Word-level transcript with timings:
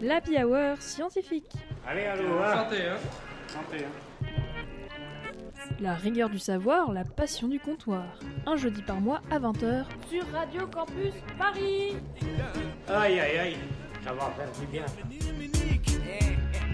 L'Happy 0.00 0.36
Hour 0.42 0.76
scientifique. 0.80 1.52
Allez, 1.86 2.04
allô, 2.04 2.38
hein. 2.42 2.54
Santé, 2.54 2.82
hein 2.88 2.96
Santé, 3.48 3.84
hein. 3.84 4.26
La 5.80 5.94
rigueur 5.94 6.30
du 6.30 6.38
savoir, 6.38 6.92
la 6.92 7.04
passion 7.04 7.48
du 7.48 7.60
comptoir. 7.60 8.04
Un 8.46 8.56
jeudi 8.56 8.82
par 8.82 9.00
mois 9.00 9.20
à 9.30 9.38
20h. 9.38 9.84
Sur 10.10 10.24
Radio 10.32 10.66
Campus 10.66 11.12
Paris 11.38 11.96
Aïe, 12.88 13.20
aïe, 13.20 13.38
aïe. 13.38 13.56
Ça 14.04 14.12
va 14.12 14.32
faire 14.36 14.50
du 14.60 14.66
bien. 14.66 14.84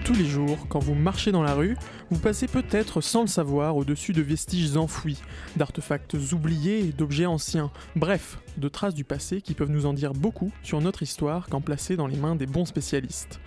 Tous 0.05 0.13
les 0.13 0.25
jours, 0.25 0.67
quand 0.69 0.79
vous 0.79 0.95
marchez 0.95 1.31
dans 1.31 1.43
la 1.43 1.53
rue, 1.53 1.77
vous 2.11 2.19
passez 2.19 2.47
peut-être 2.47 3.01
sans 3.01 3.21
le 3.21 3.27
savoir 3.27 3.77
au-dessus 3.77 4.11
de 4.11 4.21
vestiges 4.21 4.75
enfouis, 4.75 5.21
d'artefacts 5.55 6.15
oubliés 6.33 6.79
et 6.79 6.91
d'objets 6.91 7.25
anciens, 7.25 7.71
bref, 7.95 8.37
de 8.57 8.67
traces 8.67 8.93
du 8.93 9.03
passé 9.03 9.41
qui 9.41 9.53
peuvent 9.53 9.69
nous 9.69 9.85
en 9.85 9.93
dire 9.93 10.13
beaucoup 10.13 10.51
sur 10.63 10.81
notre 10.81 11.03
histoire 11.03 11.47
quand 11.49 11.61
placées 11.61 11.95
dans 11.95 12.07
les 12.07 12.17
mains 12.17 12.35
des 12.35 12.45
bons 12.45 12.65
spécialistes. 12.65 13.39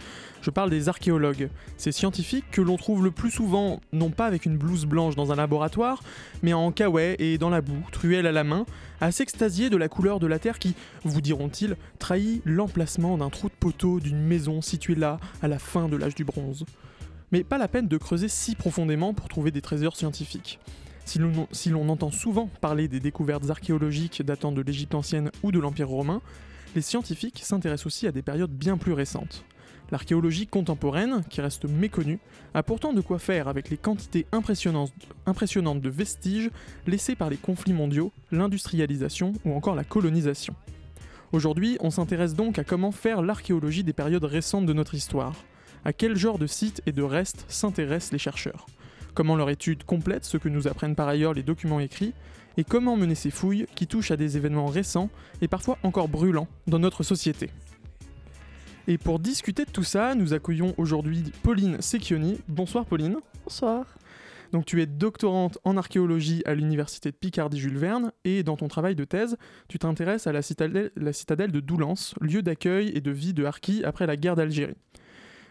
Je 0.43 0.51
parle 0.51 0.71
des 0.71 0.89
archéologues, 0.89 1.49
ces 1.77 1.93
scientifiques 1.93 2.51
que 2.53 2.61
l'on 2.61 2.77
trouve 2.77 3.03
le 3.03 3.11
plus 3.11 3.31
souvent, 3.31 3.81
non 3.93 4.11
pas 4.11 4.27
avec 4.27 4.47
une 4.47 4.57
blouse 4.57 4.87
blanche 4.87 5.17
dans 5.17 5.33
un 5.33 5.37
laboratoire, 5.37 6.03
mais 6.43 6.53
en 6.53 6.71
caouet 6.71 7.17
et 7.19 7.39
dans 7.39 7.51
la 7.51 7.61
boue, 7.61 7.83
truelle 7.91 8.27
à 8.27 8.33
la 8.33 8.45
main, 8.45 8.65
à 9.01 9.11
s'extasier 9.11 9.71
de 9.71 9.77
la 9.77 9.89
couleur 9.89 10.21
de 10.21 10.27
la 10.27 10.39
terre 10.39 10.59
qui, 10.59 10.75
vous 11.05 11.21
diront-ils, 11.21 11.77
trahit 11.99 12.43
l'emplacement 12.45 13.19
d'un 13.19 13.31
trou 13.31 13.49
de 13.49 13.55
poteau 13.59 13.99
d'une 13.99 14.23
maison 14.23 14.63
située 14.63 14.95
là, 14.95 15.19
à 15.43 15.49
la 15.49 15.59
fin 15.59 15.89
de 15.89 15.97
l'âge 15.97 16.15
du 16.15 16.25
bronze. 16.25 16.65
Mais 17.33 17.43
pas 17.43 17.59
la 17.59 17.69
peine 17.69 17.89
de 17.89 17.99
creuser 17.99 18.29
si 18.29 18.55
profondément 18.55 19.15
pour 19.15 19.29
trouver 19.29 19.51
des 19.51 19.63
trésors 19.63 19.97
scientifiques. 19.97 20.61
Si 21.07 21.71
l'on 21.71 21.89
entend 21.89 22.11
souvent 22.11 22.49
parler 22.61 22.89
des 22.89 23.01
découvertes 23.01 23.49
archéologiques 23.49 24.23
datant 24.23 24.51
de 24.51 24.61
l'Égypte 24.61 24.95
ancienne 24.95 25.31
ou 25.43 25.53
de 25.53 25.61
l'Empire 25.61 25.89
romain, 25.89 26.21
les 26.75 26.83
scientifiques 26.83 27.41
s'intéressent 27.43 27.87
aussi 27.87 28.07
à 28.07 28.13
des 28.13 28.23
périodes 28.23 28.51
bien 28.51 28.77
plus 28.77 28.93
récentes. 28.93 29.45
L'archéologie 29.93 30.49
contemporaine, 30.49 31.23
qui 31.31 31.41
reste 31.41 31.65
méconnue, 31.65 32.19
a 32.55 32.65
pourtant 32.65 32.93
de 32.93 33.01
quoi 33.01 33.21
faire 33.21 33.47
avec 33.47 33.71
les 33.71 33.77
quantités 33.77 34.27
impressionnantes 34.33 34.91
de 35.81 35.89
vestiges 35.89 36.51
laissés 36.89 37.15
par 37.15 37.31
les 37.31 37.37
conflits 37.37 37.73
mondiaux, 37.73 38.13
l'industrialisation 38.33 39.33
ou 39.45 39.53
encore 39.53 39.77
la 39.77 39.85
colonisation. 39.85 40.57
Aujourd'hui, 41.31 41.77
on 41.81 41.91
s'intéresse 41.91 42.35
donc 42.35 42.59
à 42.59 42.65
comment 42.65 42.91
faire 42.91 43.23
l'archéologie 43.23 43.85
des 43.85 43.93
périodes 43.93 44.25
récentes 44.25 44.67
de 44.67 44.73
notre 44.73 44.95
histoire. 44.95 45.35
À 45.85 45.93
quel 45.93 46.17
genre 46.17 46.39
de 46.39 46.49
sites 46.49 46.83
et 46.87 46.93
de 46.93 47.03
restes 47.03 47.45
s'intéressent 47.49 48.13
les 48.13 48.19
chercheurs? 48.19 48.67
Comment 49.17 49.35
leur 49.35 49.49
étude 49.49 49.83
complète 49.83 50.27
ce 50.27 50.37
que 50.37 50.51
nous 50.51 50.69
apprennent 50.69 50.95
par 50.95 51.09
ailleurs 51.09 51.33
les 51.33 51.43
documents 51.43 51.81
écrits 51.81 52.13
Et 52.59 52.65
comment 52.65 52.99
mener 52.99 53.15
ces 53.15 53.31
fouilles 53.31 53.67
qui 53.75 53.87
touchent 53.87 54.11
à 54.11 54.17
des 54.19 54.37
événements 54.37 54.67
récents 54.67 55.09
et 55.41 55.49
parfois 55.49 55.79
encore 55.83 56.09
brûlants 56.09 56.49
dans 56.67 56.79
notre 56.79 57.03
société 57.03 57.51
et 58.89 58.99
pour 58.99 59.19
discuter 59.19 59.65
de 59.65 59.71
tout 59.71 59.83
ça, 59.83 60.15
nous 60.15 60.33
accueillons 60.33 60.73
aujourd'hui 60.77 61.25
Pauline 61.43 61.83
Secchioni. 61.83 62.39
Bonsoir 62.47 62.85
Pauline. 62.85 63.17
Bonsoir. 63.43 63.85
Donc 64.53 64.65
tu 64.65 64.81
es 64.81 64.87
doctorante 64.87 65.59
en 65.65 65.77
archéologie 65.77 66.43
à 66.47 66.55
l'université 66.55 67.11
de 67.11 67.17
Picardie 67.17 67.59
Jules 67.59 67.79
Verne 67.79 68.13
et 68.25 68.45
dans 68.45 68.57
ton 68.57 68.69
travail 68.69 68.95
de 68.95 69.03
thèse, 69.03 69.37
tu 69.67 69.81
t'intéresses 69.81 70.29
à 70.29 70.33
la 70.33 70.41
citadelle, 70.41 70.93
la 70.95 71.13
citadelle 71.13 71.51
de 71.51 71.59
Doullens, 71.59 72.15
lieu 72.21 72.43
d'accueil 72.43 72.93
et 72.95 73.01
de 73.01 73.11
vie 73.11 73.35
de 73.35 73.45
harkis 73.45 73.83
après 73.83 74.07
la 74.07 74.17
guerre 74.17 74.37
d'Algérie. 74.37 74.77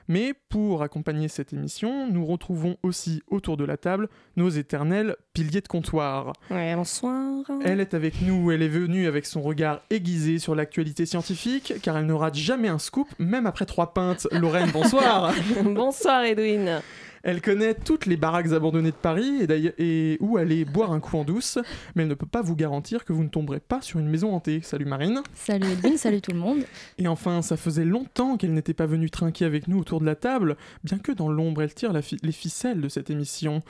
Mais 0.07 0.33
pour 0.49 0.83
accompagner 0.83 1.27
cette 1.27 1.53
émission, 1.53 2.07
nous 2.11 2.25
retrouvons 2.25 2.77
aussi 2.83 3.23
autour 3.27 3.57
de 3.57 3.65
la 3.65 3.77
table 3.77 4.07
nos 4.35 4.49
éternels 4.49 5.15
piliers 5.33 5.61
de 5.61 5.67
comptoir. 5.67 6.33
Ouais, 6.51 6.75
bonsoir. 6.75 7.43
Elle 7.63 7.79
est 7.79 7.93
avec 7.93 8.21
nous, 8.21 8.51
elle 8.51 8.61
est 8.61 8.67
venue 8.67 9.07
avec 9.07 9.25
son 9.25 9.41
regard 9.41 9.81
aiguisé 9.89 10.39
sur 10.39 10.55
l'actualité 10.55 11.05
scientifique, 11.05 11.73
car 11.81 11.97
elle 11.97 12.05
ne 12.05 12.13
rate 12.13 12.35
jamais 12.35 12.67
un 12.67 12.79
scoop, 12.79 13.07
même 13.19 13.47
après 13.47 13.65
trois 13.65 13.93
pintes. 13.93 14.27
Lorraine, 14.31 14.69
bonsoir 14.71 15.33
bonsoir 15.63 16.23
Edwin. 16.23 16.81
Elle 17.27 17.41
connaît 17.41 17.73
toutes 17.73 18.05
les 18.05 18.17
baraques 18.17 18.51
abandonnées 18.51 18.91
de 18.91 18.95
Paris 18.95 19.37
et, 19.41 19.47
d'ailleurs- 19.47 19.73
et 19.79 20.17
où 20.21 20.37
aller 20.37 20.63
boire 20.63 20.91
un 20.91 20.99
coup 20.99 21.17
en 21.17 21.23
douce, 21.23 21.57
mais 21.95 22.03
elle 22.03 22.09
ne 22.09 22.13
peut 22.13 22.27
pas 22.27 22.43
vous 22.43 22.55
garantir 22.55 23.03
que 23.03 23.13
vous 23.13 23.23
ne 23.23 23.29
tomberez 23.29 23.59
pas 23.59 23.81
sur 23.81 23.99
une 23.99 24.07
maison 24.07 24.31
hantée. 24.35 24.61
Salut 24.61 24.85
Marine. 24.85 25.21
Salut 25.33 25.67
Edwin, 25.71 25.97
salut 25.97 26.21
tout 26.21 26.31
le 26.33 26.37
monde. 26.37 26.59
Et 26.99 27.07
enfin, 27.07 27.41
ça 27.41 27.57
faisait 27.57 27.83
longtemps 27.83 28.37
qu'elle 28.37 28.53
n'était 28.53 28.75
pas 28.75 28.85
venue 28.85 29.09
trinquer 29.09 29.45
avec 29.45 29.67
nous 29.67 29.79
autour 29.79 29.99
de 30.01 30.05
la 30.05 30.13
table, 30.15 30.55
bien 30.83 30.99
que 30.99 31.11
dans 31.11 31.27
l'ombre 31.27 31.63
elle 31.63 31.73
tire 31.73 31.93
la 31.93 32.03
fi- 32.03 32.19
les 32.21 32.31
ficelles 32.31 32.79
de 32.79 32.89
cette 32.89 33.09
émission. 33.09 33.63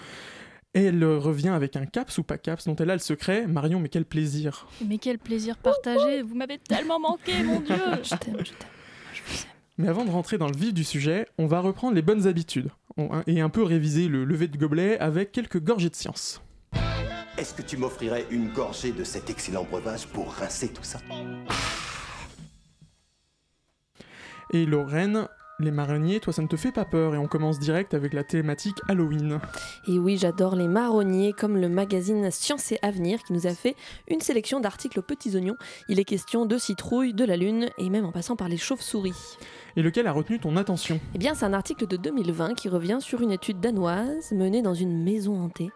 Et 0.74 0.84
elle 0.84 1.06
revient 1.06 1.48
avec 1.48 1.78
un 1.78 1.86
caps 1.86 2.18
ou 2.18 2.24
pas 2.24 2.38
caps 2.38 2.66
dont 2.66 2.76
elle 2.76 2.90
a 2.90 2.94
le 2.96 3.00
secret. 3.00 3.48
Marion, 3.48 3.80
mais 3.80 3.88
quel 3.88 4.04
plaisir. 4.04 4.68
Mais 4.86 4.98
quel 4.98 5.18
plaisir 5.18 5.56
partagé, 5.58 6.22
vous 6.22 6.36
m'avez 6.36 6.58
tellement 6.58 7.00
manqué, 7.00 7.32
mon 7.46 7.62
Dieu. 7.62 7.76
Je 8.04 8.10
t'aime, 8.16 8.36
je 8.40 8.52
t'aime. 8.52 8.70
Je 9.14 9.22
vous 9.26 9.44
aime. 9.44 9.50
Mais 9.78 9.88
avant 9.88 10.04
de 10.04 10.10
rentrer 10.12 10.38
dans 10.38 10.48
le 10.50 10.58
vif 10.58 10.74
du 10.74 10.84
sujet, 10.84 11.28
on 11.38 11.48
va 11.48 11.62
reprendre 11.62 11.96
les 11.96 12.02
bonnes 12.02 12.28
habitudes 12.28 12.70
et 13.28 13.42
un 13.42 13.50
peu 13.50 13.64
réviser 13.64 14.08
le 14.08 14.26
lever 14.26 14.48
de 14.48 14.58
gobelet 14.58 14.98
avec 15.00 15.32
quelques 15.32 15.62
gorgées 15.62 15.90
de 15.90 15.96
science. 15.96 16.42
Est-ce 17.38 17.54
que 17.54 17.62
tu 17.62 17.76
m'offrirais 17.76 18.26
une 18.32 18.50
gorgée 18.54 18.94
de 18.94 19.04
cet 19.04 19.30
excellent 19.30 19.66
breuvage 19.66 20.08
pour 20.08 20.32
rincer 20.32 20.70
tout 20.70 20.84
ça? 20.84 21.00
Et 24.54 24.66
Lorraine, 24.66 25.28
les 25.60 25.72
marronniers, 25.72 26.22
toi 26.22 26.32
ça 26.32 26.42
ne 26.42 26.48
te 26.48 26.56
fait 26.56 26.72
pas 26.72 26.86
peur 26.86 27.14
et 27.14 27.18
on 27.18 27.28
commence 27.28 27.60
direct 27.60 27.94
avec 27.94 28.14
la 28.14 28.24
thématique 28.24 28.78
Halloween. 28.88 29.42
Et 29.88 30.00
oui, 30.00 30.18
j'adore 30.18 30.56
les 30.56 30.68
marronniers, 30.70 31.34
comme 31.34 31.58
le 31.58 31.68
magazine 31.68 32.32
Science 32.32 32.72
et 32.72 32.80
Avenir 32.82 33.22
qui 33.24 33.34
nous 33.34 33.48
a 33.48 33.54
fait 33.54 33.76
une 34.08 34.22
sélection 34.22 34.62
d'articles 34.62 35.00
aux 35.00 35.02
petits 35.02 35.36
oignons. 35.36 35.58
Il 35.90 36.00
est 36.00 36.06
question 36.06 36.46
de 36.46 36.58
citrouilles, 36.58 37.14
de 37.14 37.26
la 37.26 37.36
lune 37.36 37.70
et 37.78 37.90
même 37.90 38.06
en 38.06 38.12
passant 38.14 38.38
par 38.38 38.48
les 38.48 38.58
chauves-souris. 38.58 39.38
Et 39.78 39.82
lequel 39.82 40.08
a 40.08 40.12
retenu 40.12 40.40
ton 40.40 40.56
attention 40.56 41.00
Eh 41.14 41.18
bien, 41.18 41.36
c'est 41.36 41.46
un 41.46 41.54
article 41.54 41.88
de 41.88 41.98
2020 41.98 42.54
qui 42.54 42.70
revient 42.70 43.00
sur 43.02 43.22
une 43.22 43.32
étude 43.32 43.60
danoise 43.60 44.32
menée 44.32 44.62
dans 44.62 44.74
une 44.74 45.04
maison 45.04 45.42
hantée. 45.42 45.72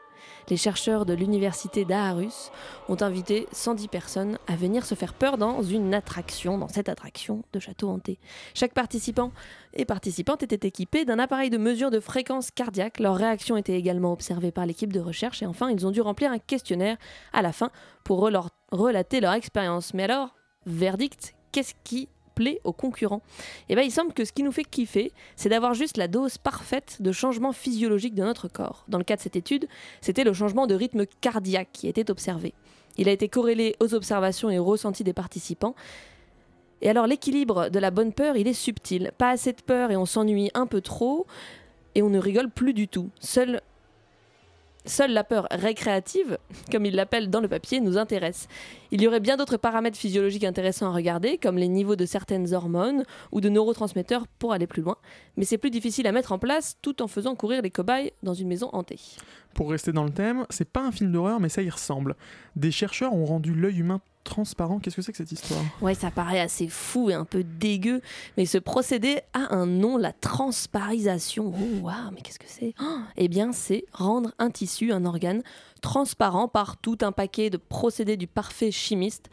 Les 0.50 0.58
chercheurs 0.58 1.06
de 1.06 1.14
l'université 1.14 1.86
d'Aarhus 1.86 2.50
ont 2.88 3.02
invité 3.02 3.48
110 3.52 3.88
personnes 3.88 4.38
à 4.48 4.56
venir 4.56 4.86
se 4.86 4.96
faire 4.96 5.14
peur 5.14 5.38
dans 5.38 5.62
une 5.62 5.94
attraction, 5.94 6.58
dans 6.58 6.68
cette 6.68 6.90
attraction 6.90 7.44
de 7.54 7.60
château 7.60 7.90
hanté. 7.90 8.20
Chaque 8.54 8.74
participant 8.74 9.32
et 9.74 9.86
participante 9.86 10.44
était 10.44 10.68
équipé 10.68 11.06
d'un 11.06 11.20
appareil 11.20 11.50
de 11.50 11.58
mesure 11.58 11.92
de 11.92 12.00
fréquence 12.00 12.52
cardiaque. 12.52 13.00
Leur 13.00 13.16
réaction 13.16 13.58
était 13.58 13.78
également 13.78 14.14
observée 14.14 14.52
par 14.52 14.66
l'équipe 14.66 14.94
de 14.94 15.00
recherche 15.00 15.42
et 15.42 15.46
enfin, 15.46 15.70
ils 15.70 15.86
ont 15.86 15.92
dû 15.92 16.02
remplir 16.02 16.32
un 16.32 16.40
questionnaire 16.40 16.98
à 17.34 17.42
la 17.42 17.52
fin 17.52 17.70
pour 18.04 18.20
relater 18.72 19.20
leur 19.20 19.34
expérience. 19.34 19.94
Mais 19.94 20.04
alors, 20.04 20.36
verdict, 20.66 21.36
qu'est-ce 21.52 21.76
qui 21.84 22.10
aux 22.64 22.74
concurrents 22.74 23.22
Eh 23.70 23.76
bien, 23.76 23.84
il 23.84 23.92
semble 23.92 24.14
que 24.14 24.26
ce 24.26 24.32
qui 24.32 24.44
nous 24.44 24.52
fait 24.52 24.64
kiffer, 24.64 25.12
c'est 25.36 25.50
d'avoir 25.50 25.74
juste 25.74 25.98
la 25.98 26.08
dose 26.08 26.38
parfaite 26.38 27.02
de 27.02 27.12
changement 27.12 27.52
physiologique 27.52 28.16
de 28.16 28.24
notre 28.24 28.48
corps. 28.48 28.86
Dans 28.88 28.98
le 28.98 29.04
cas 29.04 29.16
de 29.16 29.22
cette 29.22 29.36
étude, 29.36 29.68
c'était 30.02 30.24
le 30.24 30.34
changement 30.34 30.68
de 30.68 30.76
rythme 30.76 31.06
cardiaque 31.22 31.70
qui 31.74 31.88
était 31.88 32.10
observé. 32.12 32.54
Il 32.98 33.08
a 33.08 33.12
été 33.12 33.30
corrélé 33.30 33.76
aux 33.80 33.94
observations 33.94 34.50
et 34.50 34.60
ressentis 34.60 35.04
des 35.04 35.14
participants. 35.14 35.76
Et 36.82 36.90
alors 36.90 37.08
l'équilibre 37.08 37.70
de 37.70 37.80
la 37.80 37.92
bonne 37.92 38.14
peur, 38.14 38.38
il 38.38 38.48
est 38.48 38.54
subtil. 38.54 39.12
Pas 39.18 39.30
assez 39.30 39.54
de 39.54 39.62
peur 39.62 39.92
et 39.92 39.98
on 39.98 40.06
s'ennuie 40.06 40.50
un 40.54 40.66
peu 40.66 40.82
trop, 40.82 41.26
et 41.96 42.02
on 42.02 42.10
ne 42.10 42.20
rigole 42.20 42.50
plus 42.50 42.74
du 42.74 42.88
tout. 42.88 43.10
Seule, 43.20 43.62
seule 44.86 45.12
la 45.12 45.24
peur 45.24 45.48
récréative, 45.52 46.38
comme 46.72 46.86
il 46.86 46.96
l'appelle 46.96 47.30
dans 47.30 47.42
le 47.42 47.48
papier, 47.48 47.82
nous 47.82 47.98
intéresse. 47.98 48.48
Il 48.92 49.02
y 49.02 49.08
aurait 49.08 49.20
bien 49.20 49.38
d'autres 49.38 49.58
paramètres 49.58 49.98
physiologiques 49.98 50.44
intéressants 50.44 50.88
à 50.88 50.94
regarder, 50.94 51.38
comme 51.38 51.58
les 51.58 51.68
niveaux 51.68 51.96
de 51.96 52.06
certaines 52.06 52.54
hormones 52.54 53.04
ou 53.32 53.42
de 53.42 53.50
neurotransmetteurs 53.50 54.28
pour 54.40 54.54
aller 54.54 54.68
plus 54.68 54.82
loin, 54.82 54.98
mais 55.38 55.46
c'est 55.46 55.58
plus 55.58 55.70
difficile 55.70 56.08
à 56.08 56.12
mettre 56.12 56.32
en 56.32 56.40
place 56.40 56.78
tout 56.82 57.02
en 57.02 57.08
faisant 57.08 57.36
courir 57.36 57.62
les 57.62 57.72
cobayes 57.72 58.14
dans 58.24 58.34
une 58.34 58.48
maison 58.48 58.70
hantée. 58.74 59.00
Pour 59.54 59.72
rester 59.72 59.92
dans 59.92 60.04
le 60.06 60.12
thème, 60.12 60.46
c'est 60.50 60.70
pas 60.70 60.82
un 60.82 60.92
film 60.92 61.12
d'horreur 61.12 61.40
mais 61.40 61.50
ça 61.50 61.62
y 61.62 61.70
ressemble. 61.70 62.16
Des 62.56 62.72
chercheurs 62.72 63.14
ont 63.14 63.26
rendu 63.26 63.54
l'œil 63.54 63.80
humain 63.80 64.00
transparent. 64.24 64.80
Qu'est-ce 64.80 64.96
que 64.96 65.02
c'est 65.02 65.12
que 65.12 65.18
cette 65.18 65.32
histoire? 65.32 65.62
Ouais, 65.82 65.96
ça 65.96 66.12
paraît 66.12 66.40
assez 66.40 66.68
fou 66.68 67.10
et 67.10 67.14
un 67.14 67.26
peu 67.26 67.44
dégueu, 67.44 68.02
mais 68.38 68.46
ce 68.46 68.58
procédé 68.60 69.22
a 69.34 69.56
un 69.56 69.66
nom, 69.66 69.98
la 69.98 70.14
transparisation. 70.14 71.52
Oh, 71.56 71.86
waouh, 71.86 72.12
mais 72.14 72.22
qu'est-ce 72.22 72.38
que 72.40 72.46
c'est? 72.48 72.74
Oh, 72.82 73.00
Eh 73.18 73.28
bien, 73.28 73.52
c'est 73.52 73.86
rendre 73.92 74.32
un 74.38 74.52
tissu, 74.52 74.92
un 74.92 75.06
organe, 75.06 75.42
transparent 75.82 76.48
par 76.48 76.78
tout 76.78 76.98
un 77.02 77.12
paquet 77.12 77.50
de 77.50 77.58
procédés 77.58 78.18
du 78.18 78.28
parfait 78.28 78.72
chimiste. 78.72 79.30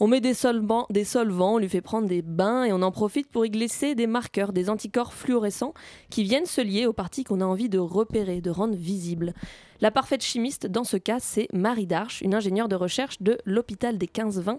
On 0.00 0.08
met 0.08 0.20
des 0.20 0.34
solvants, 0.34 0.86
on 0.90 1.58
lui 1.58 1.68
fait 1.68 1.80
prendre 1.80 2.08
des 2.08 2.22
bains 2.22 2.64
et 2.64 2.72
on 2.72 2.82
en 2.82 2.90
profite 2.90 3.30
pour 3.30 3.46
y 3.46 3.50
glisser 3.50 3.94
des 3.94 4.08
marqueurs, 4.08 4.52
des 4.52 4.68
anticorps 4.68 5.14
fluorescents 5.14 5.72
qui 6.10 6.24
viennent 6.24 6.46
se 6.46 6.60
lier 6.60 6.86
aux 6.86 6.92
parties 6.92 7.22
qu'on 7.22 7.40
a 7.40 7.44
envie 7.44 7.68
de 7.68 7.78
repérer, 7.78 8.40
de 8.40 8.50
rendre 8.50 8.74
visibles. 8.74 9.34
La 9.80 9.92
parfaite 9.92 10.22
chimiste, 10.22 10.66
dans 10.66 10.82
ce 10.82 10.96
cas, 10.96 11.18
c'est 11.20 11.46
Marie 11.52 11.86
Darche, 11.86 12.22
une 12.22 12.34
ingénieure 12.34 12.68
de 12.68 12.74
recherche 12.74 13.20
de 13.20 13.38
l'hôpital 13.44 13.98
des 13.98 14.06
15-20 14.06 14.58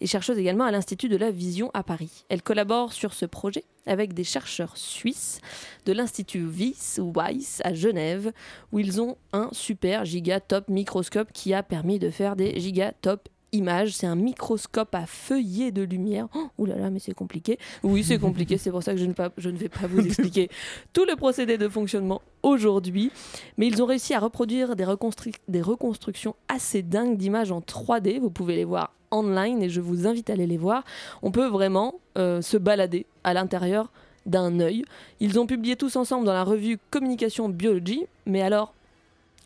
et 0.00 0.06
chercheuse 0.06 0.38
également 0.38 0.64
à 0.64 0.70
l'Institut 0.70 1.08
de 1.08 1.16
la 1.16 1.30
Vision 1.30 1.70
à 1.74 1.82
Paris. 1.84 2.24
Elle 2.28 2.42
collabore 2.42 2.92
sur 2.92 3.12
ce 3.12 3.26
projet 3.26 3.64
avec 3.86 4.14
des 4.14 4.24
chercheurs 4.24 4.76
suisses 4.76 5.40
de 5.84 5.92
l'Institut 5.92 6.44
Wyss 6.44 6.98
ou 7.02 7.12
Weiss 7.14 7.60
à 7.64 7.74
Genève, 7.74 8.32
où 8.72 8.80
ils 8.80 9.00
ont 9.00 9.16
un 9.32 9.48
super 9.52 10.04
gigatop 10.04 10.68
microscope 10.68 11.32
qui 11.32 11.54
a 11.54 11.62
permis 11.62 11.98
de 11.98 12.10
faire 12.10 12.34
des 12.34 12.58
gigatop 12.58 13.28
image. 13.52 13.92
C'est 13.94 14.06
un 14.06 14.16
microscope 14.16 14.94
à 14.94 15.06
feuillets 15.06 15.70
de 15.72 15.82
lumière. 15.82 16.28
Oh, 16.34 16.48
ouh 16.58 16.66
là 16.66 16.76
là, 16.76 16.90
mais 16.90 16.98
c'est 16.98 17.14
compliqué. 17.14 17.58
Oui, 17.82 18.02
c'est 18.04 18.18
compliqué. 18.20 18.58
c'est 18.58 18.70
pour 18.70 18.82
ça 18.82 18.92
que 18.92 18.98
je 18.98 19.04
ne, 19.06 19.12
pas- 19.12 19.32
je 19.38 19.50
ne 19.50 19.56
vais 19.56 19.68
pas 19.68 19.86
vous 19.86 20.00
expliquer 20.00 20.48
tout 20.92 21.04
le 21.04 21.16
procédé 21.16 21.58
de 21.58 21.68
fonctionnement 21.68 22.22
aujourd'hui. 22.42 23.10
Mais 23.58 23.66
ils 23.68 23.82
ont 23.82 23.86
réussi 23.86 24.14
à 24.14 24.20
reproduire 24.20 24.74
des, 24.76 24.84
reconstru- 24.84 25.34
des 25.48 25.62
reconstructions 25.62 26.34
assez 26.48 26.82
dingues 26.82 27.16
d'images 27.16 27.52
en 27.52 27.60
3D. 27.60 28.18
Vous 28.20 28.30
pouvez 28.30 28.56
les 28.56 28.64
voir 28.64 28.92
online 29.10 29.62
et 29.62 29.68
je 29.68 29.80
vous 29.80 30.06
invite 30.06 30.30
à 30.30 30.32
aller 30.32 30.46
les 30.46 30.56
voir. 30.56 30.84
On 31.22 31.30
peut 31.30 31.46
vraiment 31.46 31.96
euh, 32.16 32.40
se 32.40 32.56
balader 32.56 33.04
à 33.24 33.34
l'intérieur 33.34 33.92
d'un 34.24 34.60
œil. 34.60 34.84
Ils 35.20 35.38
ont 35.40 35.46
publié 35.46 35.76
tous 35.76 35.96
ensemble 35.96 36.24
dans 36.24 36.32
la 36.32 36.44
revue 36.44 36.78
Communication 36.90 37.48
Biology. 37.48 38.06
Mais 38.24 38.40
alors, 38.40 38.72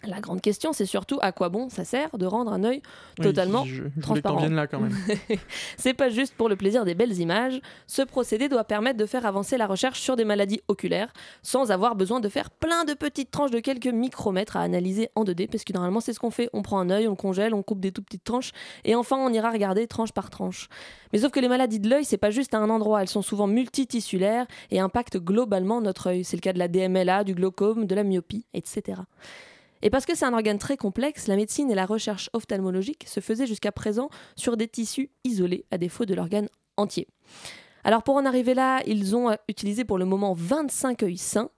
la 0.07 0.21
grande 0.21 0.41
question, 0.41 0.73
c'est 0.73 0.87
surtout 0.87 1.19
à 1.23 1.33
quoi 1.33 1.49
bon 1.49 1.69
ça 1.69 1.85
sert 1.85 2.17
de 2.17 2.27
rendre 2.27 2.53
un 2.53 2.65
œil 2.65 2.81
Oui, 3.19 3.25
Totalement 3.25 3.65
je, 3.65 3.85
je 3.97 4.01
transparent. 4.01 4.39
viennes 4.39 4.55
là 4.55 4.67
quand 4.67 4.81
même. 4.81 4.97
c'est 5.77 5.95
pas 5.95 6.09
juste 6.11 6.35
pour 6.35 6.49
le 6.49 6.57
plaisir 6.57 6.85
des 6.85 6.95
belles 6.95 7.19
images. 7.19 7.61
Ce 7.87 8.03
procédé 8.03 8.49
doit 8.49 8.65
permettre 8.65 8.99
de 8.99 9.07
faire 9.07 9.27
avancer 9.27 9.57
la 9.57 9.67
recherche 9.67 10.01
sur 10.01 10.17
des 10.17 10.25
maladies 10.25 10.61
oculaires 10.69 11.13
sans 11.43 11.71
avoir 11.71 11.97
besoin 11.97 12.21
de 12.21 12.29
faire 12.29 12.51
plein 12.51 12.85
de 12.85 12.95
petites 12.95 13.31
tranches 13.31 13.51
de 13.51 13.61
quelques 13.61 13.87
micromètres 13.87 14.57
à 14.57 14.61
analyser 14.61 15.09
en 15.15 15.25
2D 15.25 15.49
parce 15.49 15.65
que 15.65 15.73
normalement 15.73 16.01
c'est 16.01 16.13
ce 16.13 16.21
qu'on 16.21 16.31
fait. 16.31 16.49
On 16.53 16.63
prend 16.63 16.79
un 16.79 16.91
œil, 16.91 17.07
on 17.07 17.11
le 17.11 17.17
congèle, 17.17 17.55
on 17.55 17.63
coupe 17.63 17.81
des 17.81 17.93
tout 17.93 18.03
petites 18.03 18.25
tranches 18.25 18.53
et 18.85 18.95
enfin 18.95 19.17
on 19.17 19.33
ira 19.33 19.51
regarder 19.51 19.87
tranche 19.87 20.13
par 20.13 20.31
tranche. 20.31 20.69
Mais 21.13 21.19
sauf 21.21 21.31
que 21.31 21.41
les 21.41 21.49
maladies 21.49 21.81
de 21.81 21.89
l'œil, 21.89 22.05
c'est 22.05 22.19
pas 22.19 22.31
juste 22.31 22.53
à 22.55 22.59
un 22.59 22.69
endroit, 22.69 23.01
elles 23.03 23.09
sont 23.09 23.23
souvent 23.23 23.47
multitissulaires 23.47 24.47
et 24.71 24.81
impactent 24.81 25.19
globalement 25.19 25.81
notre 25.81 26.09
œil. 26.09 26.25
C'est 26.25 26.37
le 26.37 26.41
cas 26.41 26.53
de 26.53 26.59
la 26.59 26.69
DMLA, 26.69 27.25
du 27.25 27.35
glaucome, 27.35 27.87
de 27.87 27.95
la 27.95 28.03
myopie, 28.03 28.45
etc. 28.55 29.01
Et 29.83 29.91
parce 29.91 30.07
que 30.07 30.17
c'est 30.17 30.25
un 30.25 30.33
organe 30.33 30.59
très 30.59 30.77
complexe, 30.77 31.27
la 31.27 31.37
médecine 31.37 31.71
et 31.71 31.75
la 31.75 31.87
recherche 31.87 32.31
ophtalmologique 32.33 33.07
se 33.07 33.21
faisaient 33.21 33.47
jusqu'à 33.47 33.73
présent 33.73 34.09
sur 34.35 34.57
des 34.57 34.69
tissus 34.69 35.11
isolés, 35.25 35.65
à 35.71 35.79
défaut 35.79 36.05
de 36.05 36.15
l'organe 36.15 36.49
entier. 36.77 37.09
Alors 37.85 38.03
pour 38.03 38.17
en 38.17 38.25
arriver 38.25 38.55
là, 38.55 38.83
ils 38.87 39.15
ont 39.15 39.31
euh, 39.31 39.37
utilisé 39.49 39.85
pour 39.85 39.99
le 39.99 40.05
moment 40.05 40.35
25 40.35 41.03
œils 41.03 41.19
sains, 41.19 41.51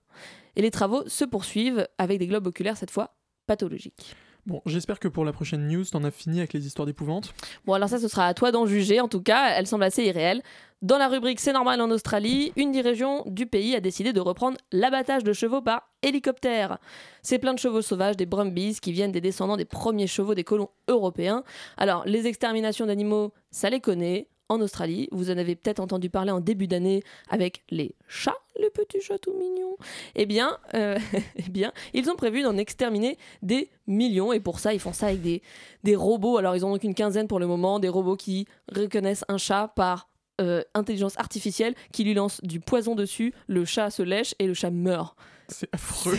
et 0.56 0.62
les 0.62 0.70
travaux 0.70 1.08
se 1.08 1.24
poursuivent 1.24 1.86
avec 1.98 2.18
des 2.18 2.26
globes 2.26 2.46
oculaires 2.46 2.76
cette 2.76 2.90
fois 2.90 3.14
pathologiques. 3.46 4.14
Bon, 4.48 4.62
j'espère 4.64 4.98
que 4.98 5.08
pour 5.08 5.26
la 5.26 5.34
prochaine 5.34 5.68
news, 5.68 5.84
t'en 5.84 6.02
as 6.04 6.10
fini 6.10 6.38
avec 6.38 6.54
les 6.54 6.66
histoires 6.66 6.86
d'épouvante. 6.86 7.34
Bon 7.66 7.74
alors 7.74 7.90
ça 7.90 7.98
ce 7.98 8.08
sera 8.08 8.26
à 8.26 8.32
toi 8.32 8.50
d'en 8.50 8.64
juger, 8.64 8.98
en 8.98 9.06
tout 9.06 9.20
cas 9.20 9.50
elle 9.50 9.66
semble 9.66 9.84
assez 9.84 10.02
irréelle. 10.02 10.42
Dans 10.80 10.96
la 10.96 11.08
rubrique 11.08 11.38
C'est 11.38 11.52
normal 11.52 11.82
en 11.82 11.90
Australie, 11.90 12.54
une 12.56 12.72
des 12.72 12.80
régions 12.80 13.24
du 13.26 13.44
pays 13.44 13.76
a 13.76 13.80
décidé 13.80 14.14
de 14.14 14.20
reprendre 14.20 14.56
l'abattage 14.72 15.22
de 15.22 15.34
chevaux 15.34 15.60
par 15.60 15.90
hélicoptère. 16.00 16.78
C'est 17.20 17.38
plein 17.38 17.52
de 17.52 17.58
chevaux 17.58 17.82
sauvages, 17.82 18.16
des 18.16 18.24
brumbies, 18.24 18.78
qui 18.80 18.90
viennent 18.90 19.12
des 19.12 19.20
descendants 19.20 19.58
des 19.58 19.66
premiers 19.66 20.06
chevaux 20.06 20.34
des 20.34 20.44
colons 20.44 20.70
européens. 20.88 21.44
Alors 21.76 22.04
les 22.06 22.26
exterminations 22.26 22.86
d'animaux, 22.86 23.34
ça 23.50 23.68
les 23.68 23.80
connaît. 23.80 24.28
En 24.48 24.60
Australie, 24.60 25.08
vous 25.12 25.30
en 25.30 25.36
avez 25.36 25.56
peut-être 25.56 25.80
entendu 25.80 26.08
parler 26.08 26.30
en 26.30 26.40
début 26.40 26.66
d'année 26.66 27.02
avec 27.28 27.62
les 27.70 27.94
chats, 28.08 28.38
les 28.58 28.70
petits 28.70 29.00
chats 29.00 29.18
tout 29.18 29.34
mignons. 29.34 29.76
Eh 30.14 30.24
bien, 30.24 30.56
euh, 30.74 30.98
eh 31.36 31.66
ils 31.92 32.10
ont 32.10 32.16
prévu 32.16 32.42
d'en 32.42 32.56
exterminer 32.56 33.18
des 33.42 33.68
millions 33.86 34.32
et 34.32 34.40
pour 34.40 34.58
ça, 34.58 34.72
ils 34.72 34.80
font 34.80 34.94
ça 34.94 35.08
avec 35.08 35.20
des, 35.20 35.42
des 35.84 35.96
robots. 35.96 36.38
Alors, 36.38 36.56
ils 36.56 36.64
ont 36.64 36.78
qu'une 36.78 36.94
quinzaine 36.94 37.28
pour 37.28 37.40
le 37.40 37.46
moment, 37.46 37.78
des 37.78 37.90
robots 37.90 38.16
qui 38.16 38.46
reconnaissent 38.74 39.24
un 39.28 39.38
chat 39.38 39.72
par 39.76 40.08
euh, 40.40 40.62
intelligence 40.74 41.18
artificielle, 41.18 41.74
qui 41.92 42.04
lui 42.04 42.14
lance 42.14 42.40
du 42.42 42.60
poison 42.60 42.94
dessus, 42.94 43.32
le 43.46 43.64
chat 43.64 43.90
se 43.90 44.02
lèche 44.02 44.34
et 44.38 44.46
le 44.46 44.54
chat 44.54 44.70
meurt. 44.70 45.16
C'est 45.50 45.68
affreux. 45.72 46.14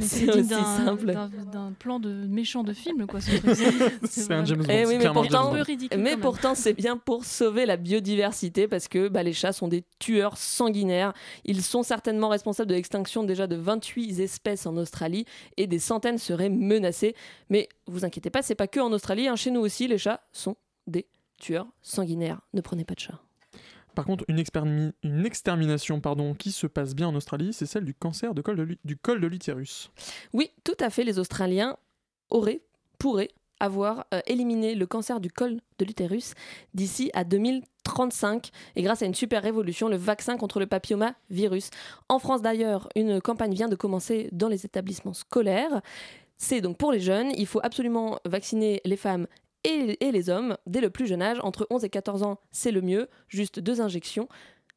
C'est 0.00 0.28
aussi 0.34 0.48
simple. 0.50 1.14
d'un- 1.50 1.72
plan 1.78 1.98
de 1.98 2.10
méchant 2.26 2.62
de 2.62 2.74
film, 2.74 3.06
quoi. 3.06 3.18
Ce 3.22 3.34
truc. 3.36 3.56
C'est 4.04 4.30
un 4.30 4.44
James 4.44 4.58
Bond. 4.58 4.66
Eh 4.68 4.84
oui, 4.84 4.92
c'est 4.92 4.98
mais 4.98 5.04
pourtant- 5.14 5.22
James 5.30 5.40
un 5.40 5.50
peu 5.50 5.56
Bond. 5.56 5.62
ridicule. 5.64 5.98
Mais 6.02 6.16
pourtant, 6.18 6.54
c'est 6.54 6.74
bien 6.74 6.98
pour 6.98 7.24
sauver 7.24 7.64
la 7.64 7.78
biodiversité 7.78 8.68
parce 8.68 8.86
que 8.86 9.08
bah, 9.08 9.22
les 9.22 9.32
chats 9.32 9.54
sont 9.54 9.66
des 9.68 9.82
tueurs 9.98 10.36
sanguinaires. 10.36 11.14
Ils 11.46 11.62
sont 11.62 11.82
certainement 11.82 12.28
responsables 12.28 12.68
de 12.68 12.74
l'extinction 12.74 13.24
déjà 13.24 13.46
de 13.46 13.56
28 13.56 14.20
espèces 14.20 14.66
en 14.66 14.76
Australie 14.76 15.24
et 15.56 15.66
des 15.66 15.78
centaines 15.78 16.18
seraient 16.18 16.50
menacées. 16.50 17.14
Mais 17.48 17.66
vous 17.86 18.04
inquiétez 18.04 18.28
pas, 18.28 18.42
c'est 18.42 18.54
pas 18.54 18.66
que 18.68 18.80
en 18.80 18.92
Australie. 18.92 19.26
hein. 19.26 19.36
Chez 19.36 19.50
nous 19.50 19.60
aussi, 19.60 19.88
les 19.88 19.96
chats 19.96 20.20
sont 20.32 20.56
des 20.86 21.06
tueurs 21.38 21.66
sanguinaires. 21.80 22.42
Ne 22.52 22.60
prenez 22.60 22.84
pas 22.84 22.92
de 22.94 23.00
chat. 23.00 23.18
Par 24.00 24.06
contre, 24.06 24.24
une, 24.28 25.26
extermination 25.26 26.00
pardon, 26.00 26.32
qui 26.32 26.52
se 26.52 26.66
passe 26.66 26.94
bien 26.94 27.08
en 27.08 27.14
Australie, 27.14 27.52
c'est 27.52 27.66
celle 27.66 27.84
du 27.84 27.92
cancer 27.92 28.32
du 28.32 28.42
col 28.96 29.20
de 29.20 29.26
l'utérus. 29.26 29.90
Oui, 30.32 30.52
tout 30.64 30.76
à 30.80 30.88
fait. 30.88 31.04
Les 31.04 31.18
Australiens 31.18 31.76
auraient, 32.30 32.62
pourraient 32.98 33.28
avoir 33.58 34.06
euh, 34.14 34.22
éliminé 34.26 34.74
le 34.74 34.86
cancer 34.86 35.20
du 35.20 35.30
col 35.30 35.58
de 35.78 35.84
l'utérus 35.84 36.32
d'ici 36.72 37.10
à 37.12 37.24
2035 37.24 38.48
et 38.74 38.80
grâce 38.80 39.02
à 39.02 39.04
une 39.04 39.14
super 39.14 39.42
révolution, 39.42 39.90
le 39.90 39.96
vaccin 39.96 40.38
contre 40.38 40.60
le 40.60 40.66
papillomavirus. 40.66 41.68
En 42.08 42.18
France 42.18 42.40
d'ailleurs, 42.40 42.88
une 42.96 43.20
campagne 43.20 43.52
vient 43.52 43.68
de 43.68 43.76
commencer 43.76 44.30
dans 44.32 44.48
les 44.48 44.64
établissements 44.64 45.12
scolaires. 45.12 45.82
C'est 46.38 46.62
donc 46.62 46.78
pour 46.78 46.90
les 46.90 47.00
jeunes, 47.00 47.32
il 47.36 47.46
faut 47.46 47.60
absolument 47.62 48.18
vacciner 48.24 48.80
les 48.86 48.96
femmes 48.96 49.26
et, 49.64 49.96
les 50.00 50.30
hommes 50.30 50.56
dès 50.66 50.80
le 50.80 50.90
plus 50.90 51.06
jeune 51.06 51.22
âge. 51.22 51.38
Entre 51.42 51.66
11 51.70 51.84
et 51.84 51.90
14 51.90 52.22
ans, 52.22 52.38
c'est 52.50 52.70
le 52.70 52.80
mieux, 52.80 53.08
juste 53.28 53.60
deux 53.60 53.80
injections. 53.80 54.28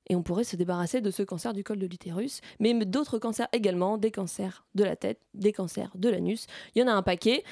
Et 0.09 0.15
on 0.15 0.24
pourrait 0.24 0.44
se 0.44 0.56
débarrasser 0.56 1.00
de 1.00 1.12
ce 1.12 1.24
cancer 1.24 1.53
du 1.53 1.63
col 1.63 1.80
de 1.80 1.88
l'utérus, 1.88 2.41
mais 2.59 2.74
d'autres 2.74 3.19
cancers 3.19 3.47
également, 3.53 3.97
des 3.97 4.12
cancers 4.12 4.65
de 4.75 4.83
la 4.83 4.97
tête, 4.97 5.19
des 5.33 5.53
cancers 5.53 5.91
de 5.95 6.09
l'anus. 6.09 6.47
Il 6.75 6.81
y 6.81 6.83
en 6.83 6.88
a 6.88 6.91
un 6.91 7.03
paquet. 7.03 7.44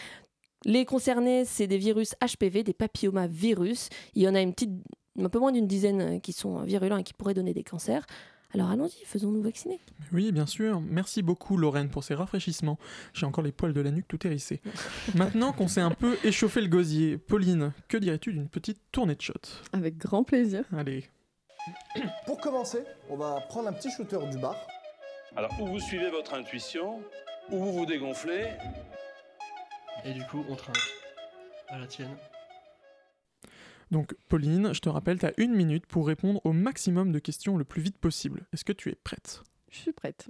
Les 0.66 0.86
concernés, 0.86 1.46
c'est 1.46 1.68
des 1.68 1.78
virus 1.78 2.14
HPV, 2.22 2.64
des 2.64 2.74
papillomavirus. 2.74 3.88
Il 4.16 4.22
y 4.22 4.28
en 4.28 4.36
a 4.36 4.42
une 4.42 4.54
petite, 4.54 4.72
un 5.18 5.30
peu 5.30 5.40
moins 5.40 5.54
d'une 5.54 5.68
dizaine 5.68 6.20
qui 6.20 6.34
sont 6.34 6.62
virulents 6.64 6.98
et 6.98 7.04
qui 7.04 7.14
pourraient 7.14 7.34
donner 7.34 7.54
des 7.54 7.64
cancers. 7.64 8.06
Alors 8.54 8.70
allons-y, 8.70 9.06
faisons-nous 9.06 9.42
vacciner. 9.42 9.80
Oui, 10.12 10.32
bien 10.32 10.46
sûr. 10.46 10.82
Merci 10.82 11.22
beaucoup, 11.22 11.56
Lorraine, 11.56 11.90
pour 11.90 12.04
ces 12.04 12.14
rafraîchissements. 12.14 12.78
J'ai 13.14 13.26
encore 13.26 13.44
les 13.44 13.52
poils 13.52 13.74
de 13.74 13.82
la 13.82 13.92
nuque 13.92 14.08
tout 14.08 14.26
hérissés. 14.28 14.62
Maintenant 15.16 15.54
qu'on 15.54 15.68
s'est 15.68 15.82
un 15.82 15.92
peu 15.92 16.18
échauffé 16.24 16.62
le 16.62 16.68
gosier, 16.68 17.18
Pauline, 17.18 17.72
que 17.88 17.98
dirais-tu 17.98 18.34
d'une 18.34 18.50
petite 18.50 18.82
tournée 18.92 19.16
de 19.16 19.22
shot 19.22 19.34
Avec 19.72 19.98
grand 19.98 20.24
plaisir. 20.24 20.66
Allez. 20.76 21.06
Pour 22.26 22.40
commencer, 22.40 22.84
on 23.10 23.18
va 23.18 23.40
prendre 23.48 23.70
un 23.70 23.74
petit 23.74 23.92
shooter 23.92 24.20
du 24.30 24.38
bar. 24.38 24.56
Alors, 25.36 25.52
ou 25.62 25.68
vous 25.68 25.80
suivez 25.80 26.10
votre 26.10 26.34
intuition, 26.34 27.02
ou 27.52 27.58
vous 27.58 27.72
vous 27.72 27.86
dégonflez? 27.86 28.48
Et 30.04 30.14
du 30.14 30.24
coup, 30.26 30.44
on 30.50 30.56
trinque. 30.56 30.76
À 31.70 31.78
la 31.78 31.88
tienne. 31.88 32.18
Donc, 33.92 34.16
Pauline, 34.30 34.74
je 34.74 34.80
te 34.80 34.90
rappelle, 34.90 35.20
tu 35.20 35.26
as 35.26 35.34
une 35.38 35.54
minute 35.54 35.86
pour 35.86 36.08
répondre 36.08 36.40
au 36.46 36.54
maximum 36.54 37.12
de 37.12 37.20
questions 37.20 37.58
le 37.58 37.66
plus 37.66 37.82
vite 37.82 37.98
possible. 37.98 38.48
Est-ce 38.54 38.64
que 38.64 38.72
tu 38.74 38.90
es 38.90 38.96
prête? 39.04 39.44
Je 39.70 39.78
suis 39.78 39.92
prête. 39.92 40.30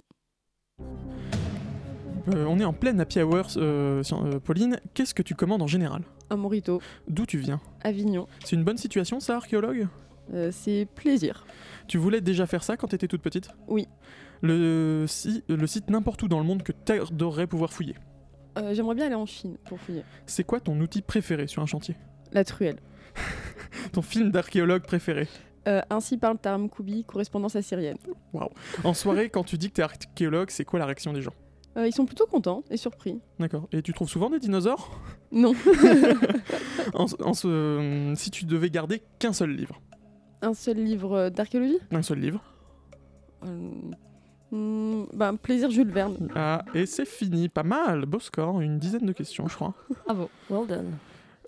Euh, 2.34 2.44
On 2.46 2.58
est 2.58 2.64
en 2.64 2.72
pleine 2.72 3.00
happy 3.00 3.20
hour, 3.22 3.46
euh, 3.56 4.02
euh, 4.12 4.40
Pauline. 4.40 4.80
Qu'est-ce 4.94 5.14
que 5.14 5.22
tu 5.22 5.34
commandes 5.34 5.62
en 5.62 5.66
général? 5.66 6.02
Un 6.30 6.36
morito, 6.36 6.80
D'où 7.08 7.24
tu 7.26 7.38
viens? 7.38 7.60
Avignon. 7.82 8.26
C'est 8.44 8.56
une 8.56 8.64
bonne 8.64 8.78
situation, 8.78 9.20
ça, 9.20 9.36
archéologue? 9.36 9.86
Euh, 10.32 10.50
c'est 10.52 10.86
plaisir. 10.94 11.44
Tu 11.88 11.98
voulais 11.98 12.20
déjà 12.20 12.46
faire 12.46 12.62
ça 12.64 12.76
quand 12.76 12.88
t'étais 12.88 13.08
toute 13.08 13.22
petite? 13.22 13.48
Oui. 13.68 13.86
Le, 14.40 15.04
si- 15.08 15.44
le 15.48 15.66
site 15.66 15.90
n'importe 15.90 16.22
où 16.22 16.28
dans 16.28 16.38
le 16.38 16.44
monde 16.44 16.62
que 16.62 16.72
t'adorerais 16.72 17.46
pouvoir 17.46 17.72
fouiller. 17.72 17.94
Euh, 18.58 18.74
J'aimerais 18.74 18.94
bien 18.96 19.06
aller 19.06 19.14
en 19.14 19.26
Chine 19.26 19.56
pour 19.66 19.78
fouiller. 19.80 20.02
C'est 20.26 20.44
quoi 20.44 20.58
ton 20.60 20.78
outil 20.80 21.02
préféré 21.02 21.46
sur 21.46 21.62
un 21.62 21.66
chantier? 21.66 21.96
La 22.32 22.44
truelle. 22.44 22.78
Ton 23.92 24.02
film 24.02 24.30
d'archéologue 24.30 24.82
préféré 24.82 25.28
Euh, 25.68 25.80
ainsi 25.90 26.16
parle 26.18 26.38
Taram 26.38 26.68
Koubi, 26.68 27.04
correspondance 27.04 27.54
assyrienne. 27.56 27.96
En 28.84 28.94
soirée, 28.94 29.28
quand 29.30 29.44
tu 29.44 29.56
dis 29.58 29.68
que 29.68 29.74
t'es 29.74 29.82
archéologue, 29.82 30.50
c'est 30.50 30.64
quoi 30.64 30.78
la 30.78 30.86
réaction 30.86 31.12
des 31.12 31.22
gens 31.22 31.34
Euh, 31.76 31.86
ils 31.86 31.92
sont 31.94 32.04
plutôt 32.06 32.26
contents 32.26 32.62
et 32.70 32.76
surpris. 32.76 33.20
D'accord. 33.38 33.68
Et 33.72 33.80
tu 33.82 33.92
trouves 33.92 34.08
souvent 34.08 34.28
des 34.30 34.38
dinosaures 34.38 35.00
Non. 35.30 35.54
En- 36.94 37.06
en 37.24 37.32
ce- 37.34 38.12
Si 38.16 38.30
tu 38.30 38.44
devais 38.44 38.70
garder 38.70 39.02
qu'un 39.18 39.32
seul 39.32 39.50
livre. 39.50 39.80
Un 40.42 40.54
seul 40.54 40.76
livre 40.78 41.12
euh, 41.14 41.30
d'archéologie 41.30 41.78
Un 41.92 42.02
seul 42.02 42.18
livre. 42.18 42.42
Euh, 43.44 43.70
hmm, 44.50 45.04
bah, 45.14 45.32
Plaisir 45.40 45.70
Jules 45.70 45.90
Verne. 45.92 46.28
Ah, 46.34 46.64
et 46.74 46.86
c'est 46.86 47.06
fini. 47.06 47.48
Pas 47.48 47.62
mal. 47.62 48.04
Beau 48.06 48.18
score. 48.20 48.60
Une 48.60 48.78
dizaine 48.78 49.06
de 49.06 49.12
questions, 49.12 49.46
je 49.48 49.54
crois. 49.54 49.74
Bravo, 50.04 50.28
well 50.50 50.66
done. 50.66 50.90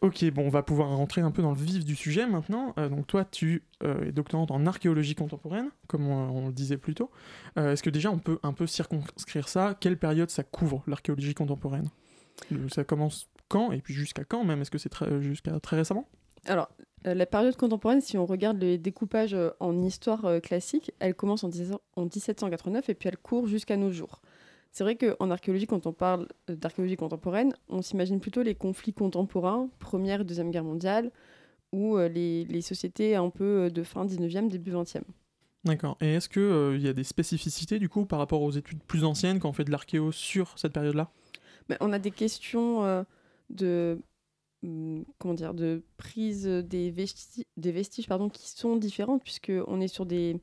Ok, 0.04 0.22
bon, 0.32 0.42
on 0.42 0.50
va 0.50 0.62
pouvoir 0.62 0.90
rentrer 0.90 1.22
un 1.22 1.30
peu 1.30 1.40
dans 1.40 1.52
le 1.52 1.56
vif 1.56 1.82
du 1.82 1.96
sujet 1.96 2.26
maintenant. 2.26 2.74
Euh, 2.76 2.90
donc 2.90 3.06
toi, 3.06 3.24
tu 3.24 3.64
euh, 3.82 4.04
es 4.04 4.12
doctorante 4.12 4.50
en 4.50 4.66
archéologie 4.66 5.14
contemporaine, 5.14 5.70
comme 5.86 6.08
on, 6.08 6.48
le 6.48 6.52
disait 6.52 6.76
plus 6.76 6.94
tôt. 6.94 7.10
Euh, 7.58 7.72
Est-ce 7.72 7.82
que 7.82 7.88
déjà 7.88 8.10
on 8.10 8.18
peut 8.18 8.38
un 8.42 8.52
peu 8.52 8.66
circonscrire 8.66 9.48
ça? 9.48 9.74
Quelle 9.80 9.96
période 9.96 10.28
ça 10.28 10.42
couvre, 10.42 10.82
l'archéologie 10.86 11.32
contemporaine? 11.32 11.88
Ça 12.68 12.84
commence 12.84 13.30
quand? 13.48 13.72
Et 13.72 13.80
puis 13.80 13.94
jusqu'à 13.94 14.24
quand 14.24 14.44
même? 14.44 14.60
Est-ce 14.60 14.70
que 14.70 14.76
c'est 14.76 14.92
jusqu'à 15.22 15.58
très 15.58 15.76
récemment? 15.76 16.06
Alors, 16.44 16.68
la 17.04 17.24
période 17.24 17.56
contemporaine, 17.56 18.02
si 18.02 18.18
on 18.18 18.26
regarde 18.26 18.58
les 18.60 18.76
découpages 18.76 19.34
en 19.58 19.80
histoire 19.80 20.42
classique, 20.42 20.92
elle 20.98 21.14
commence 21.14 21.44
en, 21.44 21.48
17 21.48 21.78
en 21.96 22.02
1789 22.02 22.90
et 22.90 22.94
puis 22.94 23.08
elle 23.08 23.16
court 23.16 23.46
jusqu'à 23.46 23.78
nos 23.78 23.90
jours. 23.90 24.20
C'est 24.74 24.82
vrai 24.82 24.96
qu'en 24.96 25.30
archéologie, 25.30 25.68
quand 25.68 25.86
on 25.86 25.92
parle 25.92 26.26
euh, 26.50 26.56
d'archéologie 26.56 26.96
contemporaine, 26.96 27.54
on 27.68 27.80
s'imagine 27.80 28.18
plutôt 28.18 28.42
les 28.42 28.56
conflits 28.56 28.92
contemporains, 28.92 29.70
Première 29.78 30.22
et 30.22 30.24
Deuxième 30.24 30.50
Guerre 30.50 30.64
mondiale, 30.64 31.12
ou 31.70 31.96
euh, 31.96 32.08
les, 32.08 32.44
les 32.44 32.60
sociétés 32.60 33.14
un 33.14 33.30
peu 33.30 33.66
euh, 33.66 33.70
de 33.70 33.84
fin 33.84 34.04
19e, 34.04 34.48
début 34.48 34.72
20e. 34.72 35.02
D'accord. 35.64 35.96
Et 36.00 36.14
est-ce 36.14 36.28
qu'il 36.28 36.82
y 36.82 36.88
a 36.88 36.92
des 36.92 37.04
spécificités 37.04 37.78
du 37.78 37.88
coup 37.88 38.04
par 38.04 38.18
rapport 38.18 38.42
aux 38.42 38.50
études 38.50 38.82
plus 38.82 39.04
anciennes 39.04 39.38
quand 39.38 39.48
on 39.48 39.52
fait 39.52 39.64
de 39.64 39.70
l'archéo 39.70 40.10
sur 40.10 40.58
cette 40.58 40.72
période-là? 40.72 41.08
Mais 41.68 41.76
on 41.80 41.92
a 41.92 42.00
des 42.00 42.10
questions 42.10 42.84
euh, 42.84 43.04
de 43.50 44.00
hum, 44.64 45.04
comment 45.20 45.34
dire 45.34 45.54
de 45.54 45.84
prise 45.98 46.46
des 46.48 46.90
vestiges, 46.90 47.44
des 47.56 47.70
vestiges 47.70 48.08
pardon, 48.08 48.28
qui 48.28 48.48
sont 48.50 48.74
différentes 48.74 49.22
puisque 49.22 49.52
on 49.68 49.80
est 49.80 49.88
sur 49.88 50.04
des, 50.04 50.40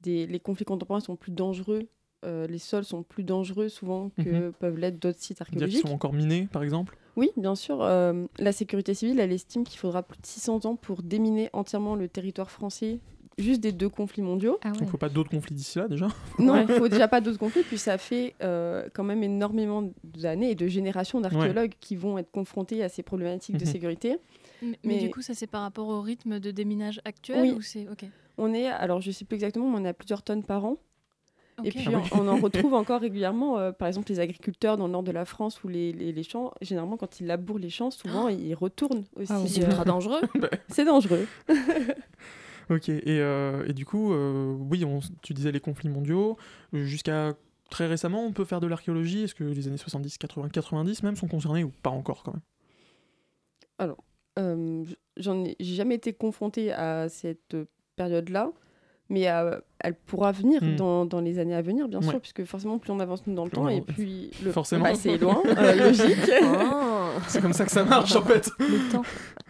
des 0.00 0.26
les 0.26 0.40
conflits 0.40 0.64
contemporains 0.64 0.98
sont 0.98 1.14
plus 1.14 1.32
dangereux, 1.32 1.88
euh, 2.24 2.46
les 2.46 2.58
sols 2.58 2.84
sont 2.84 3.02
plus 3.02 3.24
dangereux 3.24 3.68
souvent 3.68 4.10
que 4.16 4.46
Mhm. 4.46 4.52
peuvent 4.52 4.78
l'être 4.78 4.98
d'autres 5.00 5.20
sites 5.20 5.38
Dire 5.38 5.46
qu'ils 5.46 5.54
archéologiques. 5.56 5.82
sont 5.86 5.92
encore 5.94 6.12
minés 6.12 6.48
par 6.52 6.62
exemple 6.62 6.96
Oui, 7.16 7.30
bien 7.36 7.54
sûr. 7.54 7.82
euh, 7.82 8.26
la 8.38 8.52
sécurité 8.52 8.94
civile, 8.94 9.20
elle 9.20 9.32
estime 9.32 9.64
qu'il 9.64 9.78
faudra 9.78 10.02
plus 10.02 10.18
de 10.20 10.26
600 10.26 10.64
ans 10.66 10.76
pour 10.76 11.02
déminer 11.02 11.50
entièrement 11.52 11.94
le 11.94 12.08
territoire 12.08 12.50
français, 12.50 12.98
juste 13.38 13.60
des 13.60 13.72
deux 13.72 13.88
conflits 13.88 14.22
mondiaux. 14.22 14.58
Ah 14.62 14.70
Donc 14.70 14.82
il 14.82 14.86
faut 14.88 14.96
pas 14.98 15.08
d'autres 15.08 15.30
conflits 15.30 15.54
d'ici 15.54 15.78
là 15.78 15.86
déjà 15.88 16.08
Non, 16.38 16.60
il 16.60 16.68
faut 16.68 16.88
déjà 16.88 17.08
pas 17.08 17.20
d'autres 17.20 17.38
conflits, 17.38 17.62
puis 17.62 17.78
ça 17.78 17.98
fait 17.98 18.34
euh, 18.42 18.88
quand 18.94 19.04
même 19.04 19.22
énormément 19.22 19.90
d'années 20.04 20.50
et 20.50 20.54
de 20.54 20.66
générations 20.66 21.20
d'archéologues 21.20 21.72
qui 21.80 21.94
vont 21.96 22.18
être 22.18 22.30
confrontés 22.30 22.82
à 22.82 22.88
ces 22.88 23.02
problématiques 23.02 23.56
de 23.56 23.64
Mhm. 23.64 23.70
sécurité. 23.72 24.16
Mais, 24.62 24.68
mais 24.70 24.78
Mais- 24.84 24.98
du 24.98 25.10
coup, 25.10 25.20
ça 25.22 25.34
c'est 25.34 25.46
par 25.48 25.62
rapport 25.62 25.88
au 25.88 26.00
rythme 26.00 26.38
de 26.40 26.50
déminage 26.50 27.00
actuel 27.04 27.40
Oui. 27.42 27.52
ou 27.52 27.60
c'est 27.60 27.88
ok 27.88 28.04
On 28.38 28.52
est, 28.54 28.66
alors 28.66 29.00
je 29.00 29.10
sais 29.12 29.24
plus 29.24 29.34
exactement, 29.36 29.68
mais 29.70 29.78
on 29.80 29.84
est 29.84 29.88
à 29.90 29.94
plusieurs 29.94 30.22
tonnes 30.22 30.42
par 30.42 30.64
an. 30.64 30.78
Et 31.62 31.70
puis 31.70 31.84
Ah 31.94 32.00
on, 32.12 32.22
on 32.22 32.28
en 32.28 32.36
retrouve 32.40 32.74
encore 32.74 33.00
régulièrement, 33.00 33.58
euh, 33.58 33.70
par 33.72 33.86
exemple 33.86 34.08
les 34.10 34.18
agriculteurs 34.18 34.76
dans 34.76 34.86
le 34.86 34.92
nord 34.92 35.02
de 35.04 35.12
la 35.12 35.24
France 35.24 35.62
ou 35.62 35.68
les, 35.68 35.92
les- 35.92 36.12
les 36.12 36.22
champs, 36.24 36.52
généralement 36.60 36.96
quand 36.96 37.20
ils 37.20 37.26
labourent 37.26 37.58
les 37.60 37.70
champs, 37.70 37.90
souvent 37.92 38.28
ils 38.28 38.54
retournent 38.54 39.04
aussi. 39.16 39.32
Ah 39.32 39.40
oui, 39.40 39.48
c'est 39.48 39.62
euh, 39.62 39.66
ultra 39.68 39.84
dangereux. 39.84 40.20
c'est 40.68 40.84
dangereux. 40.84 41.26
Ok, 42.70 42.88
et, 42.88 43.02
euh, 43.06 43.62
et 43.68 43.74
du 43.74 43.84
coup, 43.84 44.14
euh, 44.14 44.54
oui, 44.70 44.86
on- 44.86 45.00
tu 45.20 45.34
disais 45.34 45.52
les 45.52 45.60
conflits 45.60 45.90
mondiaux. 45.90 46.38
Jusqu'à 46.72 47.34
très 47.68 47.86
récemment, 47.86 48.24
on 48.24 48.32
peut 48.32 48.46
faire 48.46 48.60
de 48.60 48.66
l'archéologie. 48.66 49.24
Est-ce 49.24 49.34
que 49.34 49.44
les 49.44 49.68
années 49.68 49.76
70, 49.76 50.16
80, 50.16 50.48
90 50.48 51.02
même 51.02 51.14
sont 51.14 51.28
concernés 51.28 51.62
ou 51.62 51.70
pas 51.82 51.90
encore 51.90 52.22
quand 52.22 52.32
même? 52.32 53.90
Euh, 54.38 54.82
j- 54.84 54.96
j'en 55.18 55.44
ai 55.44 55.56
j'ai 55.60 55.74
jamais 55.74 55.94
été 55.94 56.12
confrontée 56.14 56.72
à 56.72 57.08
cette 57.10 57.54
période-là, 57.96 58.50
mais 59.10 59.28
euh, 59.28 59.58
elle 59.80 59.94
pourra 59.94 60.32
venir 60.32 60.62
Hmm. 60.62 60.76
dans, 60.76 61.04
dans 61.04 61.20
les 61.20 61.38
années 61.38 61.54
à 61.54 61.62
venir, 61.62 61.88
bien 61.88 62.00
Ouais. 62.00 62.08
sûr, 62.08 62.20
puisque 62.20 62.44
forcément, 62.44 62.78
plus 62.78 62.90
on 62.92 63.00
avance 63.00 63.26
nous 63.26 63.34
dans 63.34 63.44
le 63.44 63.50
Plus 63.50 63.56
temps, 63.56 63.64
on 63.66 63.68
et 63.68 63.80
puis 63.82 64.30
le 64.42 64.50
Forcément. 64.52 64.84
bah, 64.84 64.94
c'est 64.94 65.18
loin, 65.18 65.42
euh, 65.58 65.74
logique. 65.74 66.30
Ah. 66.42 67.10
C'est 67.28 67.40
comme 67.40 67.52
ça 67.52 67.64
que 67.64 67.70
ça 67.70 67.84
marche 67.84 68.16
en 68.16 68.22
fait. 68.24 68.50
Le 68.58 68.90
temps. 68.92 69.02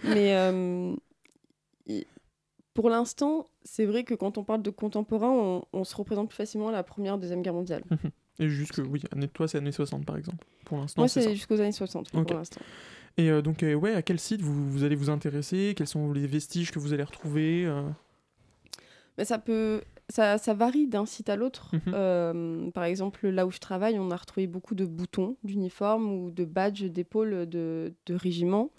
Mais 0.04 0.34
euh, 0.36 0.94
pour 2.74 2.90
l'instant, 2.90 3.46
c'est 3.62 3.86
vrai 3.86 4.04
que 4.04 4.14
quand 4.14 4.36
on 4.36 4.44
parle 4.44 4.60
de 4.62 4.70
contemporain, 4.70 5.30
on, 5.30 5.64
on 5.72 5.84
se 5.84 5.94
représente 5.96 6.28
plus 6.28 6.36
facilement 6.36 6.68
à 6.68 6.72
la 6.72 6.82
première, 6.82 7.18
deuxième 7.18 7.40
guerre 7.42 7.54
mondiale. 7.54 7.84
Et 8.40 8.48
juste 8.48 8.72
que, 8.72 8.82
oui, 8.82 9.02
toi 9.32 9.46
c'est 9.46 9.58
années 9.58 9.70
60 9.72 10.04
par 10.04 10.16
exemple. 10.16 10.44
Pour 10.64 10.78
l'instant, 10.78 11.02
Moi, 11.02 11.08
c'est 11.08 11.34
jusqu'aux 11.34 11.60
années 11.60 11.70
60 11.72 12.08
oui, 12.12 12.20
Ok. 12.20 12.26
pour 12.28 12.36
l'instant. 12.36 12.60
Et 13.16 13.30
euh, 13.30 13.42
donc, 13.42 13.62
ouais, 13.62 13.94
à 13.94 14.02
quel 14.02 14.18
site 14.18 14.40
vous, 14.42 14.68
vous 14.70 14.82
allez 14.82 14.96
vous 14.96 15.08
intéresser? 15.08 15.74
Quels 15.76 15.86
sont 15.86 16.12
les 16.12 16.26
vestiges 16.26 16.72
que 16.72 16.80
vous 16.80 16.92
allez 16.92 17.04
retrouver 17.04 17.64
Mais 19.18 19.24
ça 19.24 19.38
peut, 19.38 19.82
ça, 20.08 20.38
ça 20.38 20.54
varie 20.54 20.86
d'un 20.86 21.06
site 21.06 21.28
à 21.28 21.36
l'autre. 21.36 21.70
Mhm. 21.72 21.80
Euh, 21.94 22.70
par 22.72 22.84
exemple, 22.84 23.28
là 23.28 23.46
où 23.46 23.50
je 23.50 23.58
travaille, 23.58 23.98
on 23.98 24.10
a 24.10 24.16
retrouvé 24.16 24.46
beaucoup 24.46 24.74
de 24.74 24.84
boutons 24.84 25.36
d'uniformes 25.44 26.10
ou 26.10 26.30
de 26.30 26.44
badges 26.44 26.84
d'épaule 26.84 27.48
de, 27.48 27.92
de 28.06 28.14
régiments. 28.14 28.70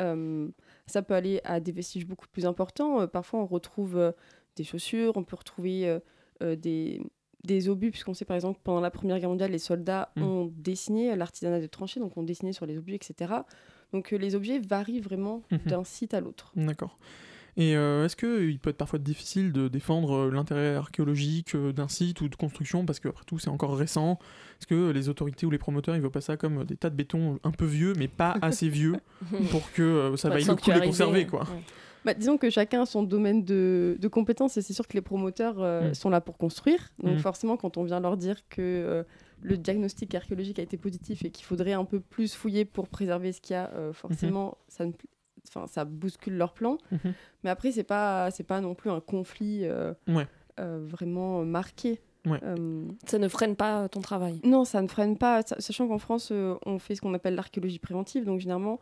Euh, 0.00 0.48
ça 0.86 1.02
peut 1.02 1.14
aller 1.14 1.40
à 1.44 1.60
des 1.60 1.72
vestiges 1.72 2.06
beaucoup 2.06 2.26
plus 2.28 2.46
importants. 2.46 3.00
Euh, 3.02 3.06
parfois, 3.06 3.40
on 3.40 3.46
retrouve 3.46 4.12
des 4.56 4.64
chaussures, 4.64 5.12
on 5.16 5.24
peut 5.24 5.36
retrouver 5.36 5.98
des, 6.40 7.00
des 7.44 7.68
obus, 7.68 7.90
puisqu'on 7.90 8.14
sait 8.14 8.24
par 8.24 8.34
exemple 8.36 8.58
que 8.58 8.62
pendant 8.64 8.80
la 8.80 8.90
Première 8.90 9.18
Guerre 9.18 9.30
mondiale, 9.30 9.50
les 9.52 9.58
soldats 9.58 10.10
Mhm. 10.16 10.22
ont 10.22 10.52
dessiné 10.56 11.14
l'artisanat 11.16 11.60
de 11.60 11.66
tranchées, 11.66 12.00
donc 12.00 12.16
ont 12.16 12.22
dessiné 12.22 12.52
sur 12.52 12.66
les 12.66 12.76
obus, 12.78 12.94
etc. 12.94 13.32
Donc 13.92 14.12
euh, 14.12 14.16
les 14.16 14.34
objets 14.34 14.58
varient 14.58 15.00
vraiment 15.00 15.42
Mhm. 15.50 15.58
d'un 15.66 15.84
site 15.84 16.14
à 16.14 16.20
l'autre. 16.20 16.52
D'accord. 16.56 16.98
Et 17.56 17.76
euh, 17.76 18.06
est-ce 18.06 18.16
qu'il 18.16 18.58
peut 18.58 18.70
être 18.70 18.78
parfois 18.78 18.98
difficile 18.98 19.52
de 19.52 19.68
défendre 19.68 20.12
euh, 20.14 20.30
l'intérêt 20.30 20.74
archéologique 20.74 21.54
euh, 21.54 21.72
d'un 21.72 21.88
site 21.88 22.20
ou 22.22 22.28
de 22.28 22.34
construction? 22.36 22.86
Parce 22.86 22.98
qu'après 22.98 23.24
tout 23.26 23.38
c'est 23.38 23.50
encore 23.50 23.76
récent 23.76 24.18
Est-ce 24.58 24.66
que 24.66 24.90
les 24.90 25.08
autorités 25.10 25.44
ou 25.44 25.50
les 25.50 25.58
promoteurs 25.58 25.94
ils 25.94 26.00
voient 26.00 26.10
pas 26.10 26.22
ça 26.22 26.36
comme 26.38 26.64
des 26.64 26.76
tas 26.76 26.88
de 26.88 26.94
béton 26.96 27.38
un 27.44 27.50
peu 27.50 27.66
vieux 27.66 27.92
mais 27.98 28.08
pas 28.08 28.36
assez 28.42 28.68
vieux 28.70 28.94
pour 29.50 29.70
que 29.72 29.82
euh, 29.82 30.16
ça 30.16 30.28
Faut 30.28 30.34
vaille 30.34 30.42
être 30.44 30.48
le 30.48 30.56
coup 30.56 30.70
de 30.70 30.74
les 30.80 30.86
conserver 30.86 31.26
quoi? 31.26 31.40
ouais. 31.42 31.62
Bah, 32.04 32.14
disons 32.14 32.36
que 32.36 32.50
chacun 32.50 32.82
a 32.82 32.86
son 32.86 33.04
domaine 33.04 33.44
de, 33.44 33.96
de 34.00 34.08
compétences 34.08 34.56
et 34.56 34.62
c'est 34.62 34.72
sûr 34.72 34.88
que 34.88 34.94
les 34.94 35.02
promoteurs 35.02 35.56
euh, 35.60 35.90
Mm. 35.90 35.94
sont 35.94 36.10
là 36.10 36.20
pour 36.20 36.36
construire. 36.36 36.88
Donc 37.00 37.16
Mm. 37.16 37.20
forcément, 37.20 37.56
quand 37.56 37.76
on 37.76 37.84
vient 37.84 38.00
leur 38.00 38.16
dire 38.16 38.38
que 38.48 38.60
euh, 38.60 39.04
le 39.40 39.56
diagnostic 39.56 40.12
archéologique 40.16 40.58
a 40.58 40.62
été 40.62 40.76
positif 40.76 41.24
et 41.24 41.30
qu'il 41.30 41.44
faudrait 41.44 41.74
un 41.74 41.84
peu 41.84 42.00
plus 42.00 42.34
fouiller 42.34 42.64
pour 42.64 42.88
préserver 42.88 43.30
ce 43.32 43.40
qu'il 43.40 43.54
y 43.54 43.56
a, 43.56 43.70
euh, 43.74 43.92
forcément, 43.92 44.58
ça, 44.66 44.84
ne, 44.84 44.90
enfin, 45.48 45.66
ça 45.66 45.84
bouscule 45.84 46.36
leur 46.36 46.52
plan. 46.54 46.78
Mhm. 46.90 47.14
Mais 47.44 47.50
après, 47.50 47.72
c'est 47.72 47.84
pas, 47.84 48.30
c'est 48.30 48.44
pas 48.44 48.60
non 48.60 48.74
plus 48.74 48.90
un 48.90 49.00
conflit 49.00 49.60
euh, 49.64 49.92
Ouais. 50.08 50.26
euh, 50.60 50.84
vraiment 50.86 51.44
marqué. 51.44 52.00
Ouais. 52.26 52.38
Euh, 52.44 52.86
Ça 53.06 53.18
ne 53.18 53.26
freine 53.28 53.56
pas 53.56 53.88
ton 53.88 54.00
travail. 54.00 54.40
non, 54.44 54.64
ça 54.64 54.80
ne 54.80 54.86
freine 54.88 55.18
pas, 55.18 55.42
sa- 55.42 55.60
sachant 55.60 55.88
qu'en 55.88 55.98
France, 55.98 56.28
euh, 56.30 56.54
on 56.66 56.78
fait 56.78 56.94
ce 56.94 57.00
qu'on 57.00 57.14
appelle 57.14 57.34
l'archéologie 57.34 57.80
préventive. 57.80 58.24
Donc, 58.24 58.38
généralement, 58.40 58.78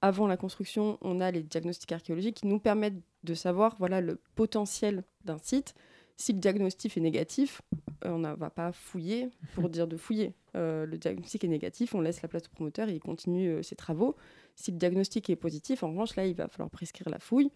avant 0.00 0.26
la 0.26 0.36
construction, 0.38 0.96
on 1.02 1.20
a 1.20 1.30
les 1.30 1.42
diagnostics 1.42 1.92
archéologiques 1.92 2.36
qui 2.36 2.46
nous 2.46 2.58
permettent 2.60 3.02
de 3.24 3.34
savoir 3.34 3.76
voilà, 3.78 4.00
le 4.00 4.18
potentiel 4.36 5.04
d'un 5.24 5.38
site. 5.38 5.74
Si 6.16 6.32
le 6.32 6.38
diagnostic 6.38 6.96
est 6.96 7.00
négatif, 7.00 7.60
on 8.04 8.18
ne 8.18 8.32
va 8.34 8.48
pas 8.50 8.72
fouiller 8.72 9.28
pour 9.54 9.68
dire 9.68 9.86
de 9.86 9.96
fouiller. 9.96 10.34
Euh, 10.56 10.86
le 10.86 10.96
diagnostic 10.98 11.44
est 11.44 11.48
négatif, 11.48 11.94
on 11.94 12.00
laisse 12.00 12.22
la 12.22 12.28
place 12.28 12.46
au 12.46 12.50
promoteur 12.54 12.88
et 12.88 12.94
il 12.94 13.00
continue 13.00 13.50
euh, 13.50 13.62
ses 13.62 13.76
travaux. 13.76 14.16
Si 14.60 14.72
le 14.72 14.76
diagnostic 14.76 15.30
est 15.30 15.36
positif, 15.36 15.82
en 15.84 15.90
revanche, 15.90 16.16
là, 16.16 16.26
il 16.26 16.34
va 16.34 16.48
falloir 16.48 16.68
prescrire 16.70 17.08
la 17.08 17.18
fouille 17.20 17.50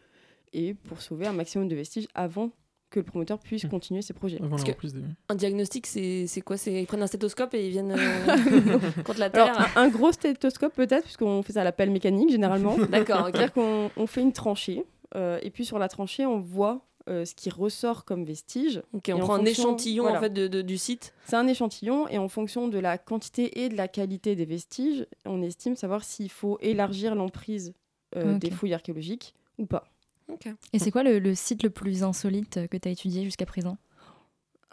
et 0.53 0.75
pour 0.75 1.01
sauver 1.03 1.27
un 1.27 1.33
maximum 1.33 1.67
de 1.67 1.75
vestiges 1.75 2.07
avant 2.15 2.51
que 2.91 3.01
le 3.01 3.05
promoteur 3.05 3.39
puisse 3.39 3.65
Mhm. 3.65 3.71
continuer 3.71 4.03
ses 4.03 4.13
projets. 4.13 4.39
Parce 4.51 4.63
que- 4.65 4.87
des... 4.87 5.03
Un 5.31 5.35
diagnostic, 5.35 5.87
c'est 5.87 6.27
c'est 6.27 6.43
quoi 6.43 6.57
Ils 6.67 6.87
prennent 6.87 7.03
un 7.03 7.07
stéthoscope 7.07 7.55
et 7.55 7.67
ils 7.67 7.71
viennent 7.71 7.93
euh, 7.99 8.79
contre 9.05 9.19
la 9.19 9.27
Alors, 9.33 9.51
terre 9.53 9.73
un, 9.77 9.83
un 9.85 9.89
gros 9.89 10.13
stéthoscope 10.13 10.75
peut-être, 10.75 11.05
puisqu'on 11.05 11.43
fait 11.43 11.55
ça 11.55 11.63
à 11.63 11.65
la 11.65 11.73
pelle 11.73 11.91
mécanique 11.91 12.31
généralement. 12.31 12.77
D'accord, 12.91 13.23
ok. 13.23 13.31
C'est-à-dire 13.33 13.53
qu'on 13.55 13.91
on 13.97 14.07
fait 14.07 14.21
une 14.21 14.33
tranchée, 14.35 14.85
euh, 15.17 15.39
et 15.43 15.51
puis 15.51 15.65
sur 15.65 15.79
la 15.79 15.89
tranchée, 15.89 16.27
on 16.27 16.39
voit 16.41 16.87
euh, 17.09 17.25
ce 17.25 17.35
qui 17.35 17.51
ressort 17.51 18.05
comme 18.05 18.25
vestige. 18.25 18.83
Ok, 18.93 19.09
Et 19.09 19.13
on 19.13 19.19
en 19.19 19.21
prend 19.25 19.35
un 19.35 19.45
échantillon 19.45 20.05
voilà. 20.05 20.19
en 20.19 20.21
fait 20.23 20.31
de, 20.31 20.47
de- 20.49 20.63
du 20.63 20.79
site. 20.79 21.15
C'est 21.27 21.37
un 21.37 21.47
échantillon, 21.47 22.07
et 22.09 22.19
en 22.19 22.29
fonction 22.29 22.69
de 22.69 22.79
la 22.79 22.99
quantité 22.99 23.63
et 23.63 23.69
de 23.69 23.77
la 23.77 23.89
qualité 23.89 24.37
des 24.37 24.45
vestiges, 24.45 25.07
on 25.25 25.43
estime 25.43 25.75
savoir 25.77 26.05
s'il 26.05 26.31
faut 26.31 26.59
élargir 26.61 27.15
l'emprise 27.15 27.75
euh, 28.17 28.35
Ok. 28.35 28.41
des 28.41 28.51
fouilles 28.51 28.75
archéologiques 28.75 29.35
ou 29.59 29.67
pas. 29.67 29.85
Ok. 30.29 30.47
Et 30.73 30.79
c'est 30.79 30.91
quoi 30.91 31.03
le, 31.03 31.19
le 31.19 31.35
site 31.35 31.63
le 31.63 31.71
plus 31.71 32.03
insolite 32.05 32.67
que 32.69 32.77
tu 32.77 32.89
as 32.89 32.91
étudié 32.93 33.25
jusqu'à 33.25 33.47
présent? 33.47 33.77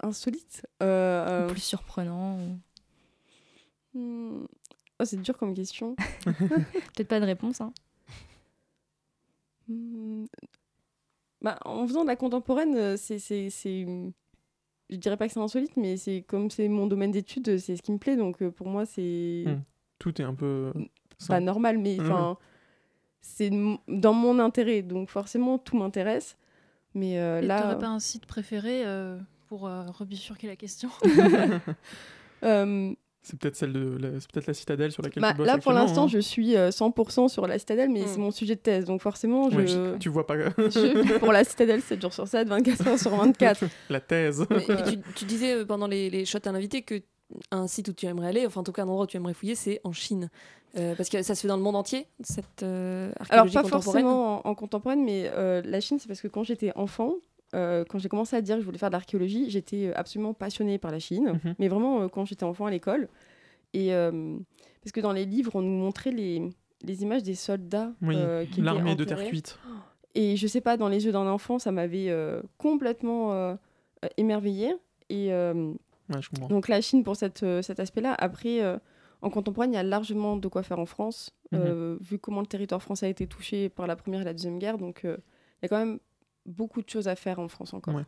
Insolite? 0.04 0.66
Euh, 0.84 1.26
Le 1.26 1.46
euh, 1.46 1.48
plus 1.50 1.60
surprenant 1.62 2.38
ou- 2.40 3.98
hmm, 4.00 4.46
oh, 5.00 5.04
C'est 5.06 5.22
dur 5.22 5.38
comme 5.38 5.54
question. 5.54 5.96
Peut-être 6.24 7.08
pas 7.10 7.20
de 7.20 7.26
réponse. 7.26 7.60
Hein. 7.62 7.74
Hmm, 11.42 11.46
Bah, 11.46 11.60
en 11.66 11.88
faisant 11.88 12.04
de 12.04 12.08
la 12.08 12.16
contemporaine, 12.16 12.76
euh, 12.76 12.98
c'est, 12.98 13.20
c'est, 13.20 13.50
c'est- 13.50 13.86
Je 14.90 14.96
dirais 14.96 15.18
pas 15.18 15.28
que 15.28 15.34
c'est 15.34 15.40
insolite, 15.40 15.78
mais 15.78 15.98
c'est 15.98 16.24
comme 16.24 16.50
c'est 16.50 16.68
mon 16.68 16.88
domaine 16.88 17.12
d'études, 17.12 17.58
c'est 17.60 17.76
ce 17.76 17.82
qui 17.82 17.92
me 17.92 17.98
plaît. 18.00 18.16
Donc 18.18 18.42
euh, 18.42 18.52
pour 18.52 18.68
moi, 18.68 18.86
c'est 18.86 19.44
Hmm. 19.46 19.60
Tout 20.00 20.22
est 20.22 20.26
un 20.26 20.34
peu... 20.34 20.72
euh, 20.76 20.86
pas 21.28 21.40
normal, 21.40 21.78
mais 21.78 21.96
Mhm. 22.00 22.02
enfin, 22.06 22.38
c'est 23.22 23.48
m- 23.48 23.78
dans 23.88 24.14
mon 24.14 24.40
intérêt. 24.40 24.82
Donc 24.82 25.10
forcément, 25.10 25.58
tout 25.60 25.78
m'intéresse. 25.78 26.38
Mais 26.96 27.20
euh, 27.20 27.42
là, 27.42 27.62
t'aurais 27.62 27.80
pas 27.80 27.88
un 27.88 28.00
site 28.00 28.26
préféré 28.26 28.84
euh, 28.86 29.20
pour 29.48 29.68
euh, 29.68 29.84
rebifurquer 29.92 30.48
la 30.48 30.56
question? 30.56 30.90
Euh, 32.44 32.94
C'est 33.22 33.38
peut-être 33.38 33.56
celle 33.58 33.74
de 33.74 33.98
la... 34.00 34.20
c'est 34.20 34.32
peut-être 34.32 34.48
la 34.48 34.54
citadelle 34.54 34.92
sur 34.92 35.04
laquelle 35.04 35.22
bah, 35.22 35.32
tu 35.32 35.38
bosses 35.40 35.48
là 35.48 35.58
pour 35.58 35.74
l'instant, 35.74 36.06
hein. 36.06 36.08
je 36.08 36.20
suis 36.20 36.56
euh, 36.56 36.70
100% 36.70 37.28
sur 37.28 37.48
la 37.48 37.60
citadelle, 37.60 37.90
mais 37.90 38.02
Mm. 38.04 38.08
c'est 38.08 38.18
mon 38.20 38.32
sujet 38.32 38.56
de 38.56 38.62
thèse. 38.62 38.86
Donc 38.86 39.02
forcément, 39.02 39.50
je, 39.50 39.58
Ouais, 39.58 40.00
tu 40.00 40.08
vois 40.10 40.26
pas 40.26 40.36
je- 40.58 41.18
pour 41.20 41.32
la 41.34 41.44
citadelle, 41.44 41.82
7 41.82 42.02
jours 42.02 42.14
sur 42.14 42.28
7, 42.28 42.48
24 42.48 42.88
heures 42.88 43.00
sur 43.00 43.12
24. 43.16 43.66
la 43.90 44.00
thèse. 44.00 44.46
Mais- 44.50 44.66
mais 44.70 44.84
tu, 44.92 45.00
tu 45.16 45.26
disais 45.26 45.54
euh, 45.54 45.66
pendant 45.66 45.88
les, 45.88 46.10
les 46.10 46.26
shots 46.26 46.40
à 46.46 46.52
l'invité 46.52 46.82
que 46.82 47.02
un 47.52 47.68
site 47.68 47.90
où 47.90 47.94
tu 47.94 48.06
aimerais 48.08 48.30
aller, 48.30 48.46
enfin 48.48 48.62
en 48.62 48.64
tout 48.64 48.72
cas 48.72 48.84
un 48.84 48.88
endroit 48.88 49.04
où 49.04 49.08
tu 49.08 49.18
aimerais 49.18 49.34
fouiller, 49.36 49.56
c'est 49.56 49.82
en 49.84 49.92
Chine. 49.92 50.30
Euh, 50.78 50.96
parce 50.96 51.10
que 51.10 51.22
ça 51.24 51.36
se 51.36 51.42
fait 51.42 51.48
dans 51.48 51.58
le 51.58 51.64
monde 51.64 51.76
entier, 51.76 52.06
cette 52.24 52.64
euh, 52.64 53.12
Alors 53.30 53.46
pas 53.46 53.62
contemporaine. 53.64 53.82
forcément 53.84 54.46
en, 54.48 54.50
en 54.50 54.56
contemporaine, 54.56 55.04
mais 55.04 55.30
euh, 55.34 55.62
la 55.66 55.82
Chine, 55.82 55.98
c'est 56.00 56.08
parce 56.08 56.22
que 56.22 56.28
quand 56.28 56.44
j'étais 56.44 56.72
enfant, 56.76 57.14
euh, 57.56 57.84
quand 57.88 58.00
j'ai 58.00 58.10
commencé 58.10 58.36
à 58.36 58.42
dire 58.42 58.56
que 58.56 58.62
je 58.62 58.66
voulais 58.66 58.78
faire 58.78 58.90
de 58.90 58.94
l'archéologie, 58.96 59.50
j'étais 59.50 59.88
euh, 59.88 59.94
absolument 59.96 60.34
passionnée 60.34 60.78
par 60.78 60.92
la 60.92 61.00
Chine, 61.00 61.40
Mhm. 61.44 61.56
mais 61.60 61.68
vraiment 61.68 62.02
euh, 62.02 62.08
quand 62.08 62.26
j'étais 62.26 62.44
enfant 62.44 62.66
à 62.66 62.72
l'école. 62.72 63.08
Et 63.74 63.94
euh, 63.94 64.38
parce 64.84 64.92
que 64.92 65.00
dans 65.02 65.14
les 65.14 65.26
livres, 65.26 65.56
on 65.56 65.62
nous 65.62 65.78
montrait 65.78 66.12
les, 66.12 66.50
les 66.84 67.04
images 67.04 67.24
des 67.24 67.36
soldats 67.36 67.92
Oui, 68.02 68.16
qui 68.52 68.62
l'armée 68.62 68.96
de 68.96 69.04
terre 69.04 69.24
cuite. 69.26 69.60
Et 70.16 70.36
je 70.38 70.48
sais 70.48 70.62
pas, 70.62 70.76
dans 70.78 70.90
les 70.90 71.06
yeux 71.06 71.12
d'un 71.12 71.28
enfant, 71.28 71.60
ça 71.60 71.72
m'avait 71.72 72.12
complètement 72.58 73.58
émerveillée. 74.18 74.74
Et 75.10 75.30
Ouais, 75.32 76.22
je 76.22 76.30
comprends. 76.30 76.48
donc 76.48 76.68
la 76.68 76.82
Chine 76.82 77.04
pour 77.04 77.16
cette, 77.16 77.46
cet 77.62 77.80
aspect-là. 77.80 78.16
Après, 78.18 78.62
en 79.22 79.30
contemporain, 79.30 79.68
il 79.68 79.74
y 79.74 79.78
a 79.78 79.84
largement 79.84 80.38
de 80.38 80.48
quoi 80.48 80.64
faire 80.64 80.80
en 80.80 80.86
France, 80.88 81.32
Mhm. 81.52 81.98
vu 82.02 82.18
comment 82.20 82.42
le 82.42 82.48
territoire 82.48 82.82
français 82.82 83.06
a 83.06 83.10
été 83.10 83.28
touché 83.28 83.70
par 83.70 83.86
la 83.88 83.96
Première 83.96 84.22
et 84.22 84.26
la 84.26 84.34
Deuxième 84.34 84.58
Guerre. 84.60 84.78
Donc 84.78 85.02
il 85.04 85.10
y 85.62 85.66
a 85.66 85.68
quand 85.68 85.78
même 85.78 86.00
beaucoup 86.50 86.82
de 86.82 86.90
choses 86.90 87.08
à 87.08 87.16
faire 87.16 87.40
en 87.40 87.48
France 87.48 87.74
encore. 87.74 87.96
Ouais. 87.96 88.06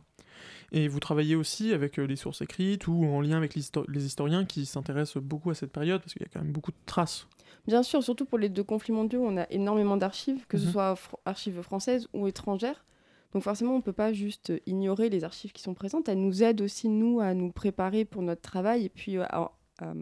Et 0.72 0.88
vous 0.88 1.00
travaillez 1.00 1.36
aussi 1.36 1.72
avec 1.72 1.98
euh, 1.98 2.04
les 2.04 2.16
sources 2.16 2.40
écrites 2.42 2.86
ou 2.88 3.04
en 3.04 3.20
lien 3.20 3.36
avec 3.36 3.54
les, 3.54 3.62
histo- 3.62 3.84
les 3.90 4.04
historiens 4.04 4.44
qui 4.44 4.66
s'intéressent 4.66 5.22
beaucoup 5.22 5.50
à 5.50 5.54
cette 5.54 5.72
période, 5.72 6.00
parce 6.00 6.12
qu'il 6.14 6.22
y 6.22 6.24
a 6.24 6.28
quand 6.32 6.40
même 6.42 6.52
beaucoup 6.52 6.72
de 6.72 6.76
traces. 6.86 7.26
Bien 7.66 7.82
sûr, 7.82 8.02
surtout 8.02 8.24
pour 8.24 8.38
les 8.38 8.48
deux 8.48 8.64
conflits 8.64 8.92
mondiaux, 8.92 9.22
on 9.24 9.36
a 9.36 9.46
énormément 9.50 9.96
d'archives, 9.96 10.46
que 10.48 10.58
ce 10.58 10.66
Mhm. 10.66 10.72
soit 10.72 10.94
fr- 10.94 11.14
archives 11.24 11.60
françaises 11.62 12.08
ou 12.12 12.26
étrangères. 12.26 12.84
Donc 13.32 13.44
forcément, 13.44 13.72
on 13.74 13.76
ne 13.78 13.82
peut 13.82 13.92
pas 13.92 14.12
juste 14.12 14.52
ignorer 14.66 15.08
les 15.08 15.24
archives 15.24 15.52
qui 15.52 15.62
sont 15.62 15.74
présentes. 15.74 16.08
Elles 16.08 16.20
nous 16.20 16.42
aident 16.42 16.60
aussi, 16.62 16.88
nous, 16.88 17.20
à 17.20 17.32
nous 17.34 17.50
préparer 17.52 18.04
pour 18.04 18.22
notre 18.22 18.42
travail 18.42 18.84
et 18.84 18.88
puis 18.88 19.16
euh, 19.16 19.24
à, 19.28 19.52
à, 19.80 19.92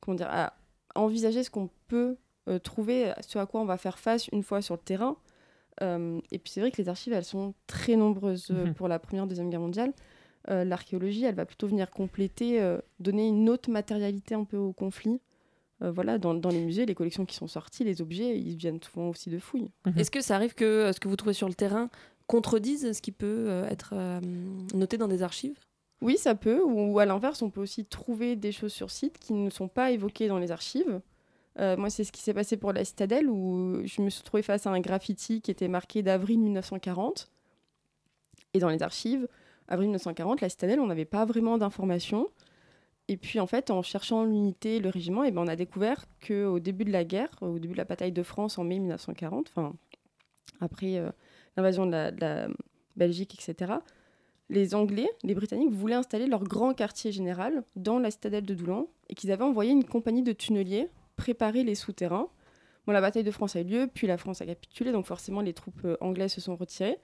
comment 0.00 0.16
dire, 0.16 0.28
à 0.30 0.54
envisager 0.94 1.42
ce 1.44 1.50
qu'on 1.50 1.70
peut 1.88 2.16
euh, 2.48 2.58
trouver, 2.58 3.12
ce 3.26 3.38
à 3.38 3.46
quoi 3.46 3.60
on 3.60 3.64
va 3.64 3.76
faire 3.76 3.98
face 3.98 4.28
une 4.28 4.42
fois 4.42 4.60
sur 4.62 4.74
le 4.74 4.80
terrain. 4.80 5.16
Euh, 5.82 6.20
et 6.32 6.38
puis 6.38 6.50
c'est 6.52 6.60
vrai 6.60 6.70
que 6.70 6.80
les 6.80 6.88
archives, 6.88 7.12
elles 7.12 7.24
sont 7.24 7.54
très 7.66 7.96
nombreuses 7.96 8.48
euh, 8.50 8.66
Mhm. 8.66 8.74
pour 8.74 8.88
la 8.88 8.98
Première, 8.98 9.26
Deuxième 9.26 9.50
Guerre 9.50 9.60
mondiale. 9.60 9.92
Euh, 10.48 10.64
L'archéologie, 10.64 11.24
elle 11.24 11.34
va 11.34 11.44
plutôt 11.44 11.66
venir 11.66 11.90
compléter, 11.90 12.60
euh, 12.62 12.78
donner 13.00 13.26
une 13.28 13.48
autre 13.50 13.70
matérialité 13.70 14.34
un 14.34 14.44
peu 14.44 14.56
au 14.56 14.72
conflit. 14.72 15.20
Euh, 15.82 15.90
voilà, 15.90 16.16
dans, 16.18 16.32
dans 16.34 16.48
les 16.48 16.60
musées, 16.60 16.86
les 16.86 16.94
collections 16.94 17.26
qui 17.26 17.34
sont 17.36 17.48
sorties, 17.48 17.84
les 17.84 18.00
objets, 18.00 18.38
ils 18.38 18.56
viennent 18.56 18.80
souvent 18.82 19.10
aussi 19.10 19.28
de 19.28 19.38
fouilles. 19.38 19.70
Est-ce 19.96 20.10
que 20.10 20.22
ça 20.22 20.36
arrive 20.36 20.54
que 20.54 20.90
ce 20.94 21.00
que 21.00 21.08
vous 21.08 21.16
trouvez 21.16 21.34
sur 21.34 21.48
le 21.48 21.54
terrain 21.54 21.90
contredise 22.26 22.92
ce 22.92 23.02
qui 23.02 23.12
peut 23.12 23.46
euh, 23.48 23.68
être 23.68 23.90
euh, 23.92 24.20
noté 24.74 24.96
dans 24.96 25.08
des 25.08 25.22
archives? 25.22 25.58
Oui, 26.00 26.16
ça 26.16 26.34
peut. 26.34 26.62
Ou, 26.62 26.92
ou 26.92 26.98
à 26.98 27.04
l'inverse, 27.06 27.42
on 27.42 27.50
peut 27.50 27.60
aussi 27.60 27.84
trouver 27.84 28.36
des 28.36 28.52
choses 28.52 28.72
sur 28.72 28.90
site 28.90 29.18
qui 29.18 29.32
ne 29.34 29.50
sont 29.50 29.68
pas 29.68 29.90
évoquées 29.90 30.28
dans 30.28 30.38
les 30.38 30.50
archives. 30.50 31.00
Euh, 31.58 31.76
moi, 31.76 31.90
c'est 31.90 32.04
ce 32.04 32.12
qui 32.12 32.22
s'est 32.22 32.34
passé 32.34 32.56
pour 32.56 32.72
la 32.72 32.84
citadelle 32.84 33.28
où 33.28 33.80
je 33.84 34.02
me 34.02 34.10
suis 34.10 34.22
trouvée 34.22 34.42
face 34.42 34.66
à 34.66 34.70
un 34.70 34.80
graffiti 34.80 35.40
qui 35.40 35.50
était 35.50 35.68
marqué 35.68 36.02
d'avril 36.02 36.38
1940. 36.40 37.30
Et 38.54 38.58
dans 38.58 38.68
les 38.68 38.82
archives, 38.82 39.26
avril 39.68 39.88
1940, 39.88 40.40
la 40.40 40.48
citadelle, 40.48 40.80
on 40.80 40.86
n'avait 40.86 41.04
pas 41.04 41.24
vraiment 41.24 41.58
d'informations. 41.58 42.28
Et 43.08 43.16
puis, 43.16 43.40
en 43.40 43.46
fait, 43.46 43.70
en 43.70 43.82
cherchant 43.82 44.24
l'unité, 44.24 44.80
le 44.80 44.88
régiment, 44.88 45.24
eh 45.24 45.30
ben, 45.30 45.42
on 45.42 45.46
a 45.46 45.56
découvert 45.56 46.04
qu'au 46.26 46.58
début 46.58 46.84
de 46.84 46.92
la 46.92 47.04
guerre, 47.04 47.30
au 47.40 47.58
début 47.58 47.72
de 47.72 47.78
la 47.78 47.84
bataille 47.84 48.12
de 48.12 48.22
France 48.22 48.58
en 48.58 48.64
mai 48.64 48.78
1940, 48.78 49.52
enfin, 49.54 49.74
après 50.60 50.98
euh, 50.98 51.10
l'invasion 51.56 51.86
de 51.86 51.92
la, 51.92 52.10
de 52.10 52.20
la 52.20 52.48
Belgique, 52.96 53.34
etc., 53.34 53.74
les 54.48 54.74
Anglais, 54.74 55.08
les 55.24 55.34
Britanniques 55.34 55.72
voulaient 55.72 55.94
installer 55.94 56.26
leur 56.26 56.44
grand 56.44 56.72
quartier 56.72 57.10
général 57.10 57.64
dans 57.74 57.98
la 57.98 58.10
citadelle 58.10 58.44
de 58.44 58.54
Doulan 58.54 58.86
et 59.08 59.14
qu'ils 59.14 59.32
avaient 59.32 59.42
envoyé 59.42 59.72
une 59.72 59.84
compagnie 59.84 60.22
de 60.22 60.32
tunneliers 60.32 60.88
préparer 61.16 61.64
les 61.64 61.74
souterrains. 61.74 62.28
Bon, 62.86 62.92
la 62.92 63.00
bataille 63.00 63.24
de 63.24 63.30
France 63.30 63.56
a 63.56 63.60
eu 63.60 63.64
lieu, 63.64 63.90
puis 63.92 64.06
la 64.06 64.16
France 64.18 64.40
a 64.42 64.46
capitulé, 64.46 64.92
donc 64.92 65.06
forcément 65.06 65.40
les 65.40 65.52
troupes 65.54 65.84
euh, 65.84 65.96
anglaises 66.00 66.32
se 66.32 66.40
sont 66.40 66.56
retirées. 66.56 66.98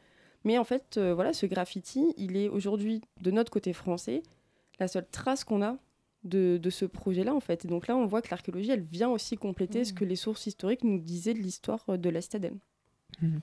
Mais 0.45 0.59
en 0.59 0.65
fait, 0.65 0.97
euh, 0.97 1.15
voilà, 1.15 1.33
ce 1.33 1.47
graffiti, 1.47 2.15
il 2.17 2.37
est 2.37 2.49
aujourd'hui 2.49 3.01
de 3.21 3.31
notre 3.31 3.51
côté 3.51 3.73
français 3.73 4.23
la 4.79 4.89
seule 4.89 5.07
trace 5.11 5.45
qu'on 5.45 5.63
a 5.63 5.77
de, 6.25 6.57
de 6.61 6.71
ce 6.71 6.85
projet-là 6.85 7.35
en 7.35 7.41
fait. 7.41 7.65
Et 7.65 7.69
donc 7.69 7.87
là, 7.89 7.97
on 7.97 8.07
voit 8.07 8.23
que 8.23 8.29
l'archéologie, 8.31 8.71
elle 8.71 8.81
vient 8.83 9.09
aussi 9.11 9.37
compléter 9.37 9.85
ce 9.85 9.93
que 9.93 10.05
les 10.05 10.17
sources 10.17 10.47
historiques 10.47 10.83
nous 10.85 10.99
disaient 10.99 11.35
de 11.35 11.39
l'histoire 11.41 11.85
euh, 11.89 11.97
de 11.97 12.09
la 12.11 12.21
citadelle. 12.21 12.55
Mhm. 13.21 13.41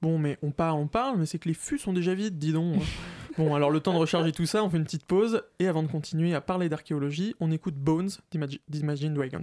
Bon, 0.00 0.18
mais 0.18 0.38
on 0.42 0.50
parle, 0.52 0.78
on 0.78 0.86
parle, 0.86 1.18
mais 1.18 1.26
c'est 1.26 1.38
que 1.38 1.48
les 1.48 1.54
fûts 1.54 1.78
sont 1.78 1.92
déjà 1.92 2.14
vides, 2.14 2.38
dis 2.38 2.52
donc. 2.52 2.76
bon, 3.38 3.54
alors 3.54 3.70
le 3.70 3.80
temps 3.80 3.92
de 3.94 3.98
recharger 3.98 4.30
tout 4.32 4.46
ça, 4.46 4.62
on 4.62 4.70
fait 4.70 4.76
une 4.76 4.84
petite 4.84 5.04
pause, 5.06 5.42
et 5.58 5.66
avant 5.66 5.82
de 5.82 5.88
continuer 5.88 6.34
à 6.34 6.40
parler 6.40 6.68
d'archéologie, 6.68 7.34
on 7.40 7.50
écoute 7.50 7.74
Bones 7.74 8.10
d'Imagi- 8.30 8.60
d'Imagine 8.68 9.14
Dragons. 9.14 9.42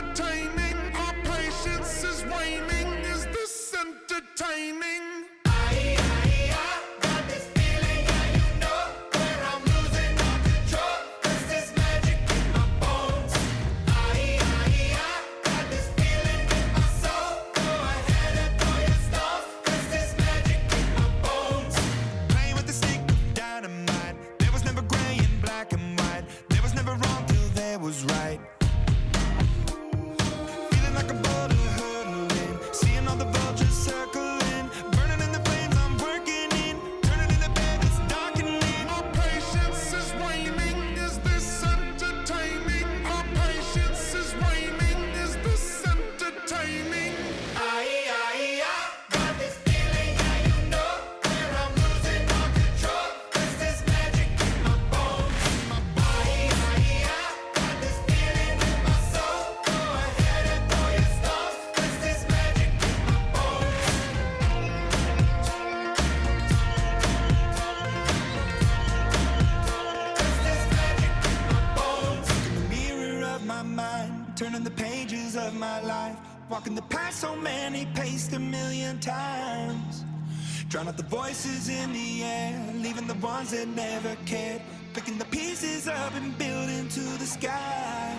Drown 80.81 80.95
out 80.95 80.97
the 80.97 81.15
voices 81.15 81.69
in 81.69 81.93
the 81.93 82.23
air, 82.23 82.73
leaving 82.73 83.05
the 83.05 83.13
ones 83.15 83.51
that 83.51 83.67
never 83.67 84.15
cared, 84.25 84.63
picking 84.95 85.19
the 85.19 85.25
pieces 85.25 85.87
up 85.87 86.11
and 86.15 86.35
building 86.39 86.89
to 86.89 87.01
the 87.19 87.25
sky. 87.27 88.17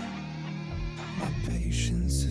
My 1.18 1.28
patience 1.44 2.22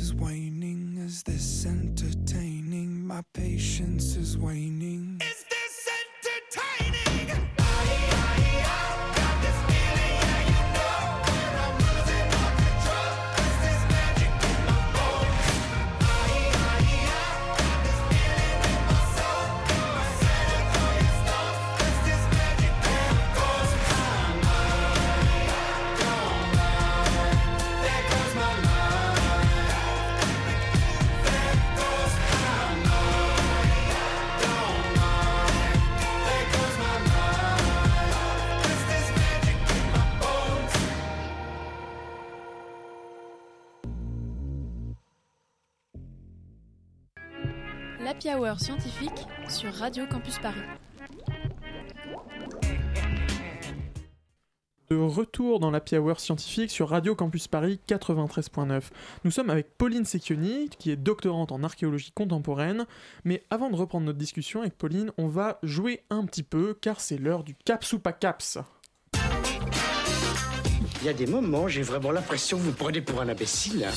Scientifique 48.59 49.27
sur 49.47 49.73
Radio 49.73 50.05
Campus 50.07 50.37
Paris. 50.39 50.61
De 54.89 54.97
retour 54.97 55.59
dans 55.59 55.71
la 55.71 55.81
Hour 55.93 56.19
scientifique 56.19 56.69
sur 56.69 56.89
Radio 56.89 57.15
Campus 57.15 57.47
Paris 57.47 57.79
93.9. 57.87 58.81
Nous 59.23 59.31
sommes 59.31 59.49
avec 59.49 59.77
Pauline 59.77 60.03
Secchioni, 60.03 60.69
qui 60.69 60.91
est 60.91 60.97
doctorante 60.97 61.51
en 61.51 61.63
archéologie 61.63 62.11
contemporaine. 62.11 62.85
Mais 63.23 63.43
avant 63.49 63.69
de 63.69 63.75
reprendre 63.75 64.07
notre 64.07 64.19
discussion 64.19 64.61
avec 64.61 64.77
Pauline, 64.77 65.11
on 65.17 65.27
va 65.27 65.59
jouer 65.63 66.03
un 66.09 66.25
petit 66.25 66.43
peu, 66.43 66.73
car 66.73 66.99
c'est 66.99 67.17
l'heure 67.17 67.43
du 67.43 67.55
caps 67.55 67.93
ou 67.93 67.99
pas 67.99 68.13
caps. 68.13 68.57
Il 71.01 71.05
y 71.05 71.09
a 71.09 71.13
des 71.13 71.25
moments, 71.25 71.67
j'ai 71.67 71.83
vraiment 71.83 72.11
l'impression 72.11 72.57
que 72.57 72.63
vous 72.63 72.73
prenez 72.73 73.01
pour 73.01 73.21
un 73.21 73.29
imbécile. 73.29 73.87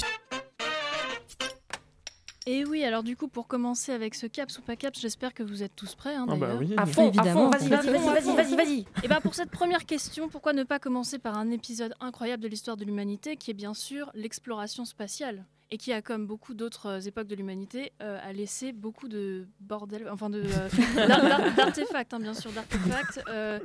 Et 2.47 2.67
oui, 2.67 2.85
alors 2.85 3.03
du 3.03 3.17
coup, 3.17 3.27
pour 3.27 3.47
commencer 3.47 3.91
avec 3.91 4.15
ce 4.15 4.27
caps 4.27 4.59
ou 4.59 4.63
pas 4.63 4.77
caps, 4.77 5.01
j'espère 5.01 5.33
que 5.33 5.43
vous 5.43 5.63
êtes 5.63 5.75
tous 5.75 5.95
prêts. 5.95 6.15
hein, 6.15 6.27
Ah 6.29 6.37
bah 6.37 6.55
oui. 6.59 6.75
À 6.77 6.85
fond, 6.85 7.05
à 7.05 7.09
Évidemment. 7.09 7.51
fond, 7.51 7.59
vas-y, 7.59 7.69
vas-y, 7.71 7.89
vas-y, 7.89 8.37
vas-y, 8.37 8.57
vas-y. 8.57 8.85
Et 9.03 9.09
bien 9.09 9.21
pour 9.23 9.35
cette 9.35 9.51
première 9.51 9.87
question, 9.87 10.29
pourquoi 10.29 10.53
ne 10.53 10.63
pas 10.63 10.79
commencer 10.79 11.19
par 11.19 11.39
un 11.39 11.51
épisode 11.51 11.95
incroyable 12.01 12.43
de 12.43 12.49
l'histoire 12.49 12.77
de 12.77 12.85
l'humanité 12.85 13.37
qui 13.39 13.51
est 13.51 13.55
bien 13.55 13.73
sûr 13.73 14.11
l'exploration 14.15 14.85
spatiale 14.85 15.47
et 15.71 15.79
qui 15.79 15.91
a, 15.95 16.03
comme 16.03 16.27
beaucoup 16.27 16.53
d'autres 16.53 16.87
euh, 16.87 17.01
époques 17.01 17.27
de 17.27 17.35
l'humanité, 17.35 17.93
euh, 18.03 18.19
a 18.23 18.35
laissé 18.35 18.73
beaucoup 18.73 19.09
de 19.09 19.49
bordel, 19.61 20.07
enfin 20.13 20.29
de 20.29 20.43
euh, 20.45 20.69
d'ar- 21.09 21.23
d'ar- 21.23 21.55
d'artefacts, 21.55 22.13
hein, 22.13 22.21
bien 22.21 22.35
sûr, 22.35 22.53
d'artefacts. 22.53 23.23
euh, 23.29 23.59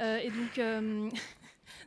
euh, 0.00 0.18
et 0.18 0.28
donc, 0.28 0.58
euh, 0.58 1.08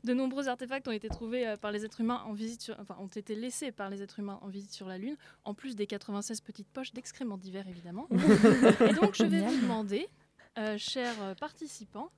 de 0.03 0.13
nombreux 0.13 0.47
artefacts 0.47 0.87
ont 0.87 0.91
été 0.91 1.09
trouvés 1.09 1.47
euh, 1.47 1.57
par 1.57 1.71
les 1.71 1.85
êtres 1.85 2.01
humains 2.01 2.21
en 2.25 2.33
visite, 2.33 2.61
sur- 2.61 2.79
enfin 2.79 2.95
ont 2.99 3.07
été 3.07 3.35
laissés 3.35 3.71
par 3.71 3.89
les 3.89 4.01
êtres 4.01 4.19
humains 4.19 4.39
en 4.41 4.47
visite 4.47 4.71
sur 4.73 4.87
la 4.87 4.97
Lune, 4.97 5.15
en 5.43 5.53
plus 5.53 5.75
des 5.75 5.87
96 5.87 6.41
petites 6.41 6.67
poches 6.69 6.93
d'excréments 6.93 7.37
divers, 7.37 7.67
évidemment. 7.67 8.07
et 8.89 8.93
donc, 8.93 9.15
je 9.15 9.23
vais 9.25 9.41
vous 9.41 9.61
demander, 9.61 10.07
euh, 10.57 10.77
chers 10.77 11.21
euh, 11.21 11.35
participants, 11.35 12.09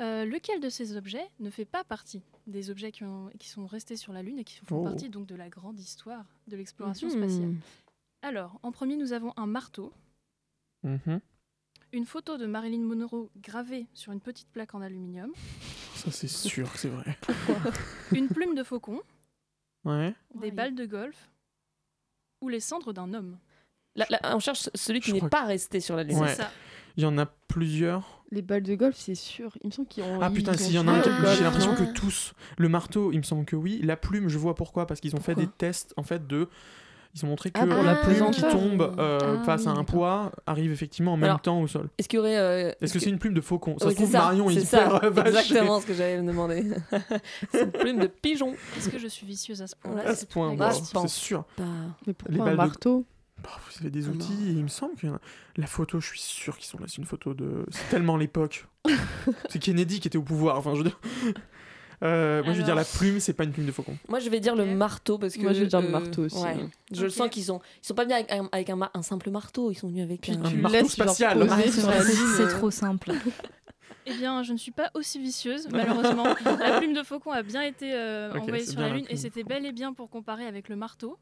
euh, 0.00 0.24
lequel 0.24 0.60
de 0.60 0.68
ces 0.70 0.96
objets 0.96 1.28
ne 1.40 1.50
fait 1.50 1.64
pas 1.66 1.84
partie 1.84 2.22
des 2.46 2.70
objets 2.70 2.92
qui, 2.92 3.04
ont- 3.04 3.30
qui 3.38 3.48
sont 3.48 3.66
restés 3.66 3.96
sur 3.96 4.12
la 4.12 4.22
Lune 4.22 4.38
et 4.38 4.44
qui 4.44 4.56
font 4.64 4.78
Oh. 4.80 4.84
partie 4.84 5.08
donc 5.10 5.26
de 5.26 5.34
la 5.34 5.48
grande 5.48 5.78
histoire 5.78 6.24
de 6.48 6.56
l'exploration 6.56 7.08
Mhm. 7.08 7.14
spatiale 7.16 7.54
Alors, 8.22 8.58
en 8.62 8.72
premier, 8.72 8.96
nous 8.96 9.12
avons 9.12 9.32
un 9.36 9.46
marteau, 9.46 9.92
Mhm. 10.84 11.20
Une 11.92 12.06
photo 12.06 12.38
de 12.38 12.46
Marilyn 12.46 12.80
Monroe 12.82 13.28
gravée 13.42 13.86
sur 13.94 14.12
une 14.12 14.20
petite 14.20 14.48
plaque 14.48 14.74
en 14.74 14.80
aluminium, 14.80 15.30
Ça, 15.94 16.10
c'est 16.10 16.28
sûr 16.28 16.72
que 16.72 16.78
c'est 16.78 16.88
vrai. 16.88 17.16
une 18.12 18.28
plume 18.28 18.54
de 18.54 18.62
faucon, 18.62 19.00
Ouais. 19.84 20.14
des 20.40 20.50
balles 20.50 20.74
de 20.74 20.86
golf 20.86 21.30
ou 22.40 22.48
les 22.48 22.60
cendres 22.60 22.92
d'un 22.92 23.12
homme. 23.14 23.38
Là, 23.94 24.06
là, 24.08 24.20
on 24.34 24.38
cherche 24.38 24.70
celui 24.74 25.00
qui 25.00 25.12
n'est 25.12 25.28
pas 25.28 25.44
resté 25.44 25.80
sur 25.80 25.96
la 25.96 26.02
Lune. 26.04 26.18
Ouais. 26.18 26.28
C'est 26.28 26.42
ça. 26.42 26.50
Il 26.96 27.02
y 27.02 27.06
en 27.06 27.16
a 27.18 27.26
plusieurs. 27.26 28.24
Les 28.30 28.42
balles 28.42 28.62
de 28.62 28.74
golf, 28.74 28.96
c'est 28.96 29.14
sûr. 29.14 29.56
Il 29.62 29.66
me 29.68 29.72
semble 29.72 29.88
qu'ils 29.88 30.04
ont. 30.04 30.20
Ah 30.20 30.30
putain, 30.30 30.54
s'il 30.54 30.74
y 30.74 30.78
en 30.78 30.88
a 30.88 30.92
un, 30.92 31.34
j'ai 31.34 31.42
l'impression 31.44 31.74
que 31.74 31.92
tous. 31.92 32.32
Le 32.58 32.68
marteau, 32.68 33.12
il 33.12 33.18
me 33.18 33.22
semble 33.22 33.44
que 33.44 33.56
oui. 33.56 33.80
La 33.82 33.96
plume, 33.96 34.28
je 34.28 34.38
vois 34.38 34.54
pourquoi. 34.54 34.86
Parce 34.86 35.00
qu'ils 35.00 35.14
ont 35.16 35.20
fait 35.20 35.34
des 35.34 35.46
tests 35.46 35.92
en 35.96 36.02
fait 36.02 36.26
de. 36.26 36.48
Ils 37.14 37.24
ont 37.26 37.28
montré 37.28 37.50
que 37.50 37.60
Ah, 37.60 37.66
pour 37.66 37.82
la 37.82 37.92
la 37.92 37.94
plume 37.96 38.30
qui 38.30 38.40
tombe 38.40 38.94
euh, 38.98 39.18
Ah, 39.40 39.44
face 39.44 39.66
à 39.66 39.70
un 39.70 39.84
poids 39.84 40.32
arrive 40.46 40.72
effectivement 40.72 41.12
en 41.12 41.16
même 41.18 41.24
Alors, 41.24 41.42
temps 41.42 41.60
au 41.60 41.66
sol. 41.66 41.90
Est-ce 41.98 42.08
qu'il 42.08 42.16
y 42.16 42.20
aurait. 42.20 42.38
euh, 42.38 42.72
Est-ce 42.80 42.94
que 42.94 42.98
c'est 42.98 43.10
une 43.10 43.18
plume 43.18 43.34
de 43.34 43.42
faucon? 43.42 43.76
Ça 43.78 43.86
Oui, 43.86 43.90
se 43.92 43.96
trouve, 43.96 44.06
c'est 44.06 44.12
ça, 44.12 44.18
Marion, 44.20 44.48
c'est 44.48 44.54
il 44.54 44.66
ça, 44.66 45.00
exactement 45.26 45.80
ce 45.80 45.86
que 45.86 45.92
j'allais 45.94 46.22
me 46.22 46.26
demander. 46.26 46.64
c'est 47.52 47.62
une 47.64 47.70
plume 47.72 47.98
de 48.00 48.06
pigeon. 48.06 48.54
Est-ce 48.78 48.88
que 48.88 48.98
je 48.98 49.08
suis 49.08 49.26
vicieuse 49.26 49.60
à 49.60 49.66
ce 49.66 49.76
point-là 49.76 50.08
À 50.08 50.14
ce 50.14 50.24
point, 50.24 50.56
Ah, 50.58 50.70
je 50.70 50.98
c'est 51.00 51.08
sûr. 51.08 51.44
Pas- 51.56 51.64
Mais 52.06 52.08
Les 52.08 52.14
pourquoi 52.14 52.48
un 52.48 52.50
de- 52.52 52.56
marteau? 52.56 53.04
Bah, 53.42 53.50
vous 53.68 53.80
avez 53.80 53.90
des 53.90 54.06
Ah 54.06 54.10
outils, 54.12 54.46
et 54.48 54.52
il 54.52 54.62
me 54.62 54.68
semble 54.68 54.94
que 54.94 55.08
la 55.56 55.66
photo, 55.66 56.00
je 56.00 56.06
suis 56.08 56.20
sûr 56.20 56.56
qu'ils 56.56 56.66
sont 56.68 56.78
là. 56.78 56.84
C'est 56.88 56.98
une 56.98 57.04
photo 57.06 57.34
de. 57.34 57.66
C'est 57.70 57.88
tellement 57.90 58.16
l'époque. 58.16 58.68
c'est 59.50 59.58
Kennedy 59.58 59.98
qui 60.00 60.08
était 60.08 60.16
au 60.16 60.22
pouvoir. 60.22 60.56
Enfin, 60.58 60.72
je 60.74 60.78
veux 60.78 60.84
dire. 60.84 60.98
Euh, 62.02 62.42
moi, 62.42 62.52
je 62.52 62.58
veux 62.58 62.64
dire, 62.64 62.74
la 62.74 62.84
plume, 62.84 63.20
c'est 63.20 63.32
pas 63.32 63.44
une 63.44 63.52
plume 63.52 63.66
de 63.66 63.72
faucon. 63.72 63.96
Moi, 64.08 64.18
je 64.18 64.28
vais 64.28 64.40
dire 64.40 64.56
le 64.56 64.64
marteau 64.66 65.18
parce 65.18 65.34
que. 65.34 65.42
Moi, 65.42 65.52
je 65.52 65.60
vais 65.60 65.66
dire 65.66 65.80
le 65.80 65.88
marteau 65.88 66.24
aussi, 66.24 66.36
ouais. 66.42 66.56
hein. 66.60 66.70
Je 66.92 67.04
le 67.04 67.10
sens 67.10 67.28
qu'ils 67.30 67.44
sont, 67.44 67.60
ils 67.82 67.86
sont 67.86 67.94
pas 67.94 68.02
venus 68.04 68.16
avec, 68.16 68.32
un, 68.32 68.48
avec 68.50 68.70
un, 68.70 68.76
ma- 68.76 68.90
un 68.94 69.02
simple 69.02 69.30
marteau, 69.30 69.70
ils 69.70 69.76
sont 69.76 69.88
venus 69.88 70.02
avec 70.02 70.20
Puis 70.20 70.32
un. 70.32 70.44
Un 70.44 70.50
marteau 70.54 70.88
spatial. 70.88 71.48
c'est- 71.70 72.48
trop 72.48 72.70
simple. 72.70 73.12
Eh 74.04 74.14
bien, 74.14 74.42
je 74.42 74.52
ne 74.52 74.58
suis 74.58 74.72
pas 74.72 74.90
aussi 74.94 75.20
vicieuse, 75.20 75.68
malheureusement. 75.70 76.24
la 76.58 76.78
plume 76.80 76.92
de 76.92 77.04
faucon 77.04 77.30
a 77.30 77.44
bien 77.44 77.62
été 77.62 77.92
euh, 77.94 78.32
envoyée 78.32 78.66
sur 78.66 78.80
la 78.80 78.88
Lune 78.88 79.06
et 79.08 79.16
c'était 79.16 79.44
bel 79.44 79.64
et 79.64 79.70
bien 79.70 79.92
pour 79.92 80.10
comparer 80.10 80.44
avec 80.44 80.68
le 80.68 80.74
marteau. 80.74 81.18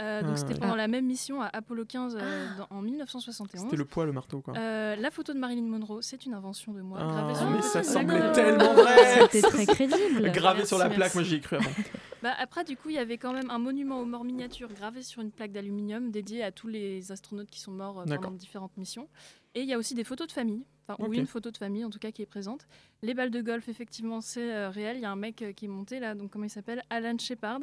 Euh, 0.00 0.22
donc 0.22 0.30
Ah, 0.32 0.36
c'était 0.36 0.54
ouais. 0.54 0.58
pendant 0.60 0.74
la 0.74 0.88
même 0.88 1.04
mission 1.04 1.42
à 1.42 1.46
Apollo 1.52 1.84
15 1.84 2.16
euh, 2.18 2.48
dans- 2.56 2.76
en 2.76 2.80
1971. 2.80 3.62
C'était 3.64 3.76
le 3.76 3.84
poids, 3.84 4.06
le 4.06 4.12
marteau, 4.12 4.40
quoi. 4.40 4.54
Euh, 4.56 4.96
la 4.96 5.10
photo 5.10 5.34
de 5.34 5.38
Marilyn 5.38 5.62
Monroe, 5.66 6.00
c'est 6.00 6.24
une 6.24 6.32
invention 6.32 6.72
de 6.72 6.80
moi. 6.80 6.98
Ah, 7.00 7.06
gravée 7.08 7.34
sur 7.34 7.50
mais 7.50 7.60
ça 7.62 7.82
semblait 7.82 8.22
en- 8.22 8.32
tellement 8.32 8.72
vrai. 8.72 8.96
C'était 9.30 9.42
très 9.42 9.66
crédible. 9.66 10.30
Gravé 10.32 10.56
Merci, 10.60 10.68
sur 10.68 10.78
la 10.78 10.86
plaque, 10.86 10.98
merci. 10.98 11.16
moi 11.18 11.24
j'y 11.24 11.34
ai 11.36 11.40
cru 11.40 11.56
avant. 11.56 11.70
Bah, 12.22 12.30
après, 12.38 12.62
du 12.62 12.76
coup, 12.76 12.88
il 12.88 12.94
y 12.94 12.98
avait 12.98 13.18
quand 13.18 13.32
même 13.32 13.50
un 13.50 13.58
monument 13.58 13.98
aux 14.00 14.04
morts 14.04 14.22
miniatures 14.22 14.72
gravé 14.72 15.02
sur 15.02 15.22
une 15.22 15.32
plaque 15.32 15.50
d'aluminium 15.50 16.12
dédié 16.12 16.44
à 16.44 16.52
tous 16.52 16.68
les 16.68 17.10
astronautes 17.10 17.50
qui 17.50 17.58
sont 17.58 17.72
morts 17.72 17.98
euh, 17.98 18.04
pendant 18.04 18.30
différentes 18.30 18.76
missions. 18.76 19.08
Et 19.56 19.62
il 19.62 19.68
y 19.68 19.74
a 19.74 19.78
aussi 19.78 19.94
des 19.96 20.04
photos 20.04 20.28
de 20.28 20.32
famille, 20.32 20.64
enfin, 20.94 21.04
ou 21.04 21.08
Ok. 21.08 21.16
une 21.16 21.26
photo 21.26 21.50
de 21.50 21.56
famille 21.56 21.84
en 21.84 21.90
tout 21.90 21.98
cas 21.98 22.10
qui 22.10 22.22
est 22.22 22.26
présente. 22.26 22.66
Les 23.02 23.14
balles 23.14 23.30
de 23.30 23.40
golf, 23.40 23.68
effectivement, 23.68 24.20
c'est 24.20 24.52
euh, 24.54 24.70
réel. 24.70 24.96
Il 24.96 25.02
y 25.02 25.04
a 25.04 25.10
un 25.10 25.16
mec 25.16 25.42
euh, 25.42 25.52
qui 25.52 25.64
est 25.64 25.68
monté 25.68 25.98
là, 26.00 26.14
donc 26.14 26.30
comment 26.30 26.44
il 26.44 26.50
s'appelle? 26.50 26.82
Alan 26.90 27.16
Shepard, 27.18 27.60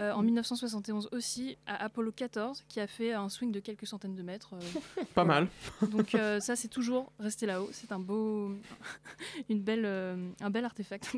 euh, 0.00 0.12
Mm. 0.12 0.18
en 0.18 0.22
1971 0.22 1.08
aussi, 1.12 1.56
à 1.66 1.84
Apollo 1.84 2.12
14, 2.12 2.64
qui 2.68 2.80
a 2.80 2.86
fait 2.86 3.12
un 3.12 3.28
swing 3.28 3.52
de 3.52 3.60
quelques 3.60 3.86
centaines 3.86 4.14
de 4.16 4.22
mètres. 4.22 4.54
Pas 5.14 5.24
mal. 5.24 5.46
donc 5.90 6.10
ça, 6.40 6.56
c'est 6.56 6.68
toujours 6.68 7.12
resté 7.18 7.46
là-haut. 7.46 7.68
C'est 7.72 7.92
un 7.92 7.98
beau, 8.00 8.50
une 9.48 9.60
belle, 9.62 9.84
un 10.40 10.50
bel 10.50 10.64
artefact. 10.64 11.16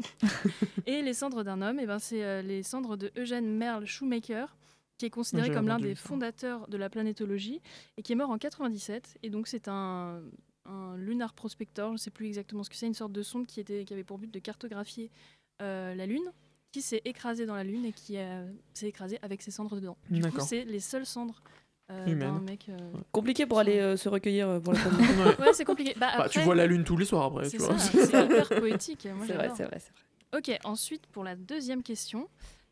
et 0.87 1.03
les 1.03 1.15
cendres 1.15 1.43
d'un 1.45 1.63
homme, 1.63 1.79
et 1.81 1.87
ben 1.87 1.99
c'est 1.99 2.43
les 2.43 2.63
cendres 2.63 2.97
de 2.97 3.11
Eugène 3.17 3.47
Merle 3.57 3.87
Shoemaker, 3.87 4.57
qui 4.99 5.07
est 5.07 5.11
considéré 5.11 5.51
comme 5.51 5.67
l'un 5.67 5.79
des 5.81 5.95
fondateurs 5.95 6.69
de 6.69 6.77
la 6.77 6.89
planétologie 6.91 7.61
et 7.97 8.03
qui 8.03 8.13
est 8.13 8.17
mort 8.17 8.31
en 8.31 8.39
97. 8.39 9.17
Et 9.23 9.31
donc 9.31 9.49
c'est 9.49 9.67
un, 9.69 10.21
un 10.67 10.97
lunar 10.97 11.33
prospector, 11.35 11.89
je 11.89 11.93
ne 11.95 11.99
sais 11.99 12.11
plus 12.11 12.27
exactement 12.27 12.63
ce 12.63 12.71
que 12.71 12.77
c'est, 12.77 12.87
une 12.87 12.95
sorte 12.95 13.13
de 13.13 13.23
sonde 13.23 13.47
qui 13.47 13.61
était, 13.61 13.85
qui 13.85 13.93
avait 13.93 14.05
pour 14.05 14.19
but 14.19 14.31
de 14.33 14.39
cartographier 14.39 15.11
euh, 15.61 15.95
la 15.95 16.07
Lune 16.07 16.33
qui 16.71 16.81
s'est 16.83 17.03
écrasé 17.05 17.45
dans 17.47 17.55
la 17.55 17.65
Lune 17.65 17.85
et 17.85 17.93
qui 17.93 18.17
euh, 18.17 18.51
s'est 18.73 18.89
écrasé 18.89 19.19
avec 19.23 19.43
ses 19.43 19.51
cendres 19.51 19.75
dedans. 19.77 19.97
Du 20.09 20.23
coup, 20.23 20.41
c'est 20.41 20.65
les 20.65 20.81
seules 20.81 21.05
cendres 21.05 21.43
euh, 21.91 22.15
d'un 22.15 22.41
mec. 22.41 22.69
euh, 22.71 22.77
Compliqué 23.11 23.45
pour 23.45 23.59
aller 23.59 23.79
euh, 23.79 23.97
se 23.97 24.09
recueillir 24.09 24.49
euh, 24.49 24.61
pour 24.61 24.73
la 24.73 24.79
première. 24.85 25.39
Ouais. 25.39 25.47
Ouais, 25.47 25.53
c'est 25.53 25.65
compliqué. 25.67 25.95
Bah, 25.99 26.13
Bah, 26.17 26.29
tu 26.31 26.41
vois 26.41 26.55
la 26.55 26.67
lune 26.67 26.85
tous 26.85 26.97
les 26.97 27.05
soirs 27.05 27.25
après, 27.25 27.45
C'est 27.45 27.59
tu 27.59 27.63
ça, 27.65 27.73
vois. 27.73 27.79
c'est 27.79 28.25
hyper 28.25 28.49
poétique. 28.49 29.07
Moi, 29.15 29.27
C'est 29.27 29.35
vrai, 29.35 29.51
c'est 29.55 29.65
vrai, 29.65 29.79
c'est 29.81 29.93
vrai. 29.93 30.39
Ok, 30.39 30.59
ensuite, 30.65 31.07
pour 31.09 31.25
la 31.25 31.37
deuxième 31.37 31.83
question. 31.83 32.27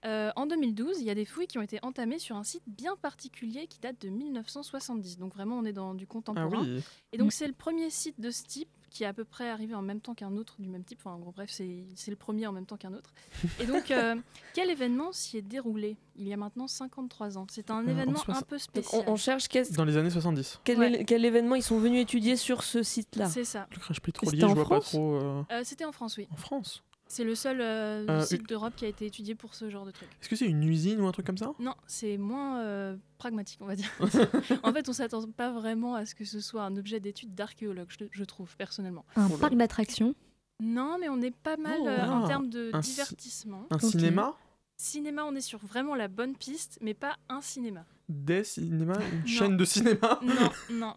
Euh, 0.07 0.31
en 0.37 0.47
2012, 0.47 0.99
il 1.01 1.05
y 1.05 1.11
a 1.11 1.15
des 1.15 1.25
fouilles 1.27 1.47
qui 1.47 1.59
ont 1.59 1.63
été 1.63 1.79
entamées 1.83 2.19
sur 2.19 2.37
un 2.37 2.43
site 2.45 2.63
bien 2.67 2.97
particulier 2.97 3.67
qui 3.67 3.79
date 3.81 4.01
de 4.01 4.09
1970. 4.09 5.19
Donc 5.19 5.35
vraiment, 5.35 5.59
on 5.59 5.65
est 5.65 5.73
dans 5.75 5.95
du 5.95 6.05
Ah 6.09 6.13
contemporain. 6.13 6.63
oui. 6.65 6.83
Et 7.13 7.19
donc, 7.19 7.33
c'est 7.33 7.47
le 7.47 7.53
premier 7.53 7.91
site 7.91 8.19
de 8.21 8.31
ce 8.31 8.43
type 8.45 8.69
qui 8.89 9.05
est 9.05 9.07
à 9.07 9.13
peu 9.13 9.25
près 9.25 9.49
arrivé 9.49 9.75
en 9.77 9.83
même 9.83 10.01
temps 10.01 10.15
qu'un 10.15 10.37
autre 10.37 10.57
du 10.59 10.69
même 10.69 10.83
type. 10.83 10.99
Enfin, 11.05 11.15
en 11.15 11.19
gros, 11.21 11.31
bref, 11.31 11.49
c'est 11.51 11.85
le 12.11 12.17
premier 12.17 12.47
en 12.49 12.53
même 12.53 12.67
temps 12.67 12.77
qu'un 12.77 12.93
autre. 12.93 13.13
Et 13.61 13.67
donc, 13.67 13.91
euh, 13.93 14.17
quel 14.55 14.69
événement 14.71 15.13
s'y 15.13 15.37
est 15.37 15.43
déroulé 15.43 15.97
il 16.17 16.27
y 16.27 16.33
a 16.33 16.37
maintenant 16.37 16.67
53 16.67 17.39
ans? 17.39 17.47
C'est 17.51 17.71
un 17.71 17.77
Euh, 17.81 17.85
en 17.85 17.87
événement 17.89 18.21
un 18.29 18.43
peu 18.43 18.57
Donc, 18.57 18.61
spécial. 18.63 19.05
on, 19.07 19.13
on 19.13 19.17
cherche 19.17 19.47
qu'est-ce- 19.49 19.75
Dans 19.75 19.85
les 19.85 19.97
années 19.97 20.11
70. 20.11 20.61
quel, 20.65 20.79
Ouais. 20.79 21.05
quel 21.05 21.25
événement 21.25 21.55
ils 21.55 21.63
sont 21.63 21.79
venus 21.79 22.01
étudier 22.03 22.35
sur 22.37 22.63
ce 22.65 22.83
site-là? 22.83 23.29
C'est 23.29 23.45
ça. 23.45 23.69
Le 23.71 23.77
crash 23.79 24.01
pétrolier, 24.01 24.31
C'était 24.33 24.41
je 24.41 24.47
en 24.47 24.55
vois 24.55 24.65
pas 24.65 24.81
France? 24.81 24.89
trop. 24.89 25.15
euh, 25.17 25.43
Euh, 25.53 25.61
C'était 25.63 25.85
en 25.85 25.93
France, 25.93 26.17
oui. 26.17 26.27
En 26.33 26.37
France? 26.37 26.83
C'est 27.13 27.25
le 27.25 27.35
seul 27.35 27.61
euh, 27.61 28.07
Euh, 28.09 28.23
site 28.25 28.49
d'Europe 28.49 28.73
qui 28.77 28.85
a 28.85 28.89
été 28.89 29.05
étudié 29.05 29.35
pour 29.35 29.55
ce 29.55 29.69
genre 29.69 29.85
de 29.85 29.91
truc. 29.91 30.09
Est-ce 30.23 30.29
que 30.29 30.37
c'est 30.37 30.47
une 30.47 30.63
usine 30.63 31.01
ou 31.01 31.07
un 31.09 31.13
truc 31.13 31.27
comme 31.27 31.37
ça 31.39 31.53
Non, 31.59 31.75
c'est 31.89 32.17
moins 32.19 32.61
euh, 32.61 32.97
pragmatique, 33.19 33.59
on 33.61 33.67
va 33.67 33.75
dire. 33.75 33.91
en 34.63 34.73
fait, 34.73 34.89
on 34.89 34.93
s'attend 34.93 35.21
pas 35.33 35.51
vraiment 35.51 35.97
à 35.97 36.07
ce 36.07 36.15
que 36.15 36.25
ce 36.25 36.41
soit 36.41 36.63
un 36.63 36.77
objet 36.77 37.01
d'étude 37.01 37.35
d'archéologue, 37.35 37.89
je, 37.89 38.05
je 38.13 38.25
trouve, 38.25 38.57
personnellement. 38.57 39.05
Un 39.17 39.29
Oh 39.33 39.37
parc 39.39 39.55
d'attractions. 39.57 40.15
Non, 40.63 40.99
mais 41.01 41.09
on 41.09 41.21
est 41.21 41.35
pas 41.35 41.57
mal 41.57 41.79
Oh. 41.81 41.89
euh, 41.89 42.07
en 42.07 42.29
termes 42.29 42.49
de 42.49 42.71
un 42.73 42.79
divertissement. 42.81 43.67
Un 43.71 43.79
cinéma 43.81 44.37
Cinéma, 44.77 45.25
on 45.27 45.35
est 45.35 45.41
sur 45.41 45.59
vraiment 45.59 45.95
la 45.97 46.07
bonne 46.09 46.37
piste, 46.37 46.79
mais 46.81 46.95
pas 46.95 47.17
un 47.29 47.41
cinéma. 47.41 47.85
Des 48.09 48.45
cinémas 48.45 48.99
Une 49.13 49.19
Non. 49.21 49.27
chaîne 49.27 49.57
de 49.57 49.65
cinéma 49.65 50.21
Non, 50.23 50.51
non. 50.71 50.95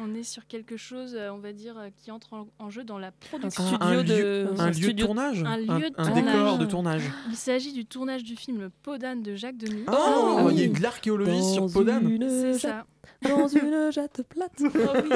On 0.00 0.14
est 0.14 0.22
sur 0.22 0.46
quelque 0.46 0.76
chose, 0.76 1.16
euh, 1.16 1.30
on 1.32 1.38
va 1.38 1.52
dire, 1.52 1.76
euh, 1.76 1.88
qui 1.96 2.12
entre 2.12 2.32
en, 2.34 2.46
en 2.60 2.70
jeu 2.70 2.84
dans 2.84 2.98
la 2.98 3.10
production. 3.10 3.64
studio 3.66 3.78
un, 3.80 4.04
de- 4.04 4.14
lieu, 4.14 4.46
un 4.56 4.60
un 4.60 4.66
lieu 4.66 4.70
de 4.70 4.76
studio- 4.76 5.06
tournage 5.06 5.42
un 5.44 5.56
lieu 5.56 5.66
de 5.90 5.94
un 5.98 6.04
tournage. 6.04 6.24
décor 6.24 6.58
de 6.58 6.64
tournage. 6.66 7.02
Il 7.30 7.34
s'agit 7.36 7.72
du 7.72 7.84
tournage 7.84 8.22
du 8.22 8.36
film 8.36 8.70
d'âne 9.00 9.22
de 9.22 9.34
Jacques 9.34 9.56
Denis. 9.58 9.82
Oh, 9.88 9.92
Ah 9.92 10.46
il 10.50 10.58
y 10.58 10.62
a 10.62 10.64
eu 10.66 10.68
de 10.68 10.80
l'archéologie 10.82 11.52
sur 11.52 11.70
Podane 11.72 12.16
C'est 12.20 12.58
ça. 12.60 12.86
Dans 13.22 13.48
une 13.48 13.90
jatte 13.92 14.22
plate. 14.28 14.52
Oh 14.60 14.92
oui, 14.94 15.10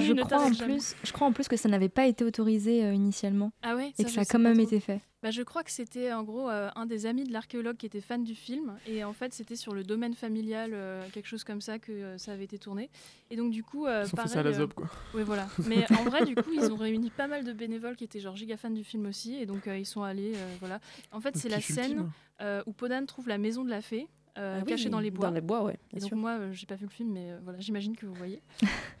je, 0.00 0.12
crois 0.22 0.40
en 0.42 0.50
plus, 0.52 0.94
je 1.02 1.12
crois 1.12 1.26
en 1.26 1.32
plus 1.32 1.48
que 1.48 1.56
ça 1.56 1.68
n'avait 1.68 1.88
pas 1.88 2.06
été 2.06 2.24
autorisé 2.24 2.84
euh, 2.84 2.92
initialement 2.92 3.52
Ah 3.62 3.74
ouais, 3.76 3.92
et 3.98 4.02
ça, 4.02 4.04
que 4.04 4.10
ça 4.10 4.20
a 4.22 4.24
quand 4.24 4.38
même 4.38 4.60
été 4.60 4.80
fait. 4.80 5.00
Bah, 5.22 5.30
je 5.30 5.42
crois 5.42 5.62
que 5.62 5.70
c'était 5.70 6.12
en 6.12 6.24
gros 6.24 6.50
euh, 6.50 6.68
un 6.74 6.84
des 6.84 7.06
amis 7.06 7.22
de 7.24 7.32
l'archéologue 7.32 7.76
qui 7.76 7.86
était 7.86 8.00
fan 8.00 8.24
du 8.24 8.34
film. 8.34 8.76
Et 8.88 9.04
en 9.04 9.12
fait, 9.12 9.32
c'était 9.32 9.54
sur 9.54 9.72
le 9.72 9.84
domaine 9.84 10.14
familial, 10.14 10.72
euh, 10.74 11.00
quelque 11.12 11.26
chose 11.28 11.44
comme 11.44 11.60
ça, 11.60 11.78
que 11.78 11.92
euh, 11.92 12.18
ça 12.18 12.32
avait 12.32 12.42
été 12.44 12.58
tourné. 12.58 12.90
Et 13.30 13.36
donc, 13.36 13.52
du 13.52 13.62
coup. 13.62 13.86
euh, 13.86 14.02
Ils 14.02 14.06
ont 14.06 14.08
fait 14.08 14.16
pareil, 14.16 14.32
ça 14.32 14.40
à 14.40 14.42
la 14.42 14.52
zob, 14.52 14.72
quoi. 14.74 14.88
Oui, 15.14 15.22
voilà. 15.22 15.46
Mais 15.68 15.84
en 15.92 16.02
vrai, 16.04 16.24
du 16.24 16.34
coup, 16.34 16.50
ils 16.52 16.72
ont 16.72 16.76
réuni 16.76 17.10
pas 17.10 17.28
mal 17.28 17.44
de 17.44 17.52
bénévoles 17.52 17.94
qui 17.94 18.02
étaient 18.04 18.18
genre 18.20 18.34
giga 18.34 18.56
fans 18.56 18.70
du 18.70 18.82
film 18.82 19.06
aussi. 19.06 19.36
Et 19.36 19.46
donc, 19.46 19.68
euh, 19.68 19.78
ils 19.78 19.86
sont 19.86 20.02
allés. 20.02 20.32
euh, 20.34 20.54
voilà. 20.58 20.80
En 21.12 21.20
fait, 21.20 21.36
c'est 21.36 21.48
la 21.48 21.60
scène 21.60 22.10
euh, 22.40 22.62
où 22.66 22.72
Podan 22.72 23.06
trouve 23.06 23.28
la 23.28 23.38
maison 23.38 23.64
de 23.64 23.70
la 23.70 23.80
fée. 23.80 24.08
Euh, 24.38 24.60
Ah 24.60 24.64
oui, 24.66 24.88
dans 24.88 25.00
les 25.00 25.10
bois. 25.10 25.28
dans 25.28 25.34
les 25.34 25.40
bois, 25.40 25.62
ouais, 25.64 25.74
Et 25.92 25.96
bien 25.96 26.00
donc 26.00 26.08
sûr. 26.08 26.16
moi, 26.16 26.30
euh, 26.32 26.52
j'ai 26.52 26.66
pas 26.66 26.74
vu 26.76 26.84
le 26.86 26.90
film, 26.90 27.10
mais 27.12 27.32
euh, 27.32 27.38
voilà, 27.44 27.60
j'imagine 27.60 27.94
que 27.96 28.06
vous 28.06 28.14
voyez. 28.14 28.42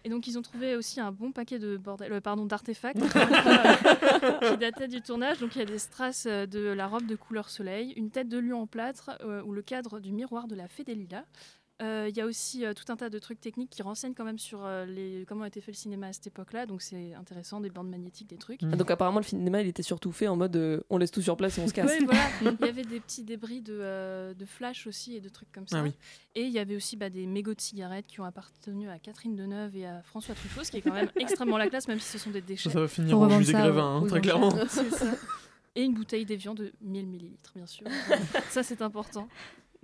Et 0.04 0.08
donc 0.10 0.26
ils 0.26 0.38
ont 0.38 0.42
trouvé 0.42 0.76
aussi 0.76 1.00
un 1.00 1.10
bon 1.12 1.32
paquet 1.32 1.58
de 1.58 1.76
bordel, 1.76 2.12
euh, 2.12 2.20
pardon, 2.20 2.44
d'artefacts 2.46 3.00
qui 4.50 4.56
dataient 4.58 4.88
du 4.88 5.00
tournage. 5.02 5.38
Donc 5.38 5.56
il 5.56 5.60
y 5.60 5.62
a 5.62 5.66
des 5.66 5.78
strass 5.78 6.26
euh, 6.26 6.46
de 6.46 6.60
la 6.60 6.86
robe 6.86 7.06
de 7.06 7.16
couleur 7.16 7.48
soleil, 7.50 7.92
une 7.96 8.10
tête 8.10 8.28
de 8.28 8.38
lion 8.38 8.62
en 8.62 8.66
plâtre 8.66 9.10
ou 9.46 9.52
le 9.52 9.62
cadre 9.62 10.00
du 10.00 10.12
miroir 10.12 10.48
de 10.48 10.54
la 10.54 10.68
fée 10.68 10.84
des 10.84 10.94
lilas. 10.94 11.24
Euh, 11.82 12.06
Il 12.08 12.16
y 12.16 12.20
a 12.20 12.26
aussi 12.26 12.64
euh, 12.64 12.74
tout 12.74 12.90
un 12.92 12.96
tas 12.96 13.10
de 13.10 13.18
trucs 13.18 13.40
techniques 13.40 13.70
qui 13.70 13.82
renseignent 13.82 14.14
quand 14.14 14.24
même 14.24 14.38
sur 14.38 14.64
euh, 14.64 14.86
les, 14.86 15.24
comment 15.26 15.44
était 15.44 15.60
fait 15.60 15.72
le 15.72 15.76
cinéma 15.76 16.08
à 16.08 16.12
cette 16.12 16.28
époque-là. 16.28 16.66
Donc 16.66 16.80
c'est 16.82 17.14
intéressant, 17.14 17.60
des 17.60 17.70
bandes 17.70 17.88
magnétiques, 17.88 18.28
des 18.28 18.36
trucs. 18.36 18.60
Ah, 18.62 18.76
donc 18.76 18.90
apparemment 18.90 19.18
le 19.18 19.24
cinéma 19.24 19.60
il 19.62 19.68
était 19.68 19.82
surtout 19.82 20.12
fait 20.12 20.28
en 20.28 20.36
mode 20.36 20.54
euh, 20.56 20.80
on 20.90 20.98
laisse 20.98 21.10
tout 21.10 21.22
sur 21.22 21.36
place 21.36 21.58
et 21.58 21.60
on 21.60 21.68
se 21.68 21.72
casse. 21.74 21.90
Oui, 21.98 22.04
voilà. 22.04 22.22
Il 22.60 22.66
y 22.66 22.68
avait 22.68 22.84
des 22.84 23.00
petits 23.00 23.24
débris 23.24 23.60
de, 23.62 23.78
euh, 23.80 24.34
de 24.34 24.44
flash 24.44 24.86
aussi 24.86 25.16
et 25.16 25.20
de 25.20 25.28
trucs 25.28 25.50
comme 25.52 25.66
ça. 25.66 25.78
Ah 25.80 25.82
oui. 25.82 25.92
Et 26.34 26.44
il 26.44 26.52
y 26.52 26.58
avait 26.58 26.76
aussi 26.76 26.96
bah, 26.96 27.10
des 27.10 27.26
mégots 27.26 27.52
de 27.54 27.60
cigarettes 27.60 28.06
qui 28.06 28.20
ont 28.20 28.24
appartenu 28.24 28.88
à 28.88 28.98
Catherine 28.98 29.36
Deneuve 29.36 29.76
et 29.76 29.86
à 29.86 30.02
François 30.02 30.34
Truffaut, 30.34 30.64
ce 30.64 30.70
qui 30.70 30.78
est 30.78 30.80
quand 30.80 30.94
même 30.94 31.10
extrêmement 31.16 31.58
la 31.58 31.68
classe, 31.68 31.88
même 31.88 32.00
si 32.00 32.08
ce 32.08 32.18
sont 32.18 32.30
des 32.30 32.40
déchets. 32.40 32.70
Ça, 32.70 32.74
ça 32.74 32.80
va 32.80 32.88
finir 32.88 33.18
en 33.18 33.20
revendre 33.22 33.38
musée 33.38 33.52
ça 33.52 33.60
Grévin, 33.60 33.96
hein, 33.96 34.06
très 34.06 34.20
clairement. 34.20 34.50
Ça. 34.66 34.82
Et 35.74 35.82
une 35.82 35.92
bouteille 35.94 36.24
d'évian 36.24 36.54
de 36.54 36.72
1000 36.80 37.06
millilitres, 37.06 37.52
bien 37.54 37.66
sûr. 37.66 37.86
ça, 38.50 38.62
c'est 38.62 38.80
important. 38.82 39.28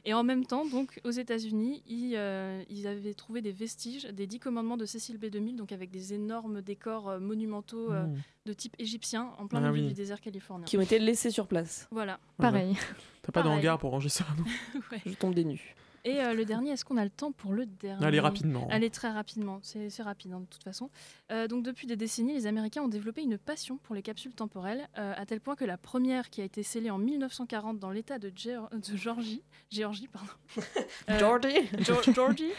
Et 0.05 0.15
en 0.15 0.23
même 0.23 0.47
temps, 0.47 0.65
donc, 0.65 1.01
aux 1.05 1.11
États-Unis, 1.11 1.83
ils, 1.87 2.15
euh, 2.17 2.63
ils 2.71 2.87
avaient 2.87 3.15
trouvé 3.15 3.43
des 3.43 3.51
vestiges 3.53 4.05
des 4.05 4.27
dix 4.27 4.39
commandements 4.39 4.77
de 4.77 4.87
Cécile 4.87 5.19
B2000, 5.19 5.57
donc 5.57 5.73
avec 5.73 5.91
des 5.91 6.15
énormes 6.15 6.63
décors 6.63 7.09
euh, 7.09 7.19
monumentaux 7.21 7.93
euh, 7.93 8.07
Mm. 8.07 8.15
de 8.47 8.53
type 8.53 8.75
égyptien 8.79 9.31
en 9.39 9.47
plein 9.49 9.63
Ah 9.63 9.71
milieu 9.71 9.83
oui. 9.83 9.89
du 9.89 9.95
désert 9.95 10.21
californien. 10.21 10.65
Qui 10.67 10.79
ont 10.79 10.81
été 10.83 10.99
laissés 10.99 11.31
sur 11.31 11.47
place. 11.47 11.89
Voilà. 11.91 12.21
Pareil. 12.39 12.75
T'as 13.23 13.33
pas 13.33 13.41
de 13.43 13.49
Pareil. 13.49 13.59
hangar 13.61 13.79
pour 13.79 13.91
ranger 13.91 14.09
ça, 14.09 14.25
non 14.39 14.45
Ouais. 14.93 15.01
Je 15.05 15.15
tombe 15.15 15.35
des 15.35 15.45
nues. 15.45 15.75
Et 16.05 16.21
euh, 16.21 16.33
le 16.35 16.45
dernier, 16.45 16.71
est-ce 16.71 16.85
qu'on 16.85 16.97
a 16.97 17.05
le 17.05 17.11
temps 17.11 17.33
pour 17.33 17.53
le 17.53 17.67
dernier? 17.67 18.05
Allez, 18.05 18.21
rapidement. 18.21 18.67
Allez, 18.71 18.91
très 18.91 19.11
rapidement. 19.11 19.61
C'est 19.63 19.91
rapide, 20.03 20.33
hein, 20.33 20.41
de 20.41 20.47
toute 20.47 20.63
façon. 20.63 20.91
Euh, 21.33 21.49
donc, 21.49 21.65
depuis 21.65 21.87
des 21.87 21.97
décennies, 21.97 22.35
les 22.35 22.47
Américains 22.47 22.83
ont 22.83 22.89
développé 22.89 23.23
une 23.23 23.39
passion 23.39 23.77
pour 23.79 23.95
les 23.95 24.03
capsules 24.03 24.35
temporelles, 24.35 24.89
euh, 24.99 25.13
à 25.17 25.27
tel 25.27 25.41
point 25.41 25.57
que 25.57 25.65
la 25.65 25.77
première, 25.79 26.31
qui 26.31 26.41
a 26.41 26.45
été 26.45 26.63
scellée 26.63 26.91
en 26.91 26.99
1940 26.99 27.79
dans 27.79 27.91
l'État 27.91 28.19
de, 28.19 28.31
Géor- 28.31 28.71
de 28.71 28.97
Géorgie, 28.97 29.43
Géorgie, 29.71 30.09
pardon. 30.09 30.33
Georgie. 31.19 31.69
Geor- 31.79 32.15
Georgie. 32.15 32.53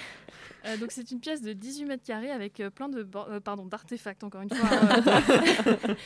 Euh, 0.65 0.75
donc 0.75 0.91
c'est 0.91 1.09
une 1.11 1.21
pièce 1.21 1.41
de 1.41 1.53
18 1.53 1.85
mètres 1.85 2.03
carrés 2.03 2.31
avec 2.31 2.59
euh, 2.59 2.69
plein 2.69 2.89
de 2.89 3.07
euh, 3.15 3.39
pardon 3.39 3.65
d'artefacts 3.65 4.25
encore 4.25 4.41
une 4.41 4.49
fois 4.53 4.67
hein, 4.69 5.01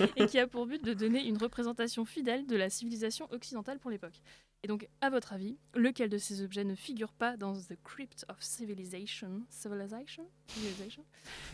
et 0.16 0.28
qui 0.28 0.38
a 0.38 0.46
pour 0.46 0.68
but 0.68 0.84
de 0.86 0.94
donner 0.94 1.26
une 1.26 1.38
représentation 1.38 2.06
fidèle 2.06 2.46
de 2.46 2.56
la 2.56 2.70
civilisation 2.70 3.28
occidentale 3.32 3.80
pour 3.80 3.90
l'époque. 3.90 4.22
Et 4.64 4.68
donc 4.68 4.88
à 5.02 5.10
votre 5.10 5.34
avis, 5.34 5.58
lequel 5.76 6.10
de 6.10 6.18
ces 6.18 6.42
objets 6.42 6.64
ne 6.64 6.76
figure 6.76 7.12
pas 7.12 7.36
dans 7.36 7.54
The 7.54 7.76
Crypt 7.84 8.26
of 8.30 8.42
Civilization 8.42 9.42
Civilization, 9.50 10.26
Civilization? 10.48 11.04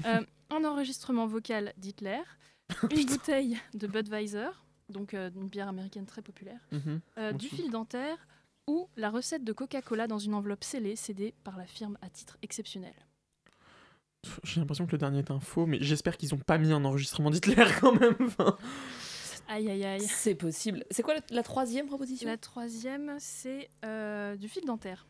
Euh, 0.06 0.22
Un 0.52 0.64
enregistrement 0.64 1.26
vocal 1.26 1.74
d'Hitler, 1.78 2.22
une 2.92 3.06
bouteille 3.06 3.58
de 3.74 3.88
Budweiser, 3.88 4.50
donc 4.90 5.14
euh, 5.16 5.32
une 5.36 5.48
bière 5.50 5.68
américaine 5.68 6.06
très 6.06 6.22
populaire, 6.22 6.60
Mhm. 6.72 7.00
euh, 7.18 7.32
du 7.34 7.48
fil 7.48 7.72
dentaire 7.72 8.18
ou 8.68 8.88
la 8.96 9.10
recette 9.10 9.44
de 9.44 9.54
Coca-Cola 9.54 10.06
dans 10.08 10.20
une 10.20 10.36
enveloppe 10.36 10.64
scellée 10.64 10.96
cédée 10.96 11.34
par 11.44 11.58
la 11.58 11.66
firme 11.66 11.98
à 12.04 12.10
titre 12.10 12.38
exceptionnel. 12.44 12.94
J'ai 14.44 14.60
l'impression 14.60 14.86
que 14.86 14.92
le 14.92 14.98
dernier 15.00 15.20
est 15.20 15.32
un 15.32 15.40
faux, 15.40 15.66
mais 15.66 15.78
j'espère 15.82 16.18
qu'ils 16.18 16.36
ont 16.36 16.40
pas 16.40 16.58
mis 16.60 16.72
un 16.72 16.84
enregistrement 16.86 17.32
d'Hitler 17.32 17.56
quand 17.82 18.00
même. 18.00 18.16
Enfin, 18.20 18.58
Aïe 19.52 19.68
aïe 19.70 19.84
aïe. 19.84 20.02
C'est 20.02 20.36
possible. 20.36 20.84
C'est 20.92 21.02
quoi 21.02 21.16
la, 21.16 21.22
la 21.32 21.44
troisième 21.44 21.88
proposition? 21.88 22.28
La 22.30 22.38
troisième, 22.38 23.16
c'est 23.20 23.68
euh, 23.84 24.36
du 24.36 24.48
fil 24.48 24.64
dentaire. 24.66 25.08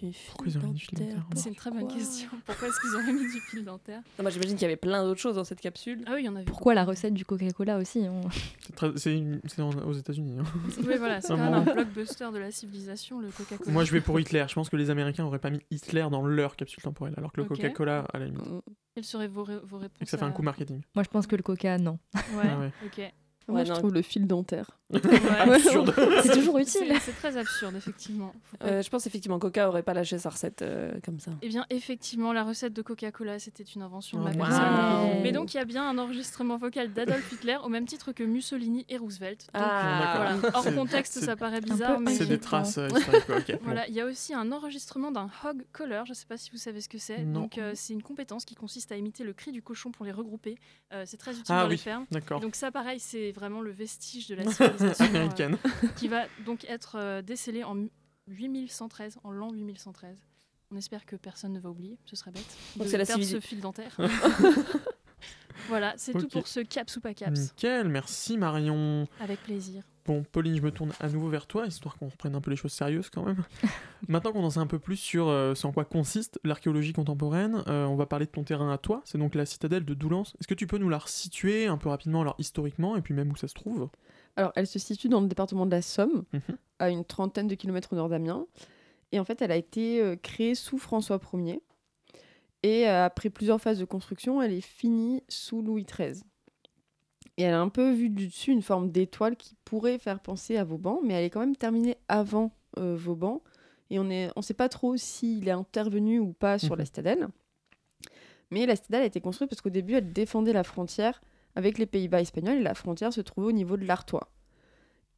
Du 0.00 0.10
Pourquoi 0.30 0.48
ils 0.48 0.58
ont 0.58 0.62
mis 0.62 0.72
du 0.72 0.80
fil 0.80 0.98
dentaire 0.98 1.24
C'est 1.36 1.48
une 1.50 1.54
très 1.54 1.70
bonne 1.70 1.86
question. 1.86 2.28
Pourquoi 2.46 2.66
est-ce 2.66 2.80
qu'ils 2.80 2.96
ont 2.96 3.12
mis 3.12 3.30
du 3.30 3.40
fil 3.42 3.64
dentaire? 3.64 4.00
Non, 4.18 4.22
moi 4.24 4.30
j'imagine 4.30 4.54
qu'il 4.56 4.62
y 4.62 4.64
avait 4.64 4.74
plein 4.74 5.04
d'autres 5.04 5.20
choses 5.20 5.36
dans 5.36 5.44
cette 5.44 5.60
capsule. 5.60 6.02
Ah 6.06 6.14
oui, 6.14 6.22
il 6.22 6.24
y 6.24 6.28
en 6.28 6.34
avait. 6.34 6.46
Pourquoi 6.46 6.74
la 6.74 6.84
recette 6.84 7.14
du 7.14 7.24
Coca-Cola 7.24 7.76
aussi 7.78 8.00
on- 8.10 8.28
c'est 8.58 8.74
très- 8.74 8.96
c'est 8.96 9.16
une- 9.16 9.40
c'est 9.46 9.62
en- 9.62 9.70
aux 9.70 9.92
États-Unis. 9.92 10.38
hein. 10.40 10.44
Oui, 10.78 10.96
voilà, 10.96 11.20
c'est 11.20 11.28
quand 11.28 11.36
même 11.36 11.54
un 11.54 11.60
blockbuster 11.60 12.28
de 12.32 12.38
la 12.38 12.50
civilisation, 12.50 13.20
le 13.20 13.28
Coca-Cola. 13.28 13.70
Moi, 13.70 13.84
je 13.84 13.92
vais 13.92 14.00
pour 14.00 14.18
Hitler. 14.18 14.44
Je 14.48 14.54
pense 14.54 14.68
que 14.68 14.74
les 14.76 14.90
Américains 14.90 15.24
auraient 15.26 15.38
pas 15.38 15.50
mis 15.50 15.60
Hitler 15.70 16.06
dans 16.10 16.26
leur 16.26 16.56
capsule 16.56 16.82
temporelle, 16.82 17.14
alors 17.16 17.30
que 17.32 17.36
le 17.36 17.44
Ok. 17.44 17.50
Coca-Cola, 17.50 18.04
à 18.12 18.18
la 18.18 18.24
limite. 18.26 18.42
Quelles 18.96 19.04
seraient 19.04 19.28
vos, 19.28 19.44
ré- 19.44 19.60
vos 19.62 19.78
réponses 19.78 19.98
Et 20.00 20.04
que 20.06 20.10
ça 20.10 20.18
fait 20.18 20.24
un 20.24 20.32
coup 20.32 20.42
marketing. 20.42 20.80
Moi, 20.96 21.04
je 21.04 21.08
pense 21.10 21.28
que 21.28 21.36
le 21.36 21.42
Coca, 21.44 21.78
non. 21.78 21.98
Ouais, 22.14 22.20
Ah 22.50 22.58
ouais. 22.58 22.72
ok. 22.84 23.12
Moi, 23.46 23.60
Ouais, 23.60 23.66
je 23.66 23.72
non. 23.72 23.78
trouve 23.78 23.92
le 23.94 24.02
fil 24.02 24.26
dentaire. 24.26 24.78
C'est 24.94 26.32
toujours 26.32 26.58
utile. 26.58 26.92
C'est- 27.00 27.12
très 27.12 27.36
absurde, 27.36 27.74
effectivement. 27.76 28.32
Euh, 28.62 28.82
je 28.82 28.88
pense 28.90 29.06
effectivement 29.06 29.38
Coca 29.38 29.68
aurait 29.68 29.82
pas 29.82 29.94
lâché 29.94 30.18
sa 30.18 30.30
recette 30.30 30.62
euh, 30.62 30.92
comme 31.04 31.18
ça. 31.20 31.30
Eh 31.42 31.48
bien, 31.48 31.64
effectivement, 31.70 32.32
la 32.32 32.42
recette 32.44 32.72
de 32.72 32.82
Coca-Cola, 32.82 33.38
c'était 33.38 33.62
une 33.62 33.82
invention 33.82 34.18
de 34.18 34.24
ma 34.24 34.30
personne. 34.32 34.62
wow. 34.62 35.20
Mais 35.22 35.32
donc, 35.32 35.54
il 35.54 35.56
y 35.56 35.60
a 35.60 35.64
bien 35.64 35.88
un 35.88 35.98
enregistrement 35.98 36.56
vocal 36.56 36.92
d'Adolf 36.92 37.32
Hitler, 37.32 37.56
au 37.62 37.68
même 37.68 37.86
titre 37.86 38.12
que 38.12 38.22
Mussolini 38.24 38.84
et 38.88 38.96
Roosevelt. 38.96 39.40
Donc, 39.54 39.62
Ah, 39.62 40.36
voilà. 40.40 40.56
Hors 40.56 40.74
contexte, 40.74 41.20
ça 41.20 41.36
paraît 41.36 41.60
bizarre. 41.60 41.98
C'est 42.08 42.26
des 42.26 42.38
traces 42.40 42.78
euh. 42.78 42.88
Voilà, 43.62 43.86
il 43.88 43.94
y 43.94 44.00
a 44.00 44.06
aussi 44.06 44.34
un 44.34 44.50
enregistrement 44.52 45.10
d'un 45.12 45.28
hog 45.44 45.64
collar, 45.72 46.04
je 46.06 46.10
ne 46.12 46.14
sais 46.14 46.26
pas 46.26 46.36
si 46.36 46.50
vous 46.50 46.56
savez 46.58 46.80
ce 46.80 46.88
que 46.88 46.98
c'est. 46.98 47.18
Donc 47.32 47.58
euh, 47.58 47.72
c'est 47.74 47.92
une 47.92 48.02
compétence 48.02 48.44
qui 48.44 48.54
consiste 48.54 48.92
à 48.92 48.96
imiter 48.96 49.24
le 49.24 49.32
cri 49.32 49.52
du 49.52 49.62
cochon 49.62 49.90
pour 49.90 50.04
les 50.04 50.12
regrouper. 50.12 50.56
Euh, 50.92 51.04
c'est 51.06 51.16
très 51.16 51.32
utile 51.32 51.44
Ah 51.48 51.62
dans 51.62 51.68
les 51.68 51.74
oui, 51.74 51.78
fermes. 51.80 52.06
d'accord. 52.10 52.38
Et 52.38 52.42
Donc 52.42 52.54
ça 52.54 52.70
pareil, 52.70 53.00
c'est 53.00 53.32
vraiment 53.34 53.60
le 53.60 53.70
vestige 53.72 54.28
de 54.28 54.34
la 54.36 54.44
civilisation 54.50 55.04
euh, 55.04 55.08
Américaine. 55.08 55.58
qui 55.96 56.08
va 56.08 56.24
donc 56.46 56.64
être 56.64 56.96
euh, 56.98 57.22
décelé 57.22 57.62
en 57.64 57.76
8113, 58.28 59.18
en 59.24 59.30
l'an 59.30 59.50
8113. 59.52 60.16
On 60.70 60.76
espère 60.76 61.04
que 61.06 61.16
personne 61.16 61.52
ne 61.52 61.60
va 61.60 61.68
oublier, 61.70 61.98
ce 62.06 62.16
serait 62.16 62.30
bête. 62.30 62.44
Donc 62.76 62.86
de 62.86 62.90
c'est 62.90 62.98
la 62.98 63.04
perdre 63.06 63.22
civili- 63.22 63.40
ce 63.42 63.46
fil 63.46 63.60
dentaire. 63.60 63.96
voilà, 65.68 65.94
c'est 65.96 66.12
tout 66.12 66.28
pour 66.28 66.48
ce 66.48 66.60
caps 66.60 66.96
ou 66.96 67.00
pas 67.00 67.14
caps. 67.14 67.38
Nickel, 67.38 67.88
merci 67.88 68.36
Marion. 68.38 69.06
Avec 69.20 69.42
plaisir. 69.42 69.82
Bon, 70.06 70.22
Pauline, 70.32 70.54
je 70.54 70.60
me 70.60 70.70
tourne 70.70 70.92
à 71.00 71.08
nouveau 71.08 71.28
vers 71.30 71.46
toi, 71.46 71.66
histoire 71.66 71.96
qu'on 71.96 72.08
reprenne 72.08 72.34
un 72.34 72.42
peu 72.42 72.50
les 72.50 72.56
choses 72.56 72.72
sérieuses 72.72 73.08
quand 73.08 73.24
même. 73.24 73.42
Maintenant 74.08 74.32
qu'on 74.32 74.44
en 74.44 74.50
sait 74.50 74.58
un 74.60 74.66
peu 74.66 74.78
plus 74.78 74.96
sur 74.98 75.28
euh, 75.28 75.54
ce 75.54 75.66
en 75.66 75.72
quoi 75.72 75.86
consiste 75.86 76.38
l'archéologie 76.44 76.92
contemporaine, 76.92 77.62
euh, 77.68 77.86
on 77.86 77.96
va 77.96 78.04
parler 78.04 78.26
de 78.26 78.30
ton 78.30 78.44
terrain 78.44 78.70
à 78.70 78.76
toi, 78.76 79.00
c'est 79.06 79.16
donc 79.16 79.34
la 79.34 79.46
citadelle 79.46 79.84
de 79.86 79.94
Doullens. 79.94 80.34
Est-ce 80.38 80.46
que 80.46 80.52
tu 80.54 80.66
peux 80.66 80.76
nous 80.76 80.90
la 80.90 80.98
resituer 80.98 81.66
un 81.68 81.78
peu 81.78 81.88
rapidement, 81.88 82.20
alors 82.20 82.34
historiquement, 82.38 82.96
et 82.96 83.00
puis 83.00 83.14
même 83.14 83.30
où 83.32 83.36
ça 83.36 83.48
se 83.48 83.54
trouve? 83.54 83.88
Alors, 84.36 84.52
elle 84.56 84.66
se 84.66 84.78
situe 84.78 85.08
dans 85.08 85.22
le 85.22 85.26
département 85.28 85.64
de 85.64 85.70
la 85.70 85.80
Somme, 85.80 86.24
Mhm. 86.34 86.40
à 86.80 86.90
une 86.90 87.04
trentaine 87.04 87.48
de 87.48 87.54
kilomètres 87.54 87.92
au 87.94 87.96
nord 87.96 88.10
d'Amiens. 88.10 88.46
Et 89.12 89.18
en 89.20 89.24
fait, 89.24 89.40
elle 89.40 89.52
a 89.52 89.56
été 89.56 90.02
euh, 90.02 90.16
créée 90.16 90.54
sous 90.54 90.76
François 90.76 91.18
Ier. 91.32 91.62
Et 92.62 92.86
après 92.86 93.28
plusieurs 93.30 93.60
phases 93.60 93.78
de 93.78 93.84
construction, 93.84 94.40
elle 94.42 94.52
est 94.52 94.60
finie 94.62 95.22
sous 95.28 95.60
Louis 95.62 95.84
XIII. 95.84 96.22
Et 97.36 97.42
elle 97.42 97.54
a 97.54 97.60
un 97.60 97.68
peu 97.68 97.90
vu 97.92 98.10
du 98.10 98.28
dessus 98.28 98.52
une 98.52 98.62
forme 98.62 98.90
d'étoile 98.90 99.36
qui 99.36 99.56
pourrait 99.64 99.98
faire 99.98 100.20
penser 100.20 100.56
à 100.56 100.64
Vauban, 100.64 101.00
mais 101.02 101.14
elle 101.14 101.24
est 101.24 101.30
quand 101.30 101.40
même 101.40 101.56
terminée 101.56 101.96
avant 102.08 102.52
euh, 102.78 102.94
Vauban. 102.96 103.42
Et 103.90 103.98
on 103.98 104.04
ne 104.04 104.28
on 104.36 104.42
sait 104.42 104.54
pas 104.54 104.68
trop 104.68 104.96
s'il 104.96 105.46
est 105.48 105.52
intervenu 105.52 106.18
ou 106.20 106.32
pas 106.32 106.58
sur 106.58 106.76
la 106.76 106.82
Mhm. 106.82 106.86
citadelle. 106.86 107.28
Mais 108.50 108.66
la 108.66 108.76
citadelle 108.76 109.02
a 109.02 109.06
été 109.06 109.20
construite 109.20 109.50
parce 109.50 109.60
qu'au 109.62 109.70
début, 109.70 109.94
elle 109.94 110.12
défendait 110.12 110.52
la 110.52 110.64
frontière 110.64 111.22
avec 111.56 111.78
les 111.78 111.86
Pays-Bas 111.86 112.20
espagnols 112.20 112.58
et 112.58 112.62
la 112.62 112.74
frontière 112.74 113.12
se 113.12 113.20
trouvait 113.20 113.48
au 113.48 113.52
niveau 113.52 113.76
de 113.76 113.84
l'Artois. 113.84 114.28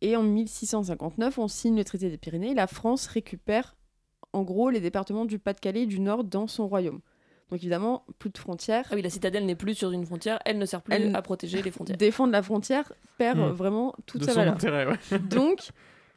Et 0.01 0.17
en 0.17 0.23
1659, 0.23 1.39
on 1.39 1.49
signe 1.49 1.77
le 1.77 1.85
traité 1.85 2.11
des 2.11 2.19
Pyrénées 2.19 2.51
et 2.51 2.55
la 2.55 2.67
France 2.67 3.07
récupère 3.07 3.77
en 4.33 4.43
gros 4.43 4.69
les 4.71 4.81
départements 4.81 5.25
du 5.25 5.39
Pas-de-Calais 5.39 5.83
et 5.83 5.87
du 5.87 6.01
Nord 6.01 6.25
dans 6.25 6.47
son 6.47 6.69
royaume. 6.69 7.01
Donc 7.51 7.61
évidemment, 7.61 8.05
plus 8.19 8.31
de 8.31 8.39
frontières. 8.39 8.87
Ah 8.91 8.95
oui, 8.97 9.03
la 9.03 9.11
citadelle 9.11 9.47
n'est 9.47 9.55
plus 9.55 9.75
sur 9.77 9.93
une 9.93 10.05
frontière, 10.05 10.39
elle 10.45 10.59
ne 10.59 10.67
sert 10.67 10.83
plus 10.83 10.95
Elle- 10.95 11.15
à 11.15 11.23
protéger 11.23 11.63
les 11.63 11.71
frontières. 11.71 11.97
Défendre 11.97 12.33
la 12.33 12.43
frontière 12.43 12.93
perd 13.19 13.39
Hmm. 13.39 13.43
euh, 13.43 13.53
vraiment 13.53 13.95
toute 14.07 14.23
De 14.23 14.27
sa 14.27 14.33
son 14.33 14.39
valeur. 14.41 14.55
intérêt, 14.55 14.87
ouais. 14.87 14.99
Donc, 15.31 15.61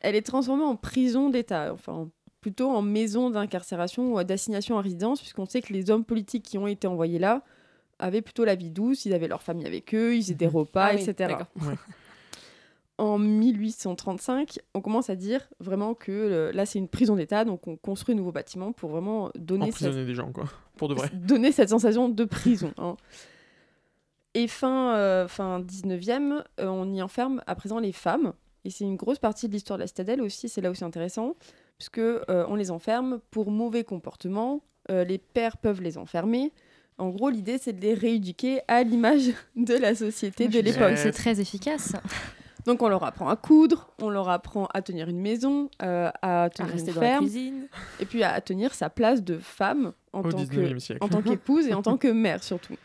elle 0.01 0.15
est 0.15 0.21
transformée 0.25 0.63
en 0.63 0.75
prison 0.75 1.29
d'État, 1.29 1.71
enfin 1.73 2.09
plutôt 2.41 2.69
en 2.71 2.81
maison 2.81 3.29
d'incarcération 3.29 4.13
ou 4.13 4.23
d'assignation 4.23 4.77
à 4.77 4.81
résidence, 4.81 5.19
puisqu'on 5.19 5.45
sait 5.45 5.61
que 5.61 5.73
les 5.73 5.91
hommes 5.91 6.05
politiques 6.05 6.43
qui 6.43 6.57
ont 6.57 6.67
été 6.67 6.87
envoyés 6.87 7.19
là 7.19 7.43
avaient 7.99 8.21
plutôt 8.21 8.45
la 8.45 8.55
vie 8.55 8.69
douce, 8.71 9.05
ils 9.05 9.13
avaient 9.13 9.27
leur 9.27 9.43
famille 9.43 9.67
avec 9.67 9.93
eux, 9.93 10.15
ils 10.15 10.21
faisaient 10.23 10.33
des 10.35 10.47
repas, 10.47 10.85
Ah 10.91 10.95
oui, 10.95 11.03
etc. 11.03 11.35
Ouais. 11.61 11.75
En 12.99 13.17
1835, 13.17 14.59
on 14.75 14.81
commence 14.81 15.09
à 15.09 15.15
dire 15.15 15.49
vraiment 15.59 15.93
que 15.93 16.11
euh, 16.11 16.51
là, 16.51 16.65
c'est 16.65 16.77
une 16.79 16.89
prison 16.89 17.15
d'État, 17.15 17.45
donc 17.45 17.65
on 17.67 17.75
construit 17.77 18.13
un 18.13 18.17
nouveau 18.17 18.31
bâtiment 18.31 18.71
pour 18.73 18.89
vraiment 18.89 19.31
donner, 19.35 19.71
cette, 19.71 19.95
des 19.95 20.13
gens, 20.13 20.31
quoi. 20.31 20.45
Pour 20.77 20.89
de 20.89 20.93
vrai. 20.95 21.09
donner 21.13 21.51
cette 21.51 21.69
sensation 21.69 22.09
de 22.09 22.25
prison. 22.25 22.73
hein. 22.77 22.97
Et 24.35 24.47
fin, 24.47 24.95
euh, 24.95 25.27
fin 25.27 25.59
19e, 25.61 26.43
euh, 26.59 26.67
on 26.67 26.93
y 26.93 27.01
enferme 27.01 27.41
à 27.47 27.55
présent 27.55 27.79
les 27.79 27.91
femmes. 27.93 28.33
Et 28.65 28.69
c'est 28.69 28.83
une 28.83 28.95
grosse 28.97 29.17
partie 29.19 29.47
de 29.47 29.53
l'histoire 29.53 29.77
de 29.77 29.83
la 29.83 29.87
citadelle 29.87 30.21
aussi, 30.21 30.49
c'est 30.49 30.61
là 30.61 30.69
où 30.69 30.75
c'est 30.75 30.85
intéressant, 30.85 31.35
puisque 31.77 31.97
euh, 31.99 32.21
on 32.49 32.55
les 32.55 32.69
enferme 32.69 33.19
pour 33.31 33.49
mauvais 33.49 33.83
comportement. 33.83 34.61
euh, 34.91 35.03
les 35.03 35.17
pères 35.17 35.57
peuvent 35.57 35.81
les 35.81 35.97
enfermer. 35.97 36.51
En 36.97 37.09
gros, 37.09 37.29
l'idée, 37.29 37.57
c'est 37.57 37.71
de 37.73 37.79
les 37.81 37.93
rééduquer 37.93 38.59
à 38.67 38.83
l'image 38.83 39.29
de 39.55 39.75
la 39.75 39.95
société 39.95 40.49
de 40.49 40.59
l'époque. 40.59 40.91
que 40.91 40.95
C'est 40.97 41.11
très 41.13 41.39
efficace. 41.39 41.93
Donc, 42.69 42.81
on 42.83 42.87
leur 42.89 43.03
apprend 43.03 43.27
à 43.29 43.35
coudre, 43.35 43.89
on 44.01 44.09
leur 44.09 44.29
apprend 44.29 44.67
à 44.73 44.81
tenir 44.81 45.09
une 45.09 45.19
maison, 45.19 45.69
euh, 45.81 46.09
à 46.21 46.49
tenir 46.53 46.71
rester 46.71 46.89
une 46.91 46.95
dans 46.95 47.01
la 47.01 47.07
ferme, 47.07 47.23
cuisine. 47.25 47.67
et 47.99 48.05
puis 48.05 48.23
à 48.23 48.39
tenir 48.41 48.73
sa 48.73 48.89
place 48.89 49.23
de 49.23 49.37
femme 49.37 49.93
en 50.13 50.21
Au 50.21 50.31
tant 50.31 50.37
19e 50.37 50.97
que 50.99 51.03
en 51.03 51.09
tant 51.09 51.21
qu'épouse 51.23 51.67
et 51.67 51.73
en 51.73 51.81
tant 51.81 51.97
que 51.97 52.07
mère 52.07 52.43
surtout. 52.43 52.75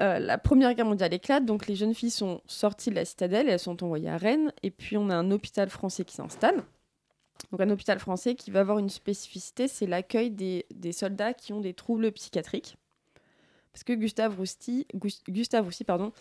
Euh, 0.00 0.18
la 0.18 0.38
Première 0.38 0.72
Guerre 0.74 0.86
mondiale 0.86 1.12
éclate, 1.14 1.44
donc 1.44 1.66
les 1.66 1.74
jeunes 1.76 1.94
filles 1.94 2.10
sont 2.10 2.40
sorties 2.46 2.90
de 2.90 2.94
la 2.94 3.04
citadelle 3.04 3.48
et 3.48 3.52
elles 3.52 3.58
sont 3.58 3.82
envoyées 3.84 4.08
à 4.08 4.16
Rennes. 4.16 4.52
Et 4.62 4.70
puis 4.70 4.96
on 4.96 5.10
a 5.10 5.14
un 5.14 5.30
hôpital 5.30 5.68
français 5.68 6.04
qui 6.04 6.14
s'installe. 6.14 6.62
Donc 7.50 7.60
un 7.60 7.70
hôpital 7.70 7.98
français 7.98 8.34
qui 8.34 8.50
va 8.50 8.60
avoir 8.60 8.78
une 8.78 8.88
spécificité, 8.88 9.68
c'est 9.68 9.86
l'accueil 9.86 10.30
des, 10.30 10.64
des 10.74 10.92
soldats 10.92 11.34
qui 11.34 11.52
ont 11.52 11.60
des 11.60 11.74
troubles 11.74 12.10
psychiatriques. 12.12 12.76
Parce 13.72 13.84
que 13.84 13.92
Gustave 13.94 14.36
Roussy, 14.36 14.86
Gus- 14.94 15.22
Gustave 15.28 15.64
Roussy 15.64 15.84
pardon, 15.84 16.12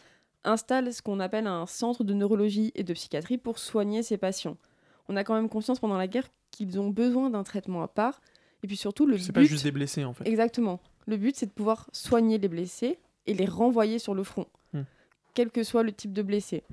installe 0.43 0.93
ce 0.93 1.01
qu'on 1.01 1.19
appelle 1.19 1.47
un 1.47 1.65
centre 1.65 2.03
de 2.03 2.13
neurologie 2.13 2.71
et 2.75 2.83
de 2.83 2.93
psychiatrie 2.93 3.37
pour 3.37 3.59
soigner 3.59 4.03
ses 4.03 4.17
patients. 4.17 4.57
On 5.09 5.15
a 5.15 5.23
quand 5.23 5.33
même 5.35 5.49
conscience 5.49 5.79
pendant 5.79 5.97
la 5.97 6.07
guerre 6.07 6.27
qu'ils 6.51 6.79
ont 6.79 6.89
besoin 6.89 7.29
d'un 7.29 7.43
traitement 7.43 7.81
à 7.83 7.87
part. 7.87 8.21
Et 8.63 8.67
puis 8.67 8.77
surtout, 8.77 9.05
le 9.05 9.17
C'est 9.17 9.27
but... 9.27 9.33
pas 9.33 9.43
juste 9.43 9.63
des 9.63 9.71
blessés, 9.71 10.03
en 10.05 10.13
fait. 10.13 10.27
Exactement. 10.27 10.79
Le 11.07 11.17
but, 11.17 11.35
c'est 11.35 11.47
de 11.47 11.51
pouvoir 11.51 11.89
soigner 11.93 12.37
les 12.37 12.47
blessés 12.47 12.99
et 13.27 13.33
les 13.33 13.45
renvoyer 13.45 13.99
sur 13.99 14.13
le 14.13 14.23
front, 14.23 14.45
Hmm. 14.73 14.83
quel 15.33 15.49
que 15.51 15.63
soit 15.63 15.83
le 15.83 15.91
type 15.91 16.13
de 16.13 16.21
blessé. 16.21 16.63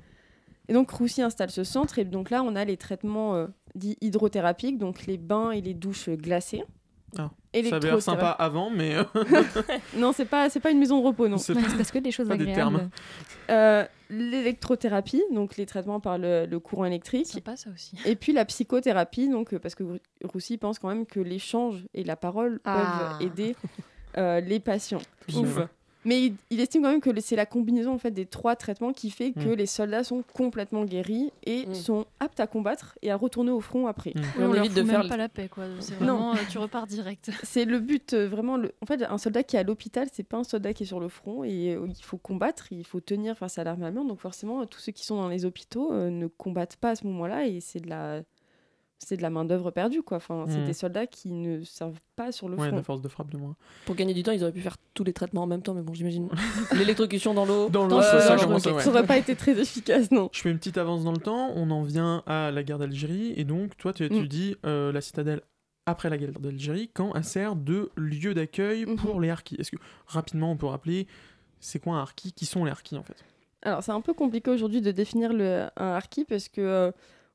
Et 0.67 0.73
donc, 0.73 0.91
Roussy 0.91 1.21
installe 1.21 1.49
ce 1.49 1.63
centre, 1.63 1.97
et 1.99 2.05
donc 2.05 2.29
là, 2.29 2.43
on 2.43 2.55
a 2.55 2.63
les 2.63 2.77
traitements 2.77 3.35
euh, 3.35 3.47
dits 3.75 3.97
hydrothérapiques, 4.01 4.77
donc 4.77 5.05
les 5.07 5.17
bains 5.17 5.51
et 5.51 5.61
les 5.61 5.73
douches 5.73 6.09
glacées. 6.09 6.63
Ah, 7.17 7.29
Ça 7.53 7.75
avait 7.75 7.87
l'air 7.89 8.01
sympa 8.01 8.29
avant, 8.29 8.69
mais. 8.69 8.95
euh, 8.95 9.03
non, 9.97 10.11
c'est 10.13 10.25
pas, 10.25 10.49
c'est 10.49 10.59
pas 10.59 10.71
une 10.71 10.79
maison 10.79 10.99
de 11.01 11.05
repos, 11.07 11.27
non. 11.27 11.37
C'est 11.37 11.53
parce 11.55 11.91
que 11.91 11.99
des 11.99 12.11
choses 12.11 12.27
pas 12.27 12.37
des 12.37 12.43
agréables. 12.43 12.77
termes. 12.77 12.89
Euh, 13.49 13.85
L'électrothérapie, 14.11 15.21
donc 15.31 15.57
les 15.57 15.65
traitements 15.65 15.99
par 15.99 16.17
le, 16.17 16.45
le 16.45 16.59
courant 16.59 16.85
électrique. 16.85 17.27
Sympa 17.27 17.55
ça 17.55 17.69
aussi. 17.73 17.95
Et 18.05 18.15
puis 18.15 18.33
la 18.33 18.45
psychothérapie, 18.45 19.27
donc, 19.29 19.55
parce 19.57 19.75
que 19.75 19.83
Rou- 19.83 19.97
Roussy 20.23 20.57
pense 20.57 20.79
quand 20.79 20.87
même 20.87 21.05
que 21.05 21.19
l'échange 21.19 21.85
et 21.93 22.03
la 22.03 22.15
parole 22.15 22.59
Ah. 22.65 23.17
peuvent 23.19 23.27
aider 23.27 23.55
euh, 24.17 24.39
les 24.39 24.59
patients. 24.59 25.01
Ouf. 25.35 25.59
Mais 26.05 26.27
il, 26.27 26.35
il 26.49 26.59
estime 26.61 26.81
quand 26.83 26.91
même 26.91 27.01
que 27.01 27.09
c'est 27.19 27.35
la 27.35 27.45
combinaison 27.45 27.93
en 27.93 27.97
fait, 27.97 28.11
des 28.11 28.25
trois 28.25 28.55
traitements 28.55 28.93
qui 28.93 29.09
fait 29.09 29.31
que 29.33 29.49
Mm. 29.49 29.53
les 29.53 29.65
soldats 29.65 30.03
sont 30.05 30.23
complètement 30.33 30.85
guéris 30.85 31.31
et 31.45 31.65
Mm. 31.65 31.73
sont 31.75 32.05
aptes 32.21 32.39
à 32.39 32.47
combattre 32.47 32.97
et 33.01 33.11
à 33.11 33.17
retourner 33.17 33.51
au 33.51 33.59
front 33.59 33.87
après. 33.87 34.11
Mm. 34.15 34.21
On, 34.37 34.43
on 34.43 34.47
leur 34.53 34.57
évite 34.65 34.71
fout 34.71 34.77
de 34.77 34.81
même 34.83 35.01
faire 35.01 35.09
pas 35.09 35.17
la 35.17 35.27
paix 35.29 35.49
quoi. 35.49 35.65
C'est 35.81 35.99
Non. 35.99 36.15
vraiment 36.15 36.33
euh, 36.35 36.37
tu 36.49 36.57
repars 36.57 36.87
direct. 36.87 37.31
C'est 37.43 37.65
le 37.65 37.79
but 37.79 38.13
euh, 38.13 38.27
vraiment. 38.29 38.55
Le... 38.55 38.73
En 38.81 38.85
fait, 38.85 39.03
un 39.03 39.17
soldat 39.17 39.43
qui 39.43 39.57
est 39.57 39.59
à 39.59 39.63
l'hôpital, 39.63 40.07
c'est 40.13 40.23
pas 40.23 40.37
un 40.37 40.43
soldat 40.45 40.73
qui 40.73 40.83
est 40.83 40.85
sur 40.85 40.99
le 41.01 41.09
front 41.09 41.43
et 41.43 41.73
euh, 41.75 41.85
il 41.87 42.03
faut 42.03 42.17
combattre, 42.17 42.71
il 42.71 42.85
faut 42.85 43.01
tenir 43.01 43.37
face 43.37 43.57
à 43.57 43.63
l'armée 43.65 43.85
allemande. 43.87 44.07
Donc 44.07 44.19
forcément, 44.21 44.65
tous 44.65 44.79
ceux 44.79 44.91
qui 44.93 45.05
sont 45.05 45.17
dans 45.17 45.27
les 45.27 45.43
hôpitaux 45.43 45.91
euh, 45.91 46.09
ne 46.09 46.27
combattent 46.27 46.77
pas 46.77 46.91
à 46.91 46.95
ce 46.95 47.05
moment-là 47.07 47.45
et 47.45 47.59
c'est 47.59 47.79
de 47.81 47.89
la 47.89 48.21
c'est 48.99 49.17
de 49.17 49.21
la 49.21 49.29
main 49.29 49.45
d'œuvre 49.45 49.71
perdue 49.71 50.03
quoi. 50.03 50.17
Enfin, 50.17 50.45
c'est 50.49 50.59
Mm. 50.59 50.65
des 50.65 50.73
soldats 50.73 51.07
qui 51.07 51.31
ne 51.31 51.63
servent 51.63 51.99
pas 52.15 52.31
sur 52.31 52.49
le 52.49 52.57
Ouais, 52.57 52.67
front. 52.67 52.75
la 52.75 52.83
force 52.83 53.01
de 53.01 53.07
frappe 53.07 53.31
de 53.31 53.37
moins. 53.37 53.55
Pour 53.85 53.95
gagner 53.95 54.13
du 54.13 54.23
temps, 54.23 54.31
ils 54.33 54.43
auraient 54.43 54.51
pu 54.51 54.61
faire 54.61 54.75
tous 54.93 55.03
les 55.03 55.13
traitements 55.13 55.43
en 55.43 55.47
même 55.47 55.61
temps, 55.61 55.73
mais 55.73 55.81
bon, 55.81 55.93
j'imagine. 55.93 56.27
L'électrocution 56.73 57.33
dans 57.33 57.45
l'eau. 57.45 57.69
Dans 57.69 57.87
l'eau, 57.87 58.01
ça, 58.01 58.35
ok. 58.35 58.49
ouais. 58.75 58.81
Ça 58.81 58.89
aurait 58.89 59.05
pas 59.05 59.17
été 59.17 59.35
très 59.35 59.57
efficace, 59.59 60.11
non. 60.11 60.29
Je 60.33 60.41
fais 60.41 60.51
une 60.51 60.57
petite 60.57 60.77
avance 60.77 61.03
dans 61.03 61.11
le 61.13 61.17
temps. 61.19 61.51
On 61.55 61.71
en 61.71 61.83
vient 61.83 62.23
à 62.27 62.51
la 62.51 62.61
guerre 62.63 62.77
d'Algérie. 62.77 63.33
Et 63.37 63.45
donc, 63.45 63.75
toi, 63.77 63.93
tu 63.93 64.03
Mm. 64.03 64.05
étudies 64.13 64.55
euh, 64.65 64.91
la 64.91 65.01
citadelle 65.01 65.41
après 65.85 66.09
la 66.09 66.17
guerre 66.17 66.31
d'Algérie, 66.39 66.89
quand 66.93 67.13
elle 67.15 67.23
sert 67.23 67.55
de 67.55 67.89
lieu 67.95 68.33
d'accueil 68.35 68.85
Mhm. 68.85 68.95
pour 68.97 69.19
les 69.21 69.29
harkis. 69.31 69.55
Est-ce 69.57 69.71
que 69.71 69.77
rapidement 70.05 70.51
on 70.51 70.57
peut 70.57 70.67
rappeler 70.67 71.07
c'est 71.59 71.79
quoi 71.79 71.95
un 71.95 72.01
harki? 72.01 72.31
Qui 72.31 72.45
sont 72.45 72.63
les 72.65 72.71
harkis 72.71 72.95
en 72.97 73.03
fait? 73.03 73.15
Alors, 73.63 73.81
c'est 73.83 73.91
un 73.91 73.99
peu 74.01 74.13
compliqué 74.13 74.51
aujourd'hui 74.51 74.81
de 74.81 74.91
définir 74.91 75.33
le, 75.33 75.67
un 75.75 75.85
harki 75.95 76.25
parce 76.25 76.47
que 76.47 76.61
euh, 76.61 76.91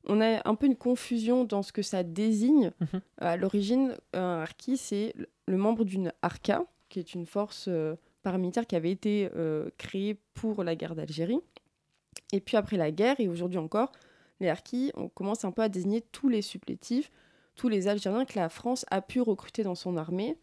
on 0.07 0.21
a 0.21 0.47
un 0.47 0.55
peu 0.55 0.65
une 0.67 0.75
confusion 0.75 1.43
dans 1.43 1.61
ce 1.63 1.71
que 1.71 1.81
ça 1.81 2.03
désigne. 2.03 2.71
Mhm. 2.79 3.01
À 3.17 3.37
l'origine, 3.37 3.95
un 4.13 4.41
harki, 4.41 4.77
c'est 4.77 5.13
le- 5.15 5.27
le 5.47 5.57
membre 5.57 5.83
d'une 5.85 6.11
arca, 6.21 6.65
qui 6.89 6.99
est 6.99 7.13
une 7.13 7.25
force 7.25 7.65
euh, 7.67 7.95
paramilitaire 8.23 8.65
qui 8.67 8.75
avait 8.75 8.91
été 8.91 9.29
euh, 9.35 9.69
créée 9.77 10.17
pour 10.33 10.63
la 10.63 10.75
guerre 10.75 10.95
d'Algérie. 10.95 11.39
Et 12.31 12.39
puis 12.39 12.57
après 12.57 12.77
la 12.77 12.91
guerre, 12.91 13.19
et 13.19 13.27
aujourd'hui 13.27 13.57
encore, 13.59 13.91
les 14.39 14.49
harkis, 14.49 14.91
on 14.95 15.07
commence 15.09 15.45
un 15.45 15.51
peu 15.51 15.61
à 15.61 15.69
désigner 15.69 16.01
tous 16.01 16.27
les 16.29 16.41
supplétifs, 16.41 17.11
tous 17.55 17.69
les 17.69 17.87
Algériens 17.87 18.25
que 18.25 18.37
la 18.37 18.49
France 18.49 18.85
a 18.91 19.01
pu 19.01 19.21
recruter 19.21 19.63
dans 19.63 19.75
son 19.75 19.95
armée, 19.97 20.37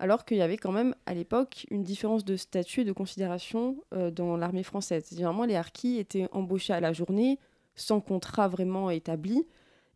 alors 0.00 0.24
qu'il 0.24 0.36
y 0.38 0.42
avait 0.42 0.56
quand 0.56 0.72
même 0.72 0.94
à 1.06 1.14
l'époque 1.14 1.66
une 1.70 1.82
différence 1.82 2.24
de 2.24 2.36
statut 2.36 2.80
et 2.80 2.84
de 2.84 2.92
considération 2.92 3.76
euh, 3.94 4.10
dans 4.10 4.36
l'armée 4.36 4.62
française. 4.62 5.08
Généralement, 5.10 5.44
les 5.44 5.56
harkis 5.56 5.98
étaient 5.98 6.28
embauchés 6.32 6.72
à 6.72 6.80
la 6.80 6.92
journée, 6.92 7.38
sans 7.80 8.00
contrat 8.00 8.48
vraiment 8.48 8.90
établi, 8.90 9.46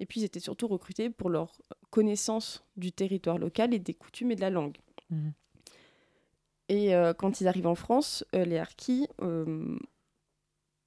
et 0.01 0.07
puis 0.07 0.21
ils 0.21 0.25
étaient 0.25 0.41
surtout 0.41 0.69
recrutés 0.69 1.11
pour 1.11 1.31
leur 1.31 1.53
connaissance 1.91 2.65
du 2.77 2.91
territoire 2.93 3.39
local 3.39 3.75
et 3.75 3.79
des 3.79 3.95
coutumes 3.95 4.31
et 4.31 4.37
de 4.37 4.41
la 4.41 4.51
langue. 4.51 4.77
Mhm. 5.11 5.33
Et 6.69 6.95
euh, 6.95 7.13
quand 7.13 7.41
ils 7.41 7.49
arrivent 7.49 7.67
en 7.67 7.75
France, 7.75 8.25
euh, 8.35 8.45
les 8.45 8.59
harkis, 8.59 9.07
euh, 9.21 9.77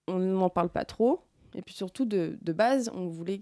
on 0.08 0.20
n'en 0.20 0.50
parle 0.50 0.70
pas 0.70 0.86
trop, 0.86 1.22
et 1.54 1.62
puis 1.62 1.76
surtout 1.76 2.06
de, 2.06 2.38
de 2.42 2.54
base, 2.54 2.90
on 2.94 3.08
voulait 3.08 3.42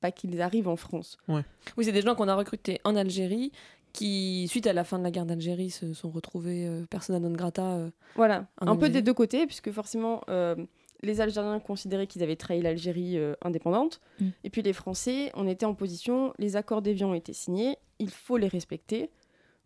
pas 0.00 0.10
qu'ils 0.12 0.40
arrivent 0.40 0.68
en 0.68 0.76
France. 0.76 1.18
Oui, 1.28 1.42
c'est 1.84 1.92
des 1.92 2.02
gens 2.02 2.14
qu'on 2.14 2.28
a 2.28 2.34
recrutés 2.34 2.80
en 2.84 2.96
Algérie 2.96 3.52
qui, 3.92 4.46
suite 4.48 4.66
à 4.68 4.72
la 4.72 4.84
fin 4.84 4.98
de 4.98 5.02
la 5.04 5.10
guerre 5.10 5.26
d'Algérie, 5.26 5.70
se 5.70 5.92
sont 5.94 6.10
retrouvés 6.10 6.66
euh, 6.66 6.86
persona 6.86 7.18
non 7.18 7.32
grata. 7.32 7.72
euh, 7.76 7.90
Voilà, 8.14 8.46
un 8.58 8.76
peu 8.76 8.88
des 8.88 9.02
deux 9.02 9.14
côtés, 9.14 9.46
puisque 9.46 9.72
forcément, 9.72 10.22
euh, 10.28 10.54
les 11.02 11.20
Algériens 11.20 11.60
considéraient 11.60 12.06
qu'ils 12.06 12.22
avaient 12.22 12.36
trahi 12.36 12.60
l'Algérie 12.62 13.18
euh, 13.18 13.34
indépendante, 13.42 14.00
Mm. 14.20 14.28
et 14.44 14.50
puis 14.50 14.62
les 14.62 14.72
Français, 14.72 15.30
on 15.34 15.46
était 15.46 15.66
en 15.66 15.74
position, 15.74 16.32
les 16.38 16.56
accords 16.56 16.82
d'Évian 16.82 17.10
ont 17.10 17.14
été 17.14 17.32
signés, 17.32 17.76
il 17.98 18.10
faut 18.10 18.36
les 18.36 18.48
respecter. 18.48 19.10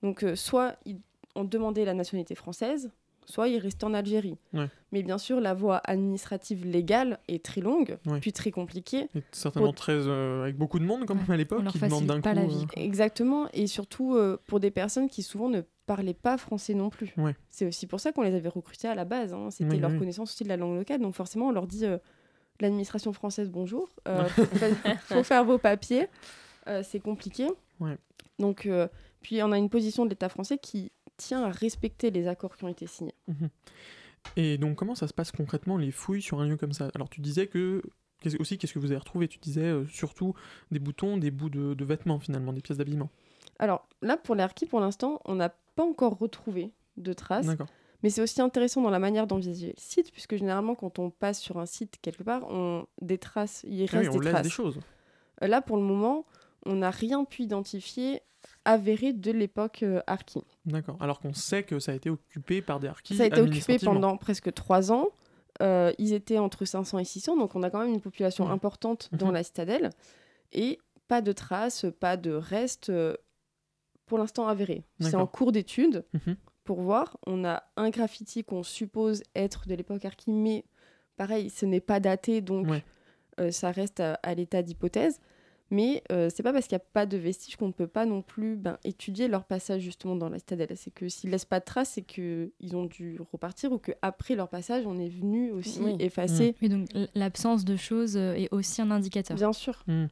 Donc, 0.02 0.22
euh, 0.22 0.36
soit 0.36 0.76
ils 0.84 0.98
ont 1.34 1.44
demandé 1.44 1.84
la 1.84 1.94
nationalité 1.94 2.34
française, 2.34 2.90
soit 3.26 3.48
ils 3.48 3.58
restaient 3.58 3.84
en 3.84 3.94
Algérie. 3.94 4.36
Ouais. 4.52 4.68
Mais 4.92 5.02
bien 5.02 5.18
sûr, 5.18 5.40
la 5.40 5.54
voie 5.54 5.78
administrative 5.84 6.64
légale 6.66 7.18
est 7.28 7.44
très 7.44 7.60
longue, 7.60 7.98
Ouais. 8.06 8.20
puis 8.20 8.32
très 8.32 8.50
compliquée. 8.50 9.08
Et 9.14 9.22
certainement 9.32 9.68
Pour- 9.68 9.74
très 9.74 9.92
euh, 9.92 10.42
avec 10.44 10.56
beaucoup 10.56 10.78
de 10.78 10.84
monde 10.84 11.04
quand 11.06 11.14
même 11.14 11.30
à 11.30 11.36
l'époque 11.36 11.62
leur 11.62 11.72
qui 11.72 11.78
demandent 11.78 12.06
d'un 12.06 12.20
coup. 12.20 12.28
la 12.34 12.42
euh, 12.42 12.46
vie. 12.46 12.66
Exactement, 12.76 13.48
et 13.52 13.66
surtout 13.66 14.14
euh, 14.14 14.38
pour 14.46 14.60
des 14.60 14.70
personnes 14.70 15.08
qui 15.08 15.22
souvent 15.22 15.48
ne 15.48 15.62
parlaient 15.86 16.14
pas 16.14 16.38
français 16.38 16.74
non 16.74 16.90
plus. 16.90 17.12
Ouais. 17.16 17.34
C'est 17.50 17.66
aussi 17.66 17.86
pour 17.86 18.00
ça 18.00 18.12
qu'on 18.12 18.22
les 18.22 18.34
avait 18.34 18.48
recrutés 18.48 18.88
à 18.88 18.94
la 18.94 19.04
base. 19.04 19.32
hein. 19.34 19.50
C'était 19.50 19.76
leur 19.76 19.96
connaissance 19.98 20.32
aussi 20.32 20.44
de 20.44 20.48
la 20.48 20.56
langue 20.56 20.76
locale. 20.78 21.00
Donc 21.00 21.14
forcément, 21.14 21.48
on 21.48 21.52
leur 21.52 21.66
dit 21.66 21.84
euh, 21.86 21.98
l'administration 22.60 23.12
française, 23.12 23.50
bonjour, 23.50 23.88
euh, 24.08 24.24
faut, 24.26 24.44
faut 25.16 25.22
faire 25.24 25.44
vos 25.44 25.58
papiers. 25.58 26.06
Euh, 26.68 26.82
c'est 26.82 27.00
compliqué. 27.00 27.48
Ouais. 27.80 27.98
Donc, 28.38 28.64
euh, 28.66 28.88
puis 29.20 29.42
on 29.42 29.52
a 29.52 29.58
une 29.58 29.68
position 29.68 30.04
de 30.04 30.10
l'État 30.10 30.28
français 30.28 30.56
qui 30.58 30.90
tient 31.16 31.42
à 31.44 31.50
respecter 31.50 32.10
les 32.10 32.26
accords 32.28 32.56
qui 32.56 32.64
ont 32.64 32.68
été 32.68 32.86
signés. 32.86 33.14
Mhm. 33.28 33.48
Et 34.36 34.58
donc, 34.58 34.76
comment 34.76 34.94
ça 34.94 35.06
se 35.06 35.12
passe 35.12 35.32
concrètement 35.32 35.76
les 35.76 35.90
fouilles 35.90 36.22
sur 36.22 36.40
un 36.40 36.46
lieu 36.48 36.56
comme 36.56 36.72
ça? 36.72 36.90
Alors, 36.94 37.08
tu 37.08 37.20
disais 37.20 37.46
que. 37.46 37.82
Aussi, 38.38 38.56
qu'est-ce 38.56 38.72
que 38.72 38.78
vous 38.78 38.86
avez 38.90 38.96
retrouvé? 38.96 39.28
Tu 39.28 39.38
disais 39.38 39.66
euh, 39.66 39.84
surtout 39.86 40.32
des 40.70 40.78
boutons, 40.78 41.18
des 41.18 41.30
bouts 41.30 41.50
de, 41.50 41.74
de 41.74 41.84
vêtements 41.84 42.18
finalement, 42.18 42.54
des 42.54 42.62
pièces 42.62 42.78
d'habillement. 42.78 43.10
Alors 43.58 43.86
là, 44.00 44.16
pour 44.16 44.38
harkis, 44.40 44.64
pour 44.64 44.80
l'instant, 44.80 45.20
on 45.26 45.34
n'a 45.34 45.50
pas 45.50 45.84
encore 45.84 46.16
retrouvé 46.18 46.72
de 46.96 47.12
traces. 47.12 47.44
D'accord. 47.44 47.66
Mais 48.02 48.08
c'est 48.08 48.22
aussi 48.22 48.40
intéressant 48.40 48.80
dans 48.80 48.88
la 48.90 48.98
manière 48.98 49.26
d'envisager 49.26 49.68
le 49.68 49.74
site, 49.80 50.10
puisque 50.10 50.36
généralement, 50.36 50.74
quand 50.74 50.98
on 50.98 51.10
passe 51.10 51.38
sur 51.40 51.58
un 51.58 51.66
site 51.66 51.98
quelque 52.00 52.22
part, 52.22 52.44
on 52.50 52.86
des 53.02 53.18
traces, 53.18 53.62
il 53.68 53.82
Ah 53.82 53.98
oui, 53.98 53.98
reste 53.98 54.10
on 54.10 54.18
des 54.18 54.24
laisse 54.24 54.32
traces. 54.32 54.42
des 54.44 54.50
choses. 54.50 54.80
Là, 55.42 55.60
pour 55.60 55.76
le 55.76 55.82
moment, 55.82 56.24
on 56.64 56.76
n'a 56.76 56.90
rien 56.90 57.24
pu 57.26 57.42
identifier 57.42 58.22
avéré 58.64 59.12
de 59.12 59.30
l'époque 59.30 59.82
euh, 59.82 60.00
harki. 60.06 60.42
D'accord. 60.64 60.96
Alors 61.00 61.20
qu'on 61.20 61.34
sait 61.34 61.62
que 61.62 61.78
ça 61.78 61.92
a 61.92 61.94
été 61.94 62.10
occupé 62.10 62.62
par 62.62 62.80
des 62.80 62.88
harkis. 62.88 63.16
Ça 63.16 63.24
a 63.24 63.26
été 63.26 63.40
occupé 63.40 63.78
pendant 63.78 64.16
presque 64.16 64.52
trois 64.54 64.90
ans. 64.92 65.08
Euh, 65.62 65.92
ils 65.98 66.12
étaient 66.12 66.38
entre 66.38 66.64
500 66.64 66.98
et 66.98 67.04
600, 67.04 67.36
donc 67.36 67.54
on 67.54 67.62
a 67.62 67.70
quand 67.70 67.78
même 67.80 67.92
une 67.94 68.00
population 68.00 68.46
Ouais. 68.46 68.50
importante 68.50 69.08
dans 69.12 69.28
Mhm. 69.28 69.34
la 69.34 69.42
citadelle. 69.44 69.90
Et 70.52 70.78
pas 71.06 71.20
de 71.20 71.32
traces, 71.32 71.86
pas 72.00 72.16
de 72.16 72.32
restes, 72.32 72.88
euh, 72.90 73.14
pour 74.06 74.18
l'instant 74.18 74.48
avérés. 74.48 74.82
C'est 75.00 75.14
en 75.14 75.26
cours 75.26 75.52
d'étude 75.52 76.04
Mhm. 76.12 76.36
pour 76.64 76.80
voir. 76.80 77.16
On 77.26 77.44
a 77.44 77.62
un 77.76 77.90
graffiti 77.90 78.42
qu'on 78.44 78.62
suppose 78.62 79.22
être 79.36 79.68
de 79.68 79.74
l'époque 79.74 80.04
harki, 80.04 80.30
mais 80.32 80.64
pareil, 81.16 81.50
ce 81.50 81.66
n'est 81.66 81.80
pas 81.80 82.00
daté, 82.00 82.40
donc 82.40 82.66
Ouais. 82.68 82.82
euh, 83.40 83.50
ça 83.50 83.70
reste 83.70 84.00
à, 84.00 84.14
à 84.22 84.34
l'état 84.34 84.62
d'hypothèse. 84.62 85.20
Mais 85.70 86.02
euh, 86.12 86.28
c'est 86.32 86.42
pas 86.42 86.52
parce 86.52 86.66
qu'il 86.66 86.76
n'y 86.76 86.82
a 86.82 86.86
pas 86.92 87.06
de 87.06 87.16
vestiges 87.16 87.56
qu'on 87.56 87.68
ne 87.68 87.72
peut 87.72 87.86
pas 87.86 88.04
non 88.06 88.22
plus 88.22 88.56
ben, 88.56 88.78
étudier 88.84 89.28
leur 89.28 89.44
passage 89.44 89.80
justement 89.82 90.14
dans 90.14 90.28
la 90.28 90.38
citadelle. 90.38 90.68
C'est 90.76 90.92
que 90.92 91.08
s'ils 91.08 91.30
laissent 91.30 91.46
pas 91.46 91.58
de 91.60 91.64
traces, 91.64 91.90
c'est 91.90 92.02
qu'ils 92.02 92.50
ont 92.74 92.84
dû 92.84 93.18
repartir 93.32 93.72
ou 93.72 93.78
qu'après 93.78 94.36
leur 94.36 94.48
passage, 94.48 94.86
on 94.86 94.98
est 94.98 95.08
venu 95.08 95.50
aussi 95.52 95.80
Oui. 95.80 95.96
effacer. 96.00 96.54
Oui, 96.60 96.68
donc 96.68 96.88
l'absence 97.14 97.64
de 97.64 97.76
choses 97.76 98.16
euh, 98.16 98.34
est 98.34 98.52
aussi 98.52 98.82
un 98.82 98.90
indicateur. 98.90 99.36
Bien 99.36 99.52
sûr. 99.52 99.82
Hmm. 99.86 100.06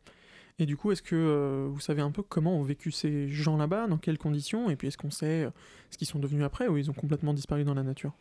Et 0.59 0.67
du 0.67 0.77
coup, 0.77 0.93
est-ce 0.93 1.03
que 1.03 1.17
euh, 1.17 1.69
vous 1.71 1.81
savez 1.81 2.03
un 2.03 2.11
peu 2.11 2.23
comment 2.23 2.57
ont 2.57 2.63
vécu 2.63 2.91
ces 2.91 3.29
gens 3.29 3.57
là-bas, 3.57 3.87
dans 3.89 3.99
quelles 3.99 4.19
conditions? 4.19 4.71
Et 4.71 4.77
puis 4.77 4.89
est-ce 4.89 4.99
qu'on 4.99 5.11
sait 5.11 5.45
euh, 5.45 5.51
ce 5.91 5.99
qu'ils 5.99 6.07
sont 6.07 6.19
devenus 6.19 6.45
après 6.45 6.69
ou 6.69 6.77
ils 6.77 6.91
ont 6.91 6.95
complètement 6.95 7.35
disparu 7.35 7.65
dans 7.65 7.75
la 7.75 7.83
nature? 7.83 8.13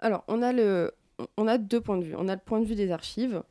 Alors, 0.00 0.24
on 0.28 0.42
a, 0.42 0.52
le, 0.52 0.92
on 1.36 1.46
a 1.46 1.58
deux 1.58 1.80
points 1.80 1.98
de 1.98 2.04
vue. 2.04 2.14
On 2.16 2.28
a 2.28 2.34
le 2.34 2.40
point 2.44 2.60
de 2.60 2.66
vue 2.66 2.74
des 2.74 2.90
archives, 2.90 3.42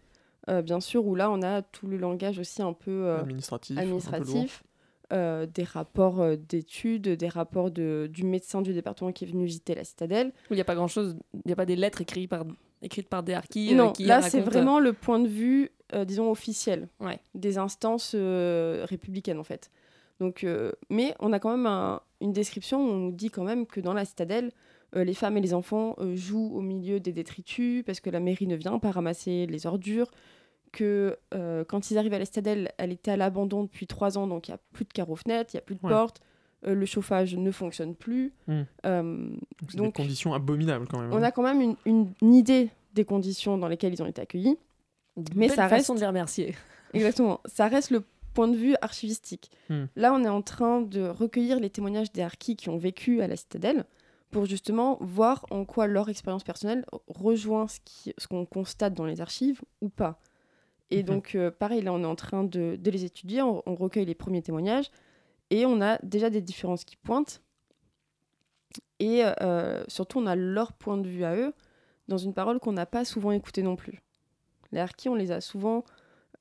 euh, 0.50 0.62
bien 0.62 0.80
sûr, 0.80 1.06
où 1.06 1.16
là, 1.16 1.30
on 1.32 1.42
a 1.42 1.62
tout 1.62 1.88
le 1.88 1.98
langage 1.98 2.40
aussi 2.40 2.62
un 2.62 2.74
peu 2.74 2.92
euh, 2.92 3.20
Administratif, 3.22 3.78
un 3.78 3.82
peu 4.20 5.16
euh, 5.16 5.46
des 5.46 5.64
rapports 5.64 6.22
euh, 6.22 6.36
d'études, 6.36 7.08
des 7.10 7.28
rapports 7.28 7.72
de, 7.72 8.10
du 8.12 8.24
médecin 8.24 8.62
du 8.62 8.74
département 8.74 9.12
qui 9.12 9.26
est 9.26 9.28
venu 9.28 9.46
visiter 9.46 9.76
la 9.76 9.84
citadelle. 9.84 10.32
Il 10.50 10.56
n'y 10.56 10.62
a 10.62 10.66
pas 10.66 10.76
grand-chose, 10.76 11.16
il 11.34 11.42
n'y 11.46 11.54
a 11.54 11.56
pas 11.56 11.66
des 11.66 11.76
lettres 11.76 12.02
écrites 12.02 12.30
par, 12.30 12.46
écrites 12.82 13.10
par 13.10 13.22
des 13.24 13.34
harkis 13.34 13.74
euh, 13.74 13.78
non, 13.78 13.92
qui 13.92 14.06
là, 14.06 14.22
c'est 14.22 14.42
vraiment 14.42 14.80
le 14.80 14.94
point 14.94 15.20
de 15.20 15.28
vue, 15.28 15.70
euh, 15.94 16.04
disons, 16.06 16.32
officiel 16.32 16.88
Ouais. 17.00 17.20
des 17.36 17.58
instances 17.58 18.14
euh, 18.16 18.86
républicaines, 18.90 19.40
en 19.40 19.44
fait. 19.44 19.70
Donc, 20.20 20.44
euh, 20.44 20.72
mais 20.90 21.16
on 21.20 21.32
a 21.34 21.40
quand 21.40 21.52
même 21.52 21.66
un- 21.68 22.02
une 22.22 22.34
description 22.34 22.80
où 22.80 22.90
on 22.90 22.98
nous 22.98 23.12
dit 23.12 23.30
quand 23.30 23.44
même 23.44 23.66
que 23.66 23.82
dans 23.82 23.94
la 23.94 24.06
citadelle, 24.06 24.52
euh, 24.96 25.04
les 25.04 25.14
femmes 25.14 25.38
et 25.38 25.42
les 25.42 25.54
enfants 25.54 25.96
euh, 26.00 26.16
jouent 26.16 26.52
au 26.56 26.62
milieu 26.62 27.00
des 27.00 27.12
détritus 27.12 27.84
parce 27.86 28.00
que 28.00 28.10
la 28.10 28.20
mairie 28.20 28.48
ne 28.48 28.56
vient 28.56 28.78
pas 28.80 28.92
ramasser 28.92 29.46
les 29.48 29.66
ordures, 29.68 30.10
que 30.72 31.18
euh, 31.34 31.64
quand 31.64 31.92
ils 31.92 31.98
arrivent 31.98 32.14
à 32.14 32.20
la 32.20 32.26
citadelle, 32.26 32.72
elle 32.78 32.92
était 32.92 33.12
à 33.12 33.18
l'abandon 33.18 33.64
depuis 33.64 33.86
trois 33.88 34.18
ans, 34.18 34.28
donc 34.28 34.48
il 34.48 34.52
n'y 34.52 34.56
a 34.56 34.60
plus 34.74 34.86
de 34.86 34.92
carreaux 34.94 35.16
fenêtres, 35.16 35.52
il 35.54 35.58
n'y 35.58 35.60
a 35.60 35.64
plus 35.64 35.76
de 35.76 35.80
Ouais. 35.84 35.90
portes, 35.92 36.22
euh, 36.66 36.74
le 36.74 36.86
chauffage 36.86 37.36
ne 37.36 37.52
fonctionne 37.52 37.96
plus. 37.96 38.34
Donc 38.48 39.38
donc, 39.76 39.86
des 39.88 39.92
conditions 39.92 40.34
abominables 40.34 40.88
quand 40.88 41.00
même. 41.00 41.12
on 41.14 41.18
hein. 41.18 41.24
a 41.24 41.32
quand 41.32 41.44
même 41.44 41.62
une, 41.62 41.76
une- 41.86 42.14
une 42.22 42.34
idée 42.34 42.70
des 42.94 43.06
conditions 43.06 43.58
dans 43.58 43.68
lesquelles 43.68 43.94
ils 43.94 44.02
ont 44.04 44.08
été 44.08 44.22
accueillis. 44.22 44.58
Mais 45.36 45.48
Belle 45.48 45.56
ça 45.56 45.68
reste 45.68 45.86
façon 45.86 45.96
de 45.96 46.00
les 46.00 46.08
remercier. 46.08 46.56
Exactement. 46.94 47.40
Ça 47.46 47.68
reste 47.68 47.92
le 47.92 48.04
point 48.34 48.48
de 48.48 48.56
vue 48.56 48.76
archivistique. 48.82 49.52
Hmm. 49.70 49.86
Là, 49.96 50.14
on 50.14 50.24
est 50.24 50.30
en 50.30 50.42
train 50.42 50.82
de 50.82 51.02
recueillir 51.08 51.60
les 51.60 51.70
témoignages 51.70 52.12
des 52.12 52.22
harkis 52.22 52.56
qui 52.56 52.70
ont 52.70 52.78
vécu 52.78 53.22
à 53.22 53.28
la 53.28 53.36
citadelle 53.36 53.84
pour 54.34 54.46
justement 54.46 54.98
voir 55.00 55.46
en 55.52 55.64
quoi 55.66 55.88
leur 55.88 56.10
expérience 56.10 56.44
personnelle 56.44 56.86
rejoint 57.08 57.68
ce 57.68 57.80
qui- 57.86 58.14
ce 58.18 58.28
qu'on 58.28 58.46
constate 58.46 58.94
dans 58.94 59.06
les 59.06 59.22
archives 59.22 59.62
ou 59.82 59.90
pas. 59.90 60.20
Et 60.92 60.98
Mhm. 60.98 61.04
donc, 61.06 61.36
euh, 61.36 61.50
pareil, 61.52 61.82
là, 61.82 61.94
on 61.94 62.02
est 62.04 62.06
en 62.06 62.16
train 62.16 62.44
de, 62.44 62.76
de 62.76 62.92
les 62.92 63.04
étudier, 63.06 63.42
on, 63.42 63.64
on 63.66 63.76
recueille 63.76 64.06
les 64.06 64.16
premiers 64.16 64.42
témoignages 64.42 64.92
et 65.50 65.66
on 65.66 65.82
a 65.82 65.98
déjà 66.04 66.30
des 66.30 66.42
différences 66.42 66.84
qui 66.84 66.96
pointent. 66.98 67.42
Et 69.00 69.24
euh, 69.42 69.84
surtout, 69.88 70.20
on 70.20 70.26
a 70.28 70.36
leur 70.36 70.74
point 70.74 70.98
de 70.98 71.08
vue 71.08 71.24
à 71.24 71.36
eux 71.36 71.54
dans 72.08 72.18
une 72.18 72.34
parole 72.34 72.60
qu'on 72.60 72.74
n'a 72.74 72.86
pas 72.86 73.06
souvent 73.06 73.32
écoutée 73.32 73.64
non 73.64 73.76
plus. 73.76 74.02
Les 74.72 74.80
harkis, 74.80 75.10
on 75.10 75.16
les 75.16 75.32
a 75.32 75.42
souvent 75.42 75.84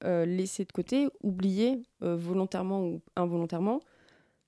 euh, 0.04 0.24
laissés 0.24 0.64
de 0.64 0.72
côté, 0.72 1.08
oubliés 1.22 1.82
volontairement 2.00 2.80
ou 2.82 3.00
involontairement. 3.16 3.80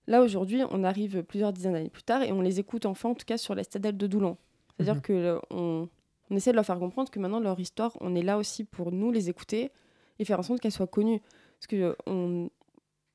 Là, 0.06 0.22
aujourd'hui, 0.22 0.62
on 0.70 0.84
arrive 0.84 1.22
plusieurs 1.22 1.52
dizaines 1.52 1.72
d'années 1.72 1.88
plus 1.90 2.02
tard 2.02 2.22
et 2.22 2.32
on 2.32 2.40
les 2.42 2.60
écoute 2.60 2.84
enfin, 2.86 3.08
en 3.10 3.14
tout 3.14 3.24
cas, 3.26 3.38
sur 3.38 3.54
la 3.54 3.62
citadelle 3.64 3.96
de 3.96 4.06
Doulan. 4.06 4.36
C'est-à-dire 4.76 4.96
Mhm. 4.96 5.00
que 5.02 5.12
euh, 5.12 5.38
on, 5.50 5.88
essaie 6.30 6.50
de 6.50 6.56
leur 6.56 6.66
faire 6.66 6.78
comprendre 6.78 7.10
que 7.10 7.18
maintenant, 7.18 7.40
leur 7.40 7.58
histoire, 7.60 7.96
on 8.00 8.14
est 8.14 8.22
là 8.22 8.36
aussi 8.38 8.64
pour 8.64 8.92
nous 8.92 9.10
les 9.10 9.30
écouter 9.30 9.70
et 10.18 10.24
faire 10.24 10.38
en 10.38 10.42
sorte 10.42 10.60
qu'elle 10.60 10.72
soit 10.72 10.86
connue. 10.86 11.20
Parce 11.58 11.66
que 11.68 11.76
euh, 11.76 11.94
on, 12.06 12.50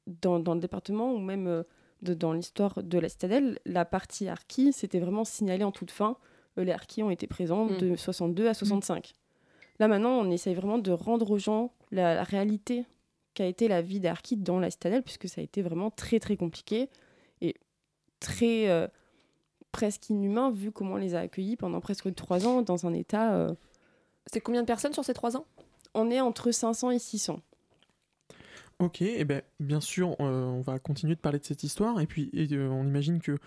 dans, 0.08 0.40
dans 0.40 0.54
le 0.56 0.60
département 0.60 1.14
ou 1.14 1.20
même 1.20 1.48
euh, 1.48 1.64
de- 2.02 2.14
dans 2.14 2.34
l'histoire 2.34 2.82
de 2.82 2.98
la 2.98 3.10
citadelle, 3.10 3.60
la 3.66 3.86
partie 3.86 4.28
harki, 4.28 4.74
c'était 4.74 5.00
vraiment 5.00 5.26
signalé 5.26 5.64
en 5.64 5.72
toute 5.72 5.92
fin. 5.92 6.18
Euh, 6.58 6.64
les 6.64 6.72
harkis 6.72 7.04
ont 7.04 7.12
été 7.12 7.28
présents 7.28 7.68
de 7.68 7.96
62 7.96 8.48
à 8.48 8.54
65. 8.54 9.14
Là 9.80 9.88
maintenant, 9.88 10.12
on 10.20 10.32
essaye 10.32 10.56
vraiment 10.56 10.78
de 10.80 10.92
rendre 10.92 11.30
aux 11.32 11.38
gens 11.38 11.72
la, 11.92 12.16
la 12.16 12.24
réalité 12.24 12.86
qu'a 13.40 13.46
été 13.46 13.70
la 13.70 13.82
vie 13.82 14.02
des 14.02 14.10
harkis 14.10 14.36
dans 14.36 14.60
la 14.60 14.70
citadelle, 14.70 15.02
puisque 15.02 15.30
ça 15.30 15.40
a 15.40 15.44
été 15.46 15.62
vraiment 15.62 15.90
très 15.92 16.20
très 16.20 16.36
compliqué 16.36 16.90
et 17.40 17.56
très 18.20 18.70
euh, 18.70 18.86
presque 19.72 20.10
inhumain 20.10 20.52
vu 20.52 20.74
comment 20.74 20.96
on 20.96 20.98
les 20.98 21.16
a 21.16 21.22
accueillis 21.22 21.56
pendant 21.56 21.80
presque 21.80 22.14
trois 22.16 22.46
ans 22.46 22.62
dans 22.64 22.86
un 22.86 22.94
état. 22.94 23.34
euh, 23.36 23.56
C'est 24.26 24.42
combien 24.42 24.60
de 24.60 24.68
personnes 24.68 24.92
sur 24.92 25.06
ces 25.06 25.14
trois 25.14 25.38
ans? 25.38 25.46
On 25.94 26.12
est 26.12 26.20
entre 26.20 26.52
500 26.52 26.92
et 26.92 27.00
600. 27.00 27.40
Ok, 28.80 29.02
et 29.04 29.24
ben 29.24 29.42
bien 29.62 29.80
sûr, 29.80 30.18
euh, 30.20 30.44
on 30.44 30.60
va 30.60 30.78
continuer 30.80 31.16
de 31.16 31.22
parler 31.22 31.40
de 31.40 31.46
cette 31.46 31.64
histoire, 31.64 32.02
et 32.02 32.08
puis 32.08 32.30
et, 32.34 32.54
euh, 32.54 32.68
on 32.68 32.86
imagine 32.86 33.22
que 33.22 33.38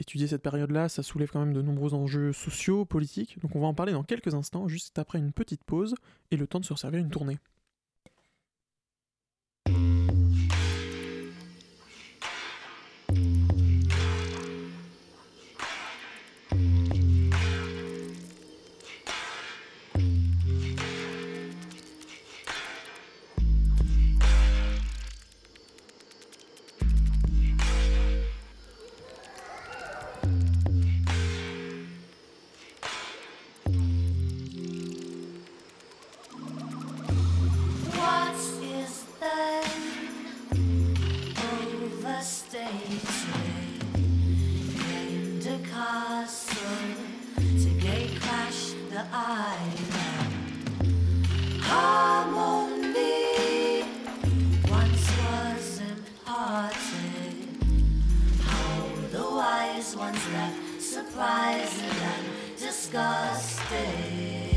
étudier 0.00 0.26
cette 0.26 0.42
période-là, 0.42 0.88
ça 0.88 1.04
soulève 1.04 1.30
quand 1.30 1.40
même 1.40 1.52
de 1.54 1.62
nombreux 1.62 1.94
enjeux 1.94 2.32
sociaux, 2.32 2.84
politiques, 2.84 3.38
donc 3.38 3.54
on 3.54 3.60
va 3.60 3.68
en 3.68 3.74
parler 3.74 3.92
dans 3.92 4.02
quelques 4.04 4.34
instants, 4.34 4.66
juste 4.66 4.98
après 4.98 5.18
une 5.20 5.32
petite 5.32 5.62
pause, 5.62 5.94
et 6.32 6.36
le 6.36 6.48
temps 6.48 6.58
de 6.58 6.64
se 6.64 6.74
servir 6.74 6.98
une 6.98 7.10
tournée. 7.10 7.38
Thank 9.68 10.12
you. 10.12 10.17
Ones 59.96 60.18
left 60.32 60.80
surprised 60.80 61.82
and 61.82 62.26
disgusted. 62.58 64.47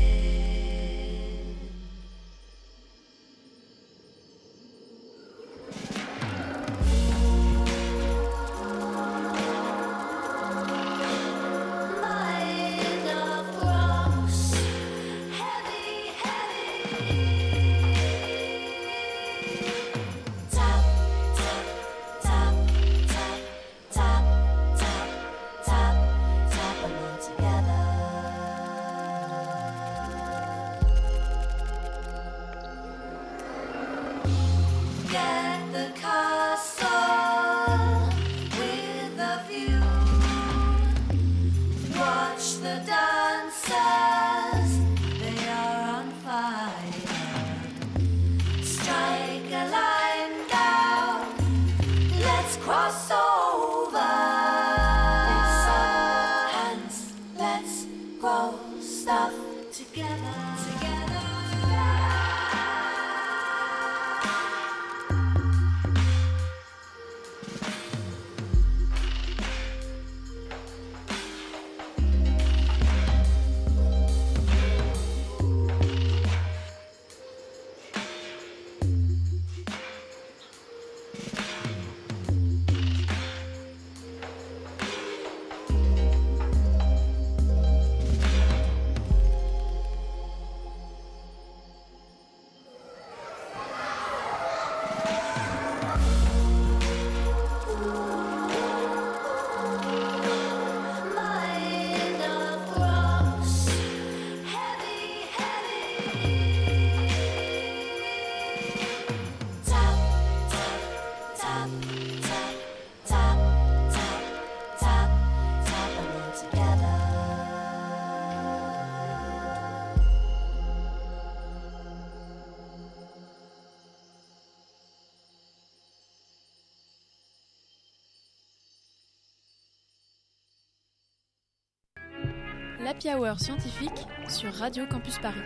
l'Happy 133.04 133.18
Hour 133.18 133.40
scientifique 133.40 134.06
sur 134.28 134.52
Radio 134.52 134.84
Campus 134.86 135.18
Paris. 135.18 135.40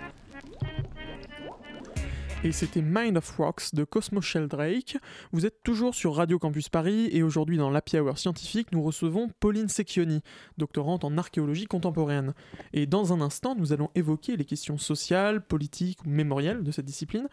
Et 2.45 2.53
c'était 2.53 2.83
Mind 2.83 3.17
of 3.17 3.31
Rocks 3.37 3.75
de 3.75 3.85
Cosmo 3.85 4.21
Sheldrake. 4.21 4.99
Vous 5.33 5.47
êtes 5.47 5.63
toujours 5.63 5.95
sur 5.95 6.15
Radio 6.15 6.39
Campus 6.39 6.69
Paris 6.69 7.09
et 7.13 7.23
aujourd'hui 7.23 7.57
dans 7.57 7.71
l'Happy 7.71 7.99
Hour 7.99 8.19
scientifique, 8.19 8.73
nous 8.73 8.83
recevons 8.83 9.31
Pauline 9.41 9.69
Secchioni, 9.69 10.23
doctorante 10.59 11.05
en 11.05 11.17
archéologie 11.17 11.67
contemporaine. 11.67 12.35
Et 12.73 12.87
dans 12.87 13.13
un 13.13 13.21
instant, 13.21 13.55
nous 13.55 13.73
allons 13.73 13.91
évoquer 13.95 14.37
les 14.37 14.45
questions 14.45 14.77
sociales, 14.77 15.41
politiques 15.41 16.05
ou 16.05 16.11
mémorielles 16.11 16.63
de 16.63 16.71
cette 16.73 16.87
discipline. 16.87 17.29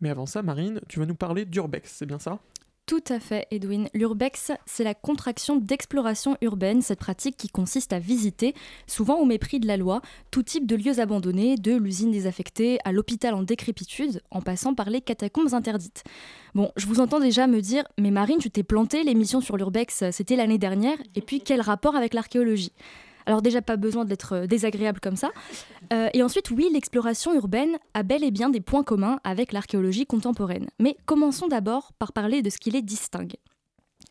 Mais 0.00 0.10
avant 0.10 0.26
ça, 0.26 0.42
Marine, 0.42 0.80
tu 0.88 0.98
vas 0.98 1.06
nous 1.06 1.14
parler 1.14 1.44
d'Urbex, 1.44 1.92
c'est 1.92 2.06
bien 2.06 2.18
ça? 2.18 2.40
Tout 2.88 3.04
à 3.10 3.20
fait, 3.20 3.46
Edwin. 3.50 3.90
L'urbex, 3.92 4.50
c'est 4.64 4.82
la 4.82 4.94
contraction 4.94 5.56
d'exploration 5.56 6.38
urbaine, 6.40 6.80
cette 6.80 7.00
pratique 7.00 7.36
qui 7.36 7.48
consiste 7.48 7.92
à 7.92 7.98
visiter, 7.98 8.54
souvent 8.86 9.16
au 9.16 9.26
mépris 9.26 9.60
de 9.60 9.66
la 9.66 9.76
loi, 9.76 10.00
tout 10.30 10.42
type 10.42 10.66
de 10.66 10.74
lieux 10.74 10.98
abandonnés, 10.98 11.56
de 11.56 11.76
l'usine 11.76 12.10
désaffectée 12.10 12.78
à 12.86 12.92
l'hôpital 12.92 13.34
en 13.34 13.42
décrépitude, 13.42 14.22
en 14.30 14.40
passant 14.40 14.72
par 14.72 14.88
les 14.88 15.02
catacombes 15.02 15.52
interdites. 15.52 16.02
Bon, 16.54 16.72
je 16.76 16.86
vous 16.86 17.00
entends 17.00 17.20
déjà 17.20 17.46
me 17.46 17.60
dire, 17.60 17.84
mais 17.98 18.10
Marine, 18.10 18.38
tu 18.38 18.50
t'es 18.50 18.62
planté, 18.62 19.04
l'émission 19.04 19.42
sur 19.42 19.58
l'urbex, 19.58 20.04
c'était 20.10 20.36
l'année 20.36 20.56
dernière, 20.56 20.96
et 21.14 21.20
puis 21.20 21.42
quel 21.42 21.60
rapport 21.60 21.94
avec 21.94 22.14
l'archéologie? 22.14 22.72
Alors 23.28 23.42
déjà 23.42 23.60
pas 23.60 23.76
besoin 23.76 24.06
d'être 24.06 24.32
euh, 24.32 24.46
désagréable 24.46 25.00
comme 25.00 25.16
ça. 25.16 25.30
Euh, 25.92 26.08
et 26.14 26.22
ensuite, 26.22 26.50
oui, 26.50 26.68
l'exploration 26.72 27.34
urbaine 27.34 27.76
a 27.92 28.02
bel 28.02 28.24
et 28.24 28.30
bien 28.30 28.48
des 28.48 28.62
points 28.62 28.82
communs 28.82 29.20
avec 29.22 29.52
l'archéologie 29.52 30.06
contemporaine. 30.06 30.66
Mais 30.80 30.96
commençons 31.04 31.46
d'abord 31.46 31.92
par 31.98 32.14
parler 32.14 32.40
de 32.40 32.48
ce 32.48 32.56
qui 32.56 32.70
les 32.70 32.80
distingue. 32.80 33.34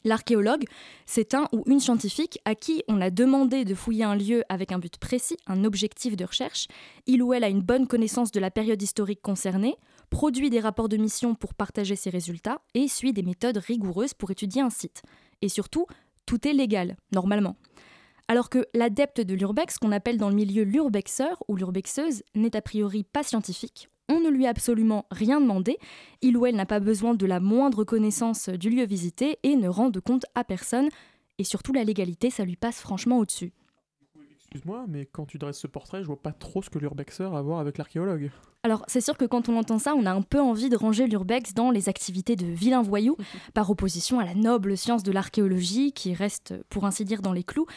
L'archéologue, 0.03 0.65
c'est 1.07 1.33
un 1.33 1.47
ou 1.51 1.63
une 1.65 1.79
scientifique 1.79 2.39
à 2.45 2.53
qui 2.53 2.83
on 2.87 3.01
a 3.01 3.09
demandé 3.09 3.65
de 3.65 3.73
fouiller 3.73 4.03
un 4.03 4.15
lieu 4.15 4.43
avec 4.49 4.71
un 4.71 4.77
but 4.77 4.97
précis, 4.97 5.37
un 5.47 5.63
objectif 5.63 6.15
de 6.15 6.23
recherche. 6.23 6.67
Il 7.07 7.23
ou 7.23 7.33
elle 7.33 7.43
a 7.43 7.49
une 7.49 7.61
bonne 7.61 7.87
connaissance 7.87 8.31
de 8.31 8.39
la 8.39 8.51
période 8.51 8.81
historique 8.81 9.21
concernée, 9.23 9.75
produit 10.11 10.51
des 10.51 10.59
rapports 10.59 10.89
de 10.89 10.97
mission 10.97 11.33
pour 11.33 11.55
partager 11.55 11.95
ses 11.95 12.11
résultats 12.11 12.61
et 12.75 12.87
suit 12.87 13.13
des 13.13 13.23
méthodes 13.23 13.57
rigoureuses 13.57 14.13
pour 14.13 14.29
étudier 14.29 14.61
un 14.61 14.69
site. 14.69 15.01
Et 15.41 15.49
surtout, 15.49 15.87
tout 16.27 16.47
est 16.47 16.53
légal, 16.53 16.97
normalement. 17.11 17.55
Alors 18.27 18.49
que 18.49 18.67
l'adepte 18.73 19.21
de 19.21 19.33
l'urbex, 19.33 19.77
qu'on 19.77 19.91
appelle 19.91 20.17
dans 20.17 20.29
le 20.29 20.35
milieu 20.35 20.63
l'urbexeur 20.63 21.41
ou 21.47 21.55
l'urbexeuse, 21.55 22.23
n'est 22.35 22.55
a 22.55 22.61
priori 22.61 23.03
pas 23.03 23.23
scientifique, 23.23 23.89
on 24.09 24.19
ne 24.19 24.29
lui 24.29 24.45
a 24.45 24.49
absolument 24.49 25.05
rien 25.11 25.41
demandé, 25.41 25.77
il 26.21 26.37
ou 26.37 26.45
elle 26.45 26.55
n'a 26.55 26.65
pas 26.65 26.79
besoin 26.79 27.13
de 27.13 27.25
la 27.25 27.39
moindre 27.39 27.83
connaissance 27.83 28.49
du 28.49 28.69
lieu 28.69 28.85
visité 28.85 29.37
et 29.43 29.55
ne 29.55 29.67
rend 29.67 29.89
de 29.89 29.99
compte 29.99 30.25
à 30.35 30.43
personne, 30.43 30.89
et 31.37 31.43
surtout 31.43 31.73
la 31.73 31.83
légalité, 31.83 32.29
ça 32.29 32.45
lui 32.45 32.55
passe 32.55 32.79
franchement 32.79 33.19
au-dessus. 33.19 33.53
Excuse-moi, 34.31 34.85
mais 34.87 35.05
quand 35.05 35.25
tu 35.25 35.37
dresses 35.37 35.59
ce 35.59 35.67
portrait, 35.67 36.01
je 36.01 36.07
vois 36.07 36.21
pas 36.21 36.31
trop 36.31 36.61
ce 36.61 36.69
que 36.69 36.79
l'urbexeur 36.79 37.35
a 37.35 37.39
à 37.39 37.41
voir 37.41 37.59
avec 37.59 37.77
l'archéologue. 37.77 38.31
Alors, 38.63 38.85
c'est 38.87 39.01
sûr 39.01 39.17
que 39.17 39.25
quand 39.25 39.49
on 39.49 39.57
entend 39.57 39.77
ça, 39.77 39.93
on 39.93 40.05
a 40.05 40.11
un 40.11 40.21
peu 40.21 40.39
envie 40.39 40.69
de 40.69 40.77
ranger 40.77 41.07
l'urbex 41.07 41.53
dans 41.53 41.69
les 41.69 41.89
activités 41.89 42.37
de 42.37 42.45
vilain 42.45 42.81
voyou, 42.81 43.17
par 43.53 43.69
opposition 43.69 44.19
à 44.19 44.25
la 44.25 44.35
noble 44.35 44.77
science 44.77 45.03
de 45.03 45.11
l'archéologie, 45.11 45.91
qui 45.91 46.13
reste, 46.13 46.53
pour 46.69 46.85
ainsi 46.85 47.03
dire, 47.03 47.21
dans 47.21 47.33
les 47.33 47.43
clous. 47.43 47.67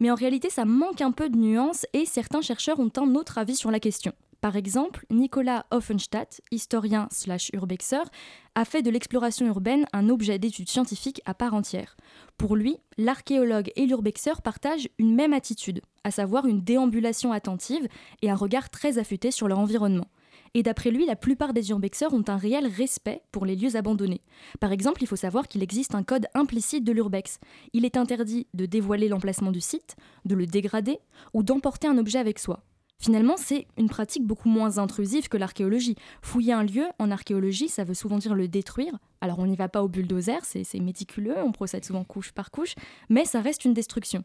Mais 0.00 0.10
en 0.10 0.14
réalité, 0.14 0.50
ça 0.50 0.64
manque 0.64 1.00
un 1.00 1.12
peu 1.12 1.28
de 1.28 1.36
nuances 1.36 1.86
et 1.92 2.04
certains 2.04 2.42
chercheurs 2.42 2.80
ont 2.80 2.92
un 2.96 3.14
autre 3.14 3.38
avis 3.38 3.56
sur 3.56 3.70
la 3.70 3.80
question. 3.80 4.12
Par 4.40 4.54
exemple, 4.54 5.06
Nicolas 5.10 5.66
Offenstadt, 5.70 6.40
historien 6.50 7.08
slash 7.10 7.50
urbexeur, 7.52 8.06
a 8.54 8.64
fait 8.64 8.82
de 8.82 8.90
l'exploration 8.90 9.46
urbaine 9.46 9.86
un 9.92 10.08
objet 10.08 10.38
d'étude 10.38 10.68
scientifique 10.68 11.20
à 11.24 11.34
part 11.34 11.54
entière. 11.54 11.96
Pour 12.36 12.54
lui, 12.54 12.76
l'archéologue 12.98 13.72
et 13.76 13.86
l'urbexeur 13.86 14.42
partagent 14.42 14.88
une 14.98 15.14
même 15.14 15.32
attitude, 15.32 15.80
à 16.04 16.10
savoir 16.10 16.46
une 16.46 16.62
déambulation 16.62 17.32
attentive 17.32 17.88
et 18.22 18.30
un 18.30 18.36
regard 18.36 18.70
très 18.70 18.98
affûté 18.98 19.30
sur 19.30 19.48
leur 19.48 19.58
environnement. 19.58 20.06
Et 20.54 20.62
d'après 20.62 20.90
lui, 20.90 21.06
la 21.06 21.16
plupart 21.16 21.52
des 21.52 21.70
urbexeurs 21.70 22.14
ont 22.14 22.24
un 22.28 22.36
réel 22.36 22.66
respect 22.66 23.22
pour 23.32 23.46
les 23.46 23.56
lieux 23.56 23.76
abandonnés. 23.76 24.22
Par 24.60 24.72
exemple, 24.72 25.02
il 25.02 25.06
faut 25.06 25.16
savoir 25.16 25.48
qu'il 25.48 25.62
existe 25.62 25.94
un 25.94 26.02
code 26.02 26.26
implicite 26.34 26.84
de 26.84 26.92
l'urbex. 26.92 27.38
Il 27.72 27.84
est 27.84 27.96
interdit 27.96 28.46
de 28.54 28.66
dévoiler 28.66 29.08
l'emplacement 29.08 29.52
du 29.52 29.60
site, 29.60 29.96
de 30.24 30.34
le 30.34 30.46
dégrader 30.46 30.98
ou 31.34 31.42
d'emporter 31.42 31.88
un 31.88 31.98
objet 31.98 32.18
avec 32.18 32.38
soi. 32.38 32.62
Finalement, 32.98 33.36
c'est 33.36 33.66
une 33.76 33.90
pratique 33.90 34.24
beaucoup 34.24 34.48
moins 34.48 34.78
intrusive 34.78 35.28
que 35.28 35.36
l'archéologie. 35.36 35.96
Fouiller 36.22 36.54
un 36.54 36.62
lieu 36.62 36.86
en 36.98 37.10
archéologie, 37.10 37.68
ça 37.68 37.84
veut 37.84 37.94
souvent 37.94 38.16
dire 38.18 38.34
le 38.34 38.48
détruire. 38.48 38.98
Alors 39.20 39.38
on 39.38 39.46
n'y 39.46 39.56
va 39.56 39.68
pas 39.68 39.82
au 39.82 39.88
bulldozer, 39.88 40.44
c'est 40.44 40.80
méticuleux, 40.80 41.36
on 41.44 41.52
procède 41.52 41.84
souvent 41.84 42.04
couche 42.04 42.32
par 42.32 42.50
couche, 42.50 42.74
mais 43.10 43.24
ça 43.24 43.40
reste 43.40 43.64
une 43.64 43.74
destruction. 43.74 44.24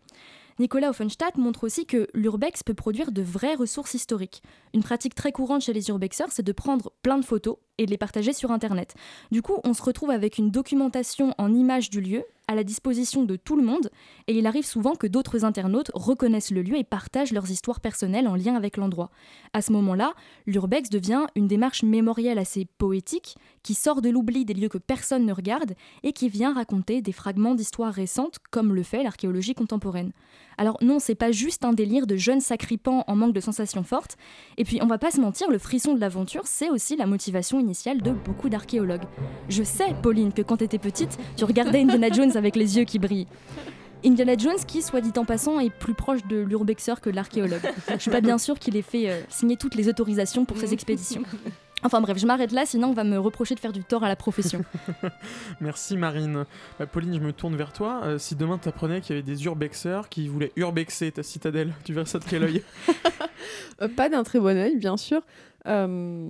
Nicolas 0.62 0.92
Offenstadt 0.92 1.40
montre 1.40 1.64
aussi 1.64 1.88
que 1.88 2.08
l'urbex 2.14 2.62
peut 2.62 2.76
produire 2.76 3.12
de 3.12 3.24
vraies 3.24 3.56
ressources 3.56 3.96
historiques. 3.96 4.44
Une 4.76 4.84
pratique 4.84 5.16
très 5.16 5.32
courante 5.32 5.64
chez 5.64 5.74
les 5.74 5.90
urbexeurs, 5.90 6.32
c'est 6.32 6.46
de 6.46 6.52
prendre 6.52 6.94
plein 7.02 7.18
de 7.18 7.26
photos 7.26 7.58
et 7.82 7.86
de 7.88 7.92
les 7.92 7.98
partager 7.98 8.32
sur 8.32 8.52
Internet. 8.52 8.94
Du 9.32 9.42
coup, 9.42 9.60
on 9.64 9.74
se 9.74 9.82
retrouve 9.82 10.12
avec 10.12 10.38
une 10.38 10.52
documentation 10.52 11.34
en 11.38 11.52
images 11.52 11.90
du 11.90 12.00
lieu 12.00 12.24
à 12.48 12.56
la 12.56 12.64
disposition 12.66 13.24
de 13.24 13.38
tout 13.38 13.56
le 13.56 13.64
monde, 13.64 13.90
et 14.28 14.38
il 14.38 14.46
arrive 14.46 14.66
souvent 14.66 14.96
que 14.96 15.08
d'autres 15.08 15.46
internautes 15.46 15.90
reconnaissent 15.94 16.52
le 16.52 16.62
lieu 16.62 16.76
et 16.76 16.84
partagent 16.84 17.32
leurs 17.32 17.50
histoires 17.50 17.80
personnelles 17.80 18.28
en 18.28 18.36
lien 18.36 18.56
avec 18.56 18.76
l'endroit. 18.76 19.10
À 19.54 19.62
ce 19.62 19.72
moment-là, 19.72 20.14
l'urbex 20.46 20.90
devient 20.90 21.28
une 21.36 21.48
démarche 21.48 21.84
mémorielle 21.84 22.38
assez 22.38 22.66
poétique, 22.78 23.38
qui 23.64 23.74
sort 23.74 24.02
de 24.02 24.10
l'oubli 24.10 24.44
des 24.44 24.54
lieux 24.54 24.68
que 24.68 24.78
personne 24.78 25.26
ne 25.26 25.32
regarde, 25.32 25.76
et 26.04 26.12
qui 26.12 26.28
vient 26.28 26.54
raconter 26.54 27.02
des 27.02 27.14
fragments 27.14 27.56
d'histoires 27.56 27.94
récentes, 27.94 28.40
comme 28.52 28.76
le 28.76 28.84
fait 28.84 29.04
l'archéologie 29.04 29.54
contemporaine. 29.54 30.12
Alors 30.58 30.78
non, 30.82 31.00
c'est 31.00 31.16
pas 31.16 31.32
juste 31.32 31.64
un 31.64 31.72
délire 31.72 32.06
de 32.06 32.18
jeunes 32.18 32.42
sacripants 32.42 33.06
en 33.08 33.16
manque 33.16 33.34
de 33.34 33.40
sensations 33.40 33.84
fortes, 33.84 34.18
et 34.58 34.66
puis 34.66 34.80
on 34.82 34.88
va 34.88 34.98
pas 34.98 35.12
se 35.12 35.22
mentir, 35.22 35.50
le 35.50 35.58
frisson 35.58 35.94
de 35.94 36.02
l'aventure, 36.02 36.48
c'est 36.48 36.70
aussi 36.70 36.98
la 36.98 37.06
motivation 37.06 37.62
initiale 37.62 37.71
de 37.72 38.12
beaucoup 38.12 38.50
d'archéologues. 38.50 39.04
Je 39.50 39.64
sais, 39.64 39.96
Pauline, 40.02 40.34
que 40.34 40.42
quand 40.42 40.58
t'étais 40.58 40.78
petite, 40.78 41.18
tu 41.38 41.46
regardais 41.46 41.82
Indiana 41.82 42.10
Jones 42.14 42.36
avec 42.36 42.56
les 42.56 42.78
yeux 42.78 42.84
qui 42.84 43.00
brillent. 43.00 43.28
Indiana 44.04 44.36
Jones, 44.38 44.58
qui, 44.68 44.82
soit 44.82 45.02
dit 45.02 45.14
en 45.18 45.26
passant, 45.26 45.60
est 45.60 45.70
plus 45.70 45.94
proche 45.94 46.26
de 46.28 46.38
l'urbexeur 46.38 47.02
que 47.02 47.10
de 47.10 47.16
l'archéologue. 47.16 47.62
Je 47.90 47.98
suis 47.98 48.12
pas 48.12 48.22
bien 48.22 48.38
sûr 48.38 48.60
qu'il 48.60 48.76
ait 48.76 48.82
fait 48.82 49.10
euh, 49.10 49.22
signer 49.30 49.58
toutes 49.58 49.76
les 49.76 49.88
autorisations 49.88 50.44
pour 50.44 50.58
ses 50.58 50.74
expéditions. 50.74 51.24
Enfin 51.84 52.00
bref, 52.00 52.18
je 52.18 52.28
m'arrête 52.28 52.52
là, 52.52 52.66
sinon 52.66 52.90
on 52.90 52.94
va 52.94 53.04
me 53.04 53.18
reprocher 53.18 53.56
de 53.56 53.60
faire 53.60 53.74
du 53.74 53.84
tort 53.84 54.04
à 54.04 54.08
la 54.08 54.16
profession. 54.16 54.64
Merci 55.62 55.98
Marine. 55.98 56.46
Bah, 56.78 56.86
Pauline, 56.86 57.16
je 57.16 57.20
me 57.20 57.34
tourne 57.34 57.56
vers 57.56 57.74
toi. 57.74 58.02
Euh, 58.04 58.18
si 58.20 58.36
demain 58.36 58.60
t'apprenais 58.60 59.02
qu'il 59.02 59.16
y 59.16 59.20
avait 59.20 59.26
des 59.26 59.46
urbexeurs 59.46 60.08
qui 60.10 60.28
voulaient 60.28 60.52
urbexer 60.56 61.12
ta 61.12 61.24
citadelle, 61.24 61.74
tu 61.84 61.94
verrais 61.94 62.06
ça 62.06 62.20
de 62.20 62.26
quel 62.26 62.44
œil? 62.44 62.64
Euh, 63.82 63.88
pas 63.88 64.10
d'un 64.10 64.24
très 64.24 64.40
bon 64.40 64.56
œil, 64.58 64.78
bien 64.78 64.96
sûr. 64.96 65.22
Euh, 65.68 66.30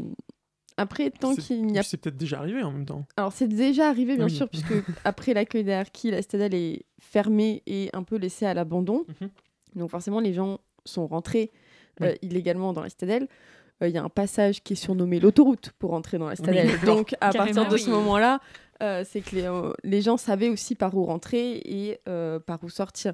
après, 0.81 1.09
tant 1.11 1.35
qu'il 1.35 1.65
n'y 1.65 1.77
a 1.79 1.83
C'est 1.83 1.97
peut-être 1.97 2.17
déjà 2.17 2.39
arrivé 2.39 2.61
en 2.63 2.71
même 2.71 2.85
temps. 2.85 3.05
Alors 3.17 3.31
c'est 3.33 3.47
déjà 3.47 3.87
arrivé 3.89 4.15
bien 4.15 4.25
Oui. 4.25 4.31
sûr 4.35 4.49
puisque 4.49 4.73
après 5.05 5.33
l'accueil 5.33 5.63
des 5.63 5.73
harkis, 5.73 6.11
la 6.11 6.21
citadelle 6.21 6.53
est 6.53 6.83
fermée 6.99 7.63
et 7.67 7.89
un 7.93 8.03
peu 8.03 8.17
laissée 8.17 8.45
à 8.45 8.53
l'abandon. 8.53 9.05
Mhm. 9.21 9.29
Donc 9.75 9.89
forcément 9.89 10.19
les 10.19 10.33
gens 10.33 10.59
sont 10.85 11.07
rentrés 11.07 11.51
euh, 12.01 12.11
Oui. 12.11 12.17
illégalement 12.29 12.73
dans 12.73 12.81
la 12.81 12.89
citadelle. 12.89 13.27
Euh, 13.81 13.87
Il 13.87 13.95
y 13.95 13.97
a 13.97 14.03
un 14.03 14.09
passage 14.09 14.61
qui 14.63 14.73
est 14.73 14.75
surnommé 14.75 15.19
l'autoroute 15.19 15.71
pour 15.79 15.93
entrer 15.93 16.17
dans 16.17 16.27
la 16.27 16.35
citadelle. 16.35 16.69
Donc 16.85 17.15
à 17.21 17.31
partir 17.31 17.67
de 17.67 17.73
oui. 17.73 17.79
ce 17.79 17.89
moment-là, 17.89 18.39
euh, 18.83 19.03
c'est 19.07 19.21
que 19.21 19.35
les, 19.35 19.43
euh, 19.45 19.71
les 19.83 20.01
gens 20.01 20.17
savaient 20.17 20.49
aussi 20.49 20.75
par 20.75 20.95
où 20.95 21.03
rentrer 21.05 21.57
et 21.65 21.99
euh, 22.09 22.39
par 22.39 22.63
où 22.63 22.69
sortir. 22.69 23.13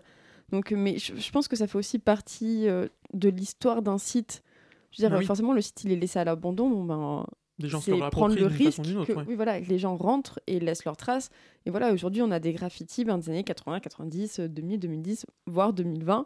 Donc, 0.53 0.71
mais 0.71 0.97
je, 0.97 1.13
je 1.15 1.29
pense 1.31 1.49
que 1.49 1.57
ça 1.57 1.67
fait 1.67 1.77
aussi 1.77 1.99
partie 1.99 2.69
euh, 2.69 2.87
de 3.13 3.27
l'histoire 3.27 3.81
d'un 3.81 3.97
site. 3.97 4.43
Je 4.91 5.01
veux 5.03 5.09
dire, 5.09 5.17
Oui. 5.17 5.25
forcément, 5.25 5.51
le 5.51 5.59
site 5.59 5.83
il 5.83 5.91
est 5.91 5.97
laissé 5.97 6.19
à 6.19 6.23
l'abandon. 6.23 6.69
Bon, 6.69 6.83
ben, 6.85 7.25
Des 7.59 7.69
gens 7.69 7.81
se 7.81 7.91
prendre 8.11 8.35
le 8.35 8.45
risque 8.45 8.79
autre. 8.79 9.05
que, 9.05 9.13
ouais. 9.13 9.23
oui, 9.27 9.35
voilà, 9.35 9.59
que 9.59 9.67
les 9.67 9.79
gens 9.79 9.95
rentrent 9.95 10.39
et 10.45 10.59
laissent 10.59 10.85
leurs 10.85 10.97
traces. 10.97 11.31
Et 11.65 11.71
voilà, 11.71 11.91
aujourd'hui, 11.91 12.21
on 12.21 12.29
a 12.29 12.39
des 12.39 12.53
graffitis 12.53 13.03
ben, 13.03 13.17
des 13.17 13.29
années 13.29 13.43
80, 13.43 13.79
90, 13.79 14.39
euh, 14.39 14.47
2000, 14.47 14.79
2010, 14.79 15.25
voire 15.47 15.73
2020. 15.73 16.25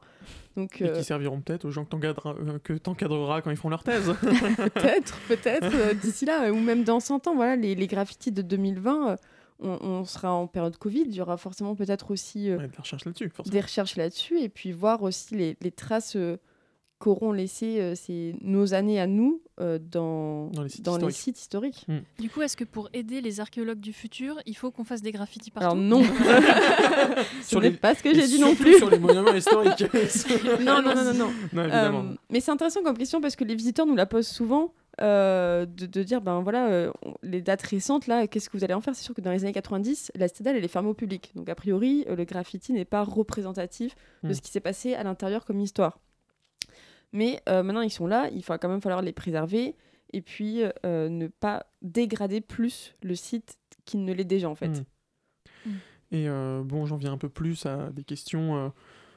Donc, 0.58 0.82
Et 0.82 0.86
euh, 0.86 0.98
qui 0.98 1.04
serviront 1.06 1.40
peut-être 1.40 1.66
aux 1.66 1.72
gens 1.72 1.86
que 1.86 2.74
t'encadreras 2.74 3.38
euh, 3.38 3.42
quand 3.42 3.50
ils 3.50 3.58
font 3.58 3.70
leur 3.70 3.84
thèse. 3.84 4.14
peut-être, 4.74 5.18
peut-être, 5.30 5.74
euh, 5.74 5.94
d'ici 5.94 6.26
là, 6.26 6.52
ou 6.52 6.60
même 6.60 6.84
dans 6.84 7.00
100 7.00 7.28
ans, 7.28 7.36
voilà, 7.36 7.56
les, 7.56 7.76
les 7.76 7.88
graffitis 7.88 8.32
de 8.32 8.42
2020, 8.42 9.12
euh, 9.12 9.16
on, 9.62 9.78
on 9.82 10.06
sera 10.06 10.34
en 10.34 10.48
période 10.48 10.78
Covid. 10.78 11.04
Il 11.06 11.16
y 11.16 11.22
aura 11.22 11.38
forcément 11.38 11.76
peut-être 11.76 12.12
aussi 12.12 12.50
euh, 12.50 12.58
Ouais, 12.58 12.68
de 12.68 12.74
la 12.74 12.80
recherche 12.80 13.06
là-dessus, 13.06 13.32
des 13.46 13.62
recherches 13.62 13.96
là-dessus 13.96 14.40
et 14.40 14.50
puis 14.50 14.72
voir 14.72 15.04
aussi 15.04 15.36
les, 15.36 15.58
les 15.62 15.72
traces 15.72 16.16
euh, 16.16 16.38
qu'auront 17.02 17.32
laissées 17.32 17.80
euh, 17.82 17.96
ces, 17.96 18.36
nos 18.42 18.74
années 18.74 19.00
à 19.02 19.08
nous 19.08 19.42
euh, 19.60 19.80
dans, 19.80 20.48
Dans 20.52 20.64
les 20.64 20.70
sites 20.70 20.86
dans 20.86 20.92
les 20.98 20.98
historiques. 21.08 21.16
sites 21.18 21.40
historiques. 21.40 21.88
Du 22.20 22.30
coup, 22.30 22.42
est-ce 22.42 22.56
que 22.56 22.64
pour 22.64 22.90
aider 22.94 23.22
les 23.22 23.40
archéologues 23.40 23.80
du 23.80 23.92
futur, 23.94 24.38
il 24.46 24.56
faut 24.56 24.72
qu'on 24.72 24.84
fasse 24.84 25.02
des 25.02 25.12
graffitis 25.12 25.52
partout 25.52 25.66
Alors 25.72 25.76
non, 25.76 26.04
ce 27.42 27.50
Sur 27.50 27.62
n'est 27.62 27.70
les- 27.72 27.78
pas 27.78 27.96
ce 27.96 28.04
que 28.04 28.14
j'ai 28.14 28.28
dit 28.28 28.40
non 28.40 28.56
plus. 28.56 28.78
sur 28.78 28.90
les 28.90 29.00
monuments 29.00 29.34
historiques. 29.34 29.84
non, 30.62 30.82
non, 30.82 30.94
non, 30.96 31.04
non, 31.04 31.14
non. 31.14 31.32
Non, 31.54 31.62
évidemment. 31.64 32.00
Euh, 32.12 32.14
mais 32.30 32.40
c'est 32.40 32.52
intéressant 32.52 32.82
comme 32.84 32.98
question 32.98 33.22
parce 33.22 33.36
que 33.36 33.44
les 33.44 33.56
visiteurs 33.56 33.86
nous 33.86 33.96
la 33.96 34.06
posent 34.06 34.28
souvent. 34.28 34.74
euh, 35.02 35.66
de, 35.66 35.86
de 35.86 36.04
dire 36.04 36.20
ben 36.22 36.42
voilà 36.42 36.68
euh, 36.68 36.92
on- 37.06 37.14
les 37.24 37.42
dates 37.42 37.62
récentes 37.62 38.08
là 38.08 38.28
qu'est-ce 38.28 38.50
que 38.50 38.58
vous 38.58 38.64
allez 38.66 38.74
en 38.74 38.82
faire? 38.82 38.94
C'est 38.94 39.06
sûr 39.06 39.16
que 39.16 39.22
dans 39.22 39.32
les 39.32 39.44
années 39.46 39.54
90 39.54 40.12
la 40.16 40.28
citadelle 40.28 40.58
elle 40.58 40.66
est 40.66 40.68
fermée 40.68 40.90
au 40.90 40.94
public 40.94 41.32
donc 41.34 41.48
a 41.48 41.56
priori 41.56 42.04
euh, 42.10 42.16
le 42.18 42.26
graffiti 42.26 42.74
n'est 42.74 42.84
pas 42.86 43.04
représentatif 43.04 43.96
de 44.24 44.30
Mm. 44.30 44.34
ce 44.34 44.42
qui 44.42 44.52
s'est 44.52 44.60
passé 44.60 44.94
à 44.94 45.04
l'intérieur 45.04 45.46
comme 45.46 45.62
histoire 45.62 45.98
Mais 47.14 47.42
euh, 47.50 47.64
maintenant, 47.64 47.82
ils 47.82 47.90
sont 47.92 48.08
là, 48.08 48.30
il 48.32 48.42
va 48.42 48.58
quand 48.58 48.70
même 48.70 48.82
falloir 48.82 49.02
les 49.02 49.14
préserver 49.14 49.76
et 50.14 50.22
puis 50.22 50.64
euh, 50.86 51.10
ne 51.10 51.28
pas 51.28 51.66
dégrader 51.82 52.42
plus 52.42 52.96
le 53.04 53.16
site 53.16 53.58
qu'il 53.86 54.04
ne 54.06 54.14
l'est 54.14 54.24
déjà 54.26 54.50
en 54.50 54.56
fait. 54.56 54.84
Mm. 55.66 55.70
Et 56.12 56.28
euh, 56.28 56.62
bon, 56.64 56.86
j'en 56.86 56.98
viens 56.98 57.14
un 57.14 57.18
peu 57.18 57.30
plus 57.30 57.66
à 57.66 57.90
des 57.92 58.04
questions 58.04 58.58
euh, 58.58 58.70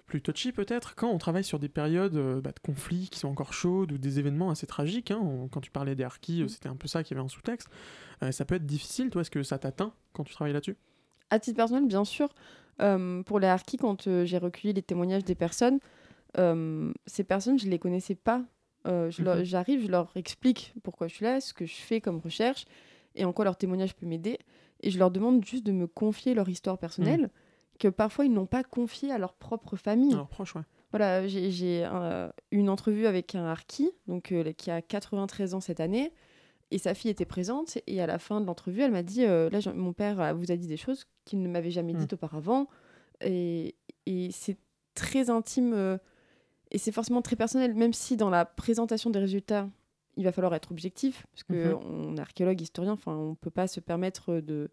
plus 0.06 0.22
touchy 0.22 0.52
peut-être. 0.52 0.94
Quand 0.94 1.10
on 1.10 1.18
travaille 1.18 1.42
sur 1.44 1.58
des 1.58 1.68
périodes 1.68 2.16
euh, 2.16 2.40
bah, 2.40 2.52
de 2.52 2.60
conflits 2.60 3.08
qui 3.10 3.18
sont 3.18 3.28
encore 3.28 3.52
chaudes 3.52 3.90
ou 3.92 3.98
des 3.98 4.18
événements 4.18 4.50
assez 4.50 4.66
tragiques, 4.66 5.10
hein, 5.10 5.18
on- 5.20 5.48
quand 5.48 5.60
tu 5.60 5.70
parlais 5.70 5.94
des 5.96 6.04
harkis, 6.04 6.42
euh, 6.42 6.48
c'était 6.48 6.68
un 6.68 6.76
peu 6.76 6.86
ça 6.86 7.02
qui 7.02 7.14
avait 7.14 7.22
en 7.22 7.28
sous-texte, 7.28 7.68
euh, 8.22 8.30
ça 8.30 8.44
peut 8.44 8.54
être 8.54 8.66
difficile. 8.66 9.10
Toi, 9.10 9.22
est-ce 9.22 9.30
que 9.30 9.42
ça 9.42 9.58
t'atteint 9.58 9.92
quand 10.12 10.24
tu 10.24 10.34
travailles 10.34 10.52
là-dessus? 10.52 10.76
À 11.30 11.40
titre 11.40 11.56
personnel, 11.56 11.86
bien 11.88 12.04
sûr, 12.04 12.28
euh, 12.80 13.22
pour 13.24 13.40
les 13.40 13.48
harkis, 13.48 13.76
quand 13.76 14.06
euh, 14.06 14.24
j'ai 14.24 14.38
recueilli 14.38 14.74
les 14.74 14.82
témoignages 14.82 15.24
des 15.24 15.34
personnes, 15.34 15.76
euh, 15.76 15.78
ces 17.06 17.24
personnes, 17.24 17.58
je 17.58 17.68
les 17.68 17.78
connaissais 17.78 18.14
pas. 18.14 18.42
Euh, 18.86 19.10
je 19.10 19.22
Mhm. 19.22 19.44
J'arrive, 19.44 19.82
je 19.86 19.90
leur 19.90 20.12
explique 20.16 20.74
pourquoi 20.82 21.08
je 21.08 21.14
suis 21.14 21.24
là, 21.24 21.40
ce 21.40 21.54
que 21.54 21.64
je 21.64 21.74
fais 21.74 22.00
comme 22.00 22.18
recherche 22.18 22.64
et 23.14 23.24
en 23.24 23.32
quoi 23.32 23.44
leur 23.44 23.56
témoignage 23.56 23.94
peut 23.94 24.06
m'aider. 24.06 24.38
Et 24.82 24.90
je 24.90 24.98
leur 24.98 25.10
demande 25.10 25.44
juste 25.44 25.64
de 25.64 25.72
me 25.72 25.86
confier 25.86 26.34
leur 26.34 26.48
histoire 26.48 26.76
personnelle, 26.78 27.30
que 27.78 27.88
parfois 27.88 28.24
ils 28.26 28.32
n'ont 28.32 28.46
pas 28.46 28.62
confié 28.62 29.10
à 29.10 29.18
leur 29.18 29.32
propre 29.34 29.76
famille. 29.76 30.12
Alors 30.12 30.28
proche, 30.28 30.54
ouais. 30.56 30.62
Voilà, 30.90 31.26
j'ai- 31.26 31.50
j'ai 31.50 31.84
euh, 31.90 32.28
une 32.52 32.68
entrevue 32.68 33.06
avec 33.06 33.34
un 33.34 33.44
harki, 33.46 33.90
donc 34.06 34.30
euh, 34.32 34.52
qui 34.52 34.70
a 34.70 34.82
93 34.82 35.54
ans 35.54 35.60
cette 35.60 35.80
année, 35.80 36.12
et 36.70 36.78
sa 36.78 36.94
fille 36.94 37.10
était 37.10 37.24
présente. 37.24 37.78
Et 37.86 38.00
à 38.02 38.06
la 38.06 38.18
fin 38.18 38.40
de 38.40 38.46
l'entrevue, 38.46 38.82
elle 38.82 38.92
m'a 38.92 39.02
dit 39.02 39.24
euh, 39.24 39.48
là, 39.50 39.58
mon 39.74 39.92
père 39.92 40.20
euh, 40.20 40.32
vous 40.34 40.52
a 40.52 40.56
dit 40.56 40.66
des 40.66 40.76
choses 40.76 41.06
qu'il 41.24 41.40
ne 41.42 41.48
m'avait 41.48 41.70
jamais 41.70 41.94
Mm. 41.94 41.98
dites 41.98 42.12
auparavant, 42.12 42.68
et, 43.22 43.74
et 44.06 44.28
c'est 44.32 44.58
très 44.94 45.30
intime 45.30 45.72
euh, 45.72 45.96
et 46.74 46.78
c'est 46.78 46.92
forcément 46.92 47.22
très 47.22 47.36
personnel, 47.36 47.74
même 47.74 47.92
si 47.92 48.16
dans 48.16 48.30
la 48.30 48.44
présentation 48.44 49.08
des 49.10 49.18
résultats, 49.20 49.68
il 50.16 50.24
va 50.24 50.32
falloir 50.32 50.54
être 50.54 50.70
objectif, 50.70 51.24
parce 51.32 51.42
que 51.44 51.72
Mhm. 51.74 51.80
on 51.90 52.16
est 52.16 52.20
archéologue, 52.20 52.60
historien, 52.60 52.92
enfin, 52.92 53.16
on 53.16 53.34
peut 53.34 53.50
pas 53.50 53.66
se 53.66 53.80
permettre 53.80 54.34
de 54.40 54.68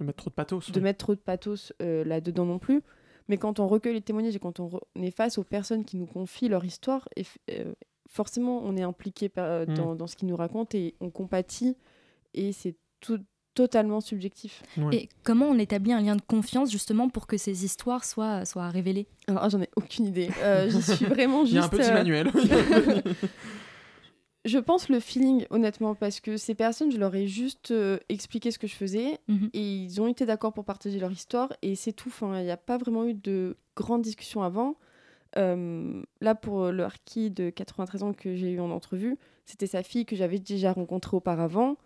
De 0.00 0.04
mettre 0.04 0.18
trop 0.18 0.30
de 0.30 0.34
pathos. 0.34 0.70
de 0.70 0.78
oui. 0.78 0.84
mettre 0.84 0.98
trop 1.04 1.14
de 1.14 1.20
pathos 1.20 1.72
euh, 1.82 2.04
là-dedans 2.04 2.44
non 2.46 2.58
plus. 2.58 2.82
Mais 3.28 3.36
quand 3.36 3.60
on 3.60 3.66
recueille 3.68 3.94
les 3.94 4.00
témoignages 4.00 4.34
et 4.36 4.38
quand 4.38 4.58
on, 4.60 4.68
re- 4.68 4.80
on 4.96 5.02
est 5.02 5.10
face 5.10 5.36
aux 5.36 5.44
personnes 5.44 5.84
qui 5.84 5.96
nous 5.98 6.06
confient 6.06 6.48
leur 6.48 6.64
histoire, 6.64 7.08
et 7.16 7.24
euh, 7.50 7.74
forcément, 8.08 8.62
on 8.64 8.76
est 8.76 8.82
impliqué 8.82 9.28
par- 9.28 9.44
euh, 9.44 9.66
dans, 9.66 9.94
dans 9.94 10.06
ce 10.06 10.16
qu'ils 10.16 10.28
nous 10.28 10.36
racontent 10.36 10.76
et 10.78 10.94
on 11.00 11.10
compatit. 11.10 11.76
Et 12.34 12.52
c'est 12.52 12.76
tout 13.00 13.20
totalement 13.58 14.00
subjectif. 14.00 14.62
Ouais. 14.76 14.94
Et 14.96 15.08
comment 15.24 15.46
on 15.46 15.58
établit 15.58 15.92
un 15.92 16.00
lien 16.00 16.14
de 16.14 16.22
confiance 16.22 16.70
justement 16.70 17.08
pour 17.08 17.26
que 17.26 17.36
ces 17.36 17.64
histoires 17.64 18.04
soient, 18.04 18.44
soient 18.44 18.68
révélées? 18.68 19.06
Alors, 19.26 19.42
ah, 19.42 19.48
j'en 19.48 19.60
ai 19.60 19.68
aucune 19.74 20.06
idée. 20.06 20.28
Euh, 20.42 20.70
J'y 20.70 20.80
suis 20.80 21.06
vraiment 21.06 21.44
juste. 21.44 21.52
Il 21.52 21.56
y 21.56 21.58
a 21.58 21.64
un 21.64 21.68
petit 21.68 21.90
euh, 21.90 21.94
manuel. 21.94 22.30
Je 24.44 24.58
pense 24.58 24.88
le 24.88 25.00
feeling, 25.00 25.44
honnêtement, 25.50 25.94
parce 25.94 26.20
que 26.20 26.36
ces 26.36 26.54
personnes, 26.54 26.90
je 26.92 26.96
leur 26.96 27.14
ai 27.14 27.26
juste 27.26 27.72
euh, 27.72 27.98
expliqué 28.08 28.50
ce 28.50 28.58
que 28.58 28.66
je 28.68 28.74
faisais 28.74 29.18
Mhm. 29.28 29.50
et 29.52 29.60
ils 29.60 30.00
ont 30.00 30.06
été 30.06 30.24
d'accord 30.24 30.52
pour 30.54 30.64
partager 30.64 30.98
leur 31.00 31.10
histoire 31.12 31.52
et 31.60 31.74
c'est 31.74 31.92
tout. 31.92 32.08
Enfin, 32.08 32.38
il 32.38 32.44
n'y 32.44 32.50
a 32.50 32.56
pas 32.56 32.78
vraiment 32.78 33.04
eu 33.04 33.14
de 33.14 33.56
grandes 33.76 34.02
discussions 34.02 34.42
avant. 34.42 34.76
Euh, 35.36 36.00
là, 36.20 36.34
pour 36.34 36.70
le 36.70 36.82
harki 36.84 37.30
de 37.30 37.50
93 37.50 38.02
ans 38.04 38.12
que 38.14 38.36
j'ai 38.36 38.50
eu 38.52 38.60
en 38.60 38.70
entrevue, 38.70 39.18
c'était 39.44 39.66
sa 39.66 39.82
fille 39.82 40.06
que 40.06 40.16
j'avais 40.16 40.38
déjà 40.38 40.72
rencontrée 40.72 41.16
auparavant 41.16 41.76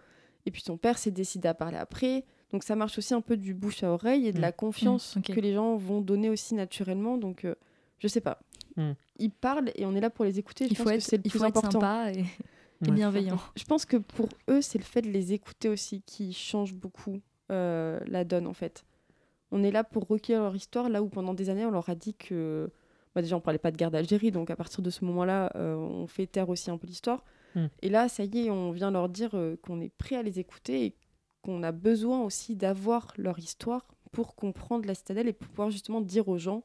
et 0.47 0.51
puis 0.51 0.63
son 0.63 0.77
père 0.77 0.99
s'est 0.99 1.11
décidé 1.11 1.49
à 1.49 1.55
parler 1.55 1.77
après. 1.79 2.25
Donc 2.53 2.65
ça 2.65 2.77
marche 2.77 2.99
aussi 2.99 3.15
un 3.15 3.21
peu 3.21 3.37
du 3.37 3.55
bouche 3.55 3.83
à 3.83 3.91
oreille 3.91 4.27
et 4.27 4.33
de 4.33 4.39
Mm. 4.39 4.43
la 4.43 4.53
confiance 4.53 5.17
Mm, 5.17 5.19
ok. 5.21 5.35
que 5.35 5.41
les 5.41 5.55
gens 5.55 5.77
vont 5.77 6.01
donner 6.01 6.29
aussi 6.31 6.55
naturellement. 6.55 7.17
Donc 7.19 7.45
euh, 7.45 7.55
je 7.99 8.09
sais 8.09 8.21
pas. 8.21 8.41
Mm. 8.77 8.93
Ils 9.19 9.31
parlent 9.31 9.71
et 9.75 9.87
on 9.87 9.95
est 9.95 10.01
là 10.01 10.11
pour 10.11 10.25
les 10.25 10.39
écouter. 10.39 10.65
Je 10.67 10.71
Il 10.73 10.77
pense 10.77 10.85
faut 10.85 10.91
que 10.91 10.95
être, 10.97 11.03
c'est 11.03 11.17
le 11.17 11.23
il 11.25 11.31
plus 11.31 11.39
faut 11.39 11.45
être 11.47 11.57
important. 11.59 11.81
sympa 11.81 12.13
et, 12.13 12.19
et 12.21 12.25
Ouais. 12.83 12.91
bienveillant. 12.91 13.39
Je 13.57 13.63
pense 13.65 13.85
que 13.85 13.97
pour 13.97 14.29
eux, 14.51 14.61
c'est 14.61 14.79
le 14.79 14.85
fait 14.85 15.03
de 15.03 15.09
les 15.09 15.33
écouter 15.33 15.69
aussi 15.69 16.03
qui 16.03 16.33
change 16.33 16.75
beaucoup 16.75 17.21
euh, 17.53 18.01
la 18.07 18.25
donne 18.25 18.47
en 18.49 18.55
fait. 18.55 18.85
On 19.53 19.63
est 19.63 19.71
là 19.71 19.85
pour 19.85 20.07
recueillir 20.09 20.43
leur 20.43 20.57
histoire, 20.57 20.89
là 20.89 21.03
où 21.03 21.09
pendant 21.09 21.33
des 21.35 21.49
années 21.51 21.65
on 21.67 21.71
leur 21.71 21.89
a 21.89 21.95
dit 21.95 22.15
que. 22.15 22.71
Bah, 23.15 23.21
déjà, 23.21 23.37
on 23.37 23.41
parlait 23.41 23.59
pas 23.59 23.71
de 23.71 23.77
guerre 23.77 23.91
d'Algérie, 23.91 24.31
donc 24.31 24.49
à 24.51 24.57
partir 24.57 24.81
de 24.83 24.89
ce 24.89 25.05
moment-là, 25.05 25.53
euh, 25.57 25.75
on 25.77 26.07
fait 26.07 26.27
taire 26.27 26.49
aussi 26.49 26.71
un 26.71 26.79
peu 26.79 26.87
l'histoire. 26.87 27.23
Mm. 27.55 27.67
Et 27.83 27.89
là, 27.89 28.09
ça 28.09 28.25
y 28.25 28.47
est, 28.47 28.51
on 28.51 28.71
vient 28.73 28.91
leur 28.91 29.09
dire 29.09 29.31
euh, 29.35 29.57
qu'on 29.63 29.81
est 29.81 29.93
prêt 29.97 30.17
à 30.17 30.23
les 30.23 30.39
écouter 30.39 30.85
et 30.85 30.97
qu'on 31.43 31.63
a 31.63 31.73
besoin 31.73 32.23
aussi 32.23 32.57
d'avoir 32.57 33.13
leur 33.17 33.39
histoire 33.39 33.87
pour 34.13 34.35
comprendre 34.35 34.87
la 34.87 34.95
citadelle 34.95 35.29
et 35.29 35.33
pour 35.33 35.49
pouvoir 35.49 35.71
justement 35.71 36.01
dire 36.01 36.29
aux 36.29 36.39
gens 36.39 36.63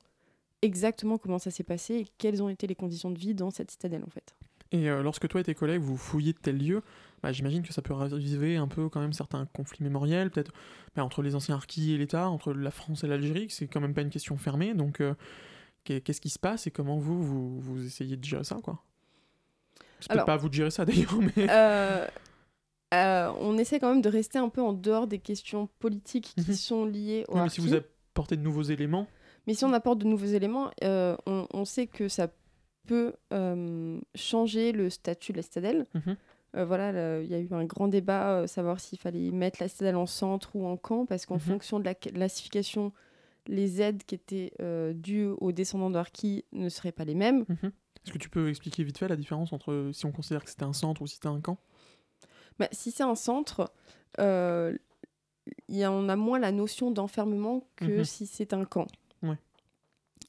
exactement 0.61 1.17
comment 1.17 1.39
ça 1.39 1.51
s'est 1.51 1.63
passé 1.63 1.95
et 1.95 2.07
quelles 2.17 2.41
ont 2.43 2.49
été 2.49 2.67
les 2.67 2.75
conditions 2.75 3.11
de 3.11 3.17
vie 3.17 3.33
dans 3.33 3.51
cette 3.51 3.71
citadelle 3.71 4.03
en 4.05 4.09
fait. 4.09 4.35
Et 4.71 4.89
euh, 4.89 5.01
lorsque 5.01 5.27
toi 5.29 5.39
et 5.39 5.43
tes 5.43 5.55
collègues 5.55 5.81
vous 5.81 5.95
fouillez 5.97 6.33
de 6.33 6.37
tels 6.37 6.57
lieux, 6.57 6.81
bah, 7.23 7.31
j'imagine 7.31 7.63
que 7.63 7.71
ça 7.73 7.81
peut 7.81 7.93
raviver 7.93 8.57
un 8.57 8.67
peu 8.67 8.89
quand 8.89 8.99
même 8.99 9.13
certains 9.13 9.45
conflits 9.45 9.83
mémoriels, 9.83 10.29
peut-être 10.29 10.51
bah, 10.95 11.03
entre 11.05 11.21
les 11.21 11.35
anciens 11.35 11.55
harkis 11.55 11.93
et 11.93 11.97
l'État, 11.97 12.29
entre 12.29 12.53
la 12.53 12.71
France 12.71 13.03
et 13.03 13.07
l'Algérie, 13.07 13.47
que 13.47 13.53
c'est 13.53 13.67
quand 13.67 13.79
même 13.79 13.93
pas 13.93 14.01
une 14.01 14.09
question 14.09 14.35
fermée. 14.35 14.73
Donc 14.73 14.99
euh, 14.99 15.13
qu'est- 15.85 16.01
qu'est-ce 16.01 16.21
qui 16.21 16.29
se 16.29 16.39
passe 16.39 16.67
et 16.67 16.71
comment 16.71 16.97
vous, 16.97 17.23
vous, 17.23 17.59
vous 17.61 17.85
essayez 17.85 18.17
de 18.17 18.23
gérer 18.25 18.43
ça 18.43 18.59
quoi? 18.61 18.83
C'est 19.99 20.07
peut-être 20.09 20.11
Alors- 20.11 20.25
pas 20.25 20.33
à 20.33 20.37
vous 20.37 20.49
de 20.49 20.53
gérer 20.53 20.71
ça 20.71 20.85
d'ailleurs, 20.85 21.15
mais... 21.37 21.47
Euh, 21.49 22.05
euh, 22.93 23.31
on 23.41 23.57
essaie 23.57 23.79
quand 23.79 23.89
même 23.89 24.01
de 24.01 24.09
rester 24.09 24.37
un 24.39 24.49
peu 24.49 24.61
en 24.61 24.71
dehors 24.73 25.07
des 25.07 25.19
questions 25.19 25.67
politiques 25.79 26.33
qui 26.37 26.49
Mhm. 26.51 26.55
sont 26.55 26.85
liées 26.85 27.25
au 27.27 27.35
Oui, 27.35 27.41
mais 27.43 27.49
si 27.49 27.59
vous 27.61 27.73
apportez 27.73 28.37
de 28.37 28.41
nouveaux 28.41 28.61
éléments, 28.63 29.07
Mais 29.45 29.53
si 29.53 29.63
on 29.65 29.73
apporte 29.73 29.99
de 29.99 30.05
nouveaux 30.05 30.25
éléments, 30.25 30.71
euh, 30.83 31.15
on, 31.25 31.47
on 31.53 31.63
sait 31.65 31.87
que 31.87 32.07
ça 32.09 32.27
peut 32.85 33.13
changer 34.15 34.71
le 34.71 34.89
statut 34.89 35.31
de 35.33 35.37
la 35.37 35.43
citadelle. 35.43 35.85
Mhm. 35.93 36.15
Voilà, 36.65 37.19
il 37.21 37.27
y 37.27 37.35
a 37.35 37.39
eu 37.39 37.47
un 37.51 37.65
grand 37.65 37.87
débat, 37.87 38.47
savoir 38.47 38.79
s'il 38.79 38.97
fallait 38.97 39.29
mettre 39.31 39.57
la 39.61 39.67
citadelle 39.67 39.95
en 39.97 40.05
centre 40.07 40.55
ou 40.55 40.65
en 40.65 40.75
camp, 40.77 41.05
parce 41.05 41.25
qu'en 41.25 41.35
Mhm. 41.35 41.39
fonction 41.41 41.79
de 41.79 41.85
la 41.85 41.93
classification, 41.93 42.93
les 43.47 43.81
aides 43.81 44.03
qui 44.05 44.15
étaient 44.15 44.51
euh, 44.61 44.93
dues 44.93 45.27
aux 45.39 45.51
descendants 45.51 45.89
de 45.89 45.97
Harki 45.97 46.45
ne 46.53 46.69
seraient 46.69 46.91
pas 46.91 47.05
les 47.05 47.15
mêmes. 47.15 47.45
Est-ce 48.07 48.13
que 48.13 48.17
tu 48.17 48.29
peux 48.29 48.47
expliquer 48.47 48.83
vite 48.85 48.97
fait 48.97 49.09
la 49.09 49.17
différence 49.17 49.51
entre 49.51 49.89
si 49.93 50.05
on 50.05 50.11
considère 50.13 50.41
que 50.43 50.49
c'était 50.49 50.63
un 50.63 50.71
centre 50.73 51.01
ou 51.01 51.07
si 51.07 51.15
c'était 51.15 51.27
un 51.27 51.41
camp? 51.41 51.57
Bah, 52.57 52.69
si 52.71 52.89
c'est 52.91 53.03
un 53.03 53.15
centre, 53.15 53.69
euh, 54.19 54.77
y 55.67 55.83
a- 55.83 55.91
on 55.91 56.07
a 56.07 56.15
moins 56.15 56.39
la 56.39 56.53
notion 56.53 56.89
d'enfermement 56.89 57.67
que 57.75 57.97
Mhm. 57.97 58.03
si 58.05 58.25
c'est 58.25 58.53
un 58.53 58.63
camp. 58.63 58.87
Ouais. 59.23 59.37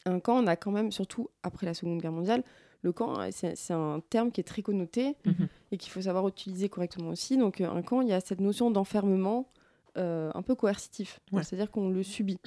Un 0.07 0.19
camp, 0.19 0.43
on 0.43 0.47
a 0.49 0.57
quand 0.57 0.73
même, 0.73 0.91
surtout 0.91 1.29
après 1.45 1.67
la 1.67 1.75
Seconde 1.75 2.01
Guerre 2.03 2.13
mondiale, 2.13 2.43
le 2.83 2.93
camp, 2.93 3.19
euh, 3.21 3.29
c'est 3.31 3.73
un 3.73 4.01
terme 4.11 4.33
qui 4.33 4.41
est 4.41 4.45
très 4.45 4.63
connoté 4.63 5.15
Mhm. 5.25 5.49
et 5.71 5.77
qu'il 5.79 5.91
faut 5.93 6.03
savoir 6.03 6.27
utiliser 6.27 6.69
correctement 6.69 7.11
aussi. 7.11 7.37
Donc, 7.37 7.61
euh, 7.61 7.71
un 7.71 7.83
camp, 7.83 8.01
il 8.01 8.09
y 8.09 8.13
a 8.13 8.21
cette 8.21 8.41
notion 8.41 8.71
d'enfermement 8.73 9.49
euh, 9.97 10.31
un 10.35 10.43
peu 10.43 10.55
coercitif, 10.55 11.19
Ouais. 11.33 11.43
c'est-à-dire 11.43 11.71
qu'on 11.73 11.89
le 11.89 12.03
subit. 12.05 12.39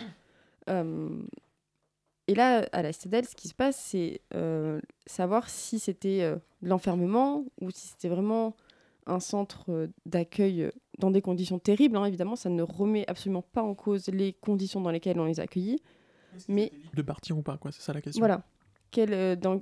Euh, 0.69 1.09
et 2.28 2.36
là, 2.36 2.67
à 2.72 2.82
la 2.82 2.93
citadelle, 2.93 3.26
ce 3.26 3.36
qui 3.36 3.47
se 3.47 3.53
passe, 3.53 3.78
c'est 3.78 4.22
euh, 4.34 4.80
savoir 5.05 5.49
si 5.49 5.80
c'était 5.80 6.22
euh, 6.22 6.36
de 6.61 6.69
l'enfermement 6.69 7.45
ou 7.59 7.72
si 7.72 7.88
c'était 7.88 8.09
vraiment 8.09 8.55
un 9.07 9.19
centre 9.19 9.65
euh, 9.72 9.88
d'accueil 10.05 10.63
euh, 10.63 10.72
dans 10.99 11.11
des 11.11 11.22
conditions 11.22 11.57
terribles. 11.59 11.97
hein, 11.97 12.05
évidemment, 12.05 12.36
ça 12.36 12.49
ne 12.49 12.61
remet 12.61 13.05
absolument 13.09 13.41
pas 13.41 13.63
en 13.63 13.74
cause 13.74 14.07
les 14.07 14.34
conditions 14.34 14.80
dans 14.82 14.91
lesquelles 14.91 15.19
on 15.19 15.26
les 15.26 15.39
a 15.39 15.43
accueillis. 15.43 15.82
Mais 16.47 16.72
De 16.93 17.01
partir 17.01 17.38
ou 17.38 17.41
pas, 17.41 17.57
quoi, 17.57 17.72
c'est 17.72 17.82
ça 17.82 17.93
la 17.93 18.01
question. 18.01 18.22
voilà, 18.22 18.43
euh, 18.97 19.36
dans- 19.36 19.61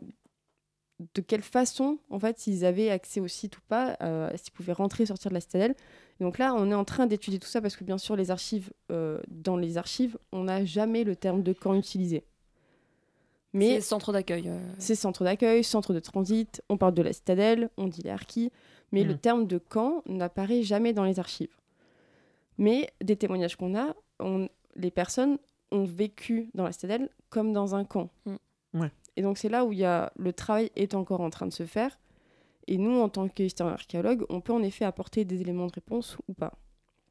de 1.16 1.22
quelle 1.22 1.42
façon, 1.42 1.98
en 2.10 2.20
fait, 2.20 2.38
s'ils 2.40 2.66
avaient 2.66 2.90
accès 2.90 3.22
au 3.22 3.28
site 3.28 3.58
ou 3.58 3.62
pas, 3.70 3.96
euh, 4.02 4.30
s'ils 4.36 4.52
pouvaient 4.52 4.74
rentrer 4.74 5.04
et 5.04 5.06
sortir 5.08 5.30
de 5.30 5.34
la 5.36 5.40
citadelle? 5.42 5.74
Et 6.20 6.24
donc 6.26 6.38
là, 6.38 6.54
on 6.54 6.70
est 6.70 6.76
en 6.76 6.84
train 6.84 7.06
d'étudier 7.08 7.40
tout 7.40 7.48
ça 7.48 7.62
parce 7.62 7.78
que 7.78 7.86
bien 7.86 7.98
sûr, 7.98 8.18
les 8.18 8.32
archives, 8.32 8.72
euh, 8.92 9.22
dans 9.30 9.56
les 9.56 9.78
archives, 9.78 10.18
on 10.34 10.44
n'a 10.44 10.66
jamais 10.66 11.06
le 11.06 11.16
terme 11.16 11.42
de 11.42 11.54
camp 11.54 11.74
utilisé. 11.74 12.26
Mais 13.54 13.82
centre 13.82 14.12
d'accueil. 14.14 14.48
euh, 14.48 14.60
c'est 14.78 14.96
centre 14.96 15.24
d'accueil, 15.24 15.64
centre 15.64 15.94
de 15.94 16.00
transit, 16.00 16.62
on 16.70 16.78
parle 16.78 16.94
de 16.94 17.02
la 17.02 17.14
citadelle, 17.14 17.70
on 17.78 17.88
dit 17.88 18.02
les 18.04 18.12
harkis, 18.12 18.52
mais 18.92 19.04
le 19.04 19.14
Mhm. 19.14 19.20
terme 19.20 19.48
de 19.48 19.58
camp 19.58 20.04
n'apparaît 20.06 20.62
jamais 20.64 20.94
dans 20.94 21.04
les 21.04 21.20
archives. 21.20 21.56
Mais 22.58 22.90
des 23.02 23.16
témoignages 23.16 23.56
qu'on 23.56 23.76
a, 23.78 23.96
on- 24.20 24.50
les 24.76 24.92
personnes 24.92 25.38
ont 25.72 25.86
vécu 25.86 26.50
dans 26.54 26.64
la 26.64 26.72
citadelle 26.72 27.10
comme 27.30 27.54
dans 27.54 27.76
un 27.76 27.86
camp. 27.86 28.10
Mm. 28.26 28.36
Ouais. 28.82 28.92
Et 29.16 29.22
donc 29.22 29.38
c'est 29.38 29.50
là 29.50 29.66
où 29.66 29.72
il 29.72 29.80
y 29.80 29.86
a, 29.86 30.12
le 30.18 30.34
travail 30.34 30.72
est 30.76 30.94
encore 30.94 31.22
en 31.22 31.30
train 31.30 31.46
de 31.48 31.54
se 31.54 31.66
faire. 31.66 32.00
Et 32.68 32.78
nous, 32.78 33.00
en 33.00 33.10
tant 33.10 33.28
qu'historien 33.28 33.74
archéologue, 33.74 34.26
on 34.30 34.42
peut 34.42 34.54
en 34.54 34.62
effet 34.62 34.86
apporter 34.86 35.26
des 35.26 35.42
éléments 35.42 35.66
de 35.68 35.72
réponse 35.74 36.18
ou 36.28 36.34
pas. 36.34 36.54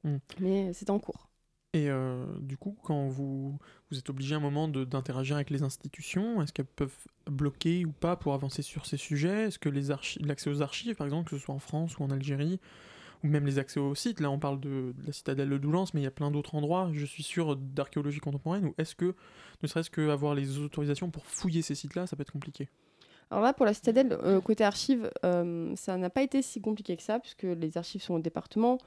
Mm. 0.04 0.16
Mais 0.40 0.72
c'est 0.72 0.90
en 0.90 0.98
cours. 1.00 1.27
Et 1.74 1.90
euh, 1.90 2.24
du 2.40 2.56
coup, 2.56 2.76
quand 2.82 3.08
vous, 3.08 3.58
vous 3.90 3.98
êtes 3.98 4.08
obligé 4.08 4.34
à 4.34 4.38
un 4.38 4.40
moment 4.40 4.68
d'interagir 4.68 5.36
avec 5.36 5.50
les 5.50 5.62
institutions, 5.62 6.40
est-ce 6.40 6.52
qu'elles 6.52 6.64
peuvent 6.64 6.96
bloquer 7.26 7.84
ou 7.84 7.92
pas 7.92 8.16
pour 8.16 8.32
avancer 8.32 8.62
sur 8.62 8.86
ces 8.86 8.96
sujets? 8.96 9.48
Est-ce 9.48 9.58
que 9.58 9.68
l'accès 9.68 10.48
aux 10.48 10.62
archives, 10.62 10.96
par 10.96 11.06
exemple, 11.06 11.28
que 11.28 11.36
ce 11.36 11.42
soit 11.44 11.54
en 11.54 11.58
France 11.58 11.98
ou 11.98 12.04
en 12.04 12.10
Algérie, 12.10 12.58
ou 13.22 13.26
même 13.26 13.44
les 13.44 13.58
accès 13.58 13.80
aux 13.80 13.94
sites, 13.94 14.20
là 14.20 14.30
on 14.30 14.38
parle 14.38 14.60
de, 14.60 14.94
de 14.96 15.06
la 15.06 15.12
citadelle 15.12 15.50
de 15.50 15.58
Doullens, 15.58 15.86
mais 15.92 16.00
il 16.00 16.04
y 16.04 16.06
a 16.06 16.10
plein 16.12 16.30
d'autres 16.30 16.54
endroits, 16.54 16.88
je 16.92 17.04
suis 17.04 17.22
sûr, 17.22 17.56
d'archéologie 17.56 18.20
contemporaine, 18.20 18.66
ou 18.66 18.74
est-ce 18.78 18.94
que, 18.94 19.14
ne 19.62 19.68
serait-ce 19.68 19.90
qu'avoir 19.90 20.34
les 20.34 20.58
autorisations 20.58 21.10
pour 21.10 21.26
fouiller 21.26 21.60
ces 21.60 21.74
sites-là, 21.74 22.06
ça 22.06 22.16
peut 22.16 22.22
être 22.22 22.32
compliqué? 22.32 22.68
Alors 23.30 23.42
là, 23.42 23.52
pour 23.52 23.66
la 23.66 23.74
citadelle, 23.74 24.16
euh, 24.22 24.40
côté 24.40 24.64
archives, 24.64 25.10
euh, 25.24 25.74
ça 25.76 25.98
n'a 25.98 26.08
pas 26.08 26.22
été 26.22 26.40
si 26.40 26.62
compliqué 26.62 26.96
que 26.96 27.02
ça, 27.02 27.18
puisque 27.18 27.42
les 27.42 27.76
archives 27.76 28.02
sont 28.02 28.14
au 28.14 28.20
département 28.20 28.78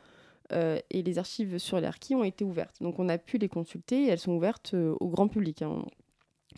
euh, 0.52 0.80
et 0.89 1.02
les 1.02 1.18
archives 1.18 1.58
sur 1.58 1.78
harkis 1.78 2.16
ont 2.16 2.24
été 2.24 2.43
ouvertes. 2.43 2.82
Donc 2.82 2.99
on 2.99 3.10
a 3.10 3.18
pu 3.18 3.38
les 3.38 3.49
consulter 3.49 4.04
et 4.04 4.08
elles 4.08 4.20
sont 4.20 4.34
ouvertes 4.34 4.74
euh, 4.74 4.95
au 4.99 5.08
grand 5.08 5.28
public, 5.28 5.62
hein, 5.62 5.86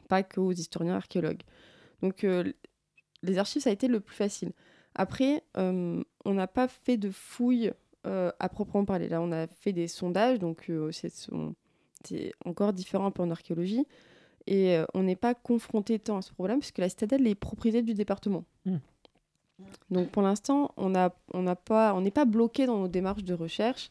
pas 0.07 0.23
qu'aux 0.23 0.51
historiens 0.51 0.95
archéologues. 0.95 1.41
Donc 2.01 2.23
euh, 2.23 2.51
les 3.21 3.37
archives, 3.37 3.61
ça 3.61 3.69
a 3.69 3.73
été 3.73 3.87
le 3.87 3.99
plus 3.99 4.15
facile. 4.15 4.51
Après, 4.95 5.43
on 5.55 6.03
n'a 6.25 6.45
pas 6.45 6.67
fait 6.67 6.97
de 6.97 7.09
fouilles 7.09 7.71
à 8.03 8.49
proprement 8.49 8.85
parler. 8.85 9.09
Là, 9.09 9.21
on 9.21 9.31
a 9.31 9.47
fait 9.47 9.73
des 9.73 9.87
sondages, 9.87 10.37
donc 10.37 10.69
c'est 10.91 12.33
encore 12.45 12.73
différent 12.73 13.07
un 13.07 13.11
peu 13.11 13.23
en 13.23 13.31
archéologie. 13.31 13.87
Et 14.45 14.77
on 14.93 15.01
n'est 15.01 15.15
pas 15.15 15.33
confronté 15.33 15.97
tant 15.97 16.17
à 16.17 16.21
ce 16.21 16.31
problème, 16.31 16.59
puisque 16.59 16.77
la 16.77 16.89
citadelle 16.89 17.25
est 17.25 17.33
propriété 17.33 17.81
du 17.81 17.95
département. 17.95 18.45
Hmm. 18.65 18.77
Donc 19.91 20.09
pour 20.09 20.21
l'instant, 20.23 20.71
on 20.77 20.89
n'a 20.89 21.13
on 21.33 21.43
n'a 21.43 21.55
pas, 21.55 21.93
on 21.93 22.01
n'est 22.01 22.11
pas 22.11 22.25
bloqué 22.25 22.65
dans 22.65 22.79
nos 22.79 22.87
démarches 22.87 23.23
de 23.23 23.33
recherche. 23.33 23.89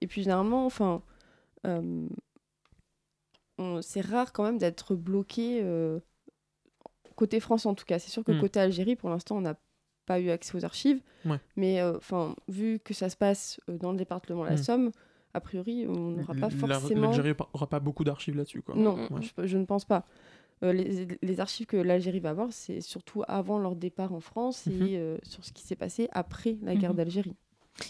Et 0.00 0.06
puis 0.06 0.22
généralement, 0.22 0.66
enfin, 0.66 1.02
euh, 1.66 2.08
c'est 3.82 4.00
rare 4.00 4.32
quand 4.32 4.44
même 4.44 4.58
d'être 4.58 4.94
bloqué 4.94 5.60
euh, 5.62 5.98
côté 7.14 7.40
France 7.40 7.66
en 7.66 7.74
tout 7.74 7.84
cas. 7.84 7.98
C'est 7.98 8.10
sûr 8.10 8.24
que 8.24 8.32
Hmm. 8.32 8.40
côté 8.40 8.60
Algérie, 8.60 8.96
pour 8.96 9.08
l'instant, 9.10 9.36
on 9.36 9.40
n'a 9.42 9.56
pas 10.06 10.20
eu 10.20 10.30
accès 10.30 10.56
aux 10.56 10.64
archives. 10.64 11.00
Ouais. 11.24 11.40
Mais 11.56 11.80
euh, 11.80 11.96
enfin, 11.96 12.34
vu 12.48 12.78
que 12.80 12.94
ça 12.94 13.08
se 13.08 13.16
passe 13.16 13.58
euh, 13.68 13.76
dans 13.78 13.92
le 13.92 13.96
département 13.98 14.44
de 14.44 14.48
la 14.50 14.54
Hmm. 14.54 14.62
Somme, 14.62 14.90
a 15.34 15.40
priori, 15.40 15.86
on 15.88 16.10
n'aura 16.10 16.34
pas 16.34 16.50
forcément. 16.50 17.02
L'Algérie 17.02 17.34
aura 17.52 17.66
pas 17.68 17.80
beaucoup 17.80 18.04
d'archives 18.04 18.36
là-dessus, 18.36 18.62
quoi. 18.62 18.74
Non, 18.74 18.96
Ouais. 19.10 19.20
je, 19.38 19.46
je 19.46 19.58
ne 19.58 19.64
pense 19.64 19.84
pas. 19.84 20.06
Euh, 20.62 20.72
les, 20.72 21.06
les 21.20 21.40
archives 21.40 21.66
que 21.66 21.76
l'Algérie 21.76 22.20
va 22.20 22.30
avoir, 22.30 22.50
c'est 22.52 22.80
surtout 22.80 23.22
avant 23.28 23.58
leur 23.58 23.76
départ 23.76 24.14
en 24.14 24.20
France 24.20 24.66
Mhm. 24.66 24.86
et 24.86 24.96
euh, 24.98 25.18
sur 25.22 25.44
ce 25.44 25.52
qui 25.52 25.62
s'est 25.62 25.76
passé 25.76 26.08
après 26.12 26.56
la 26.62 26.74
guerre 26.74 26.90
Mhm. 26.90 26.96
d'Algérie. 26.96 27.34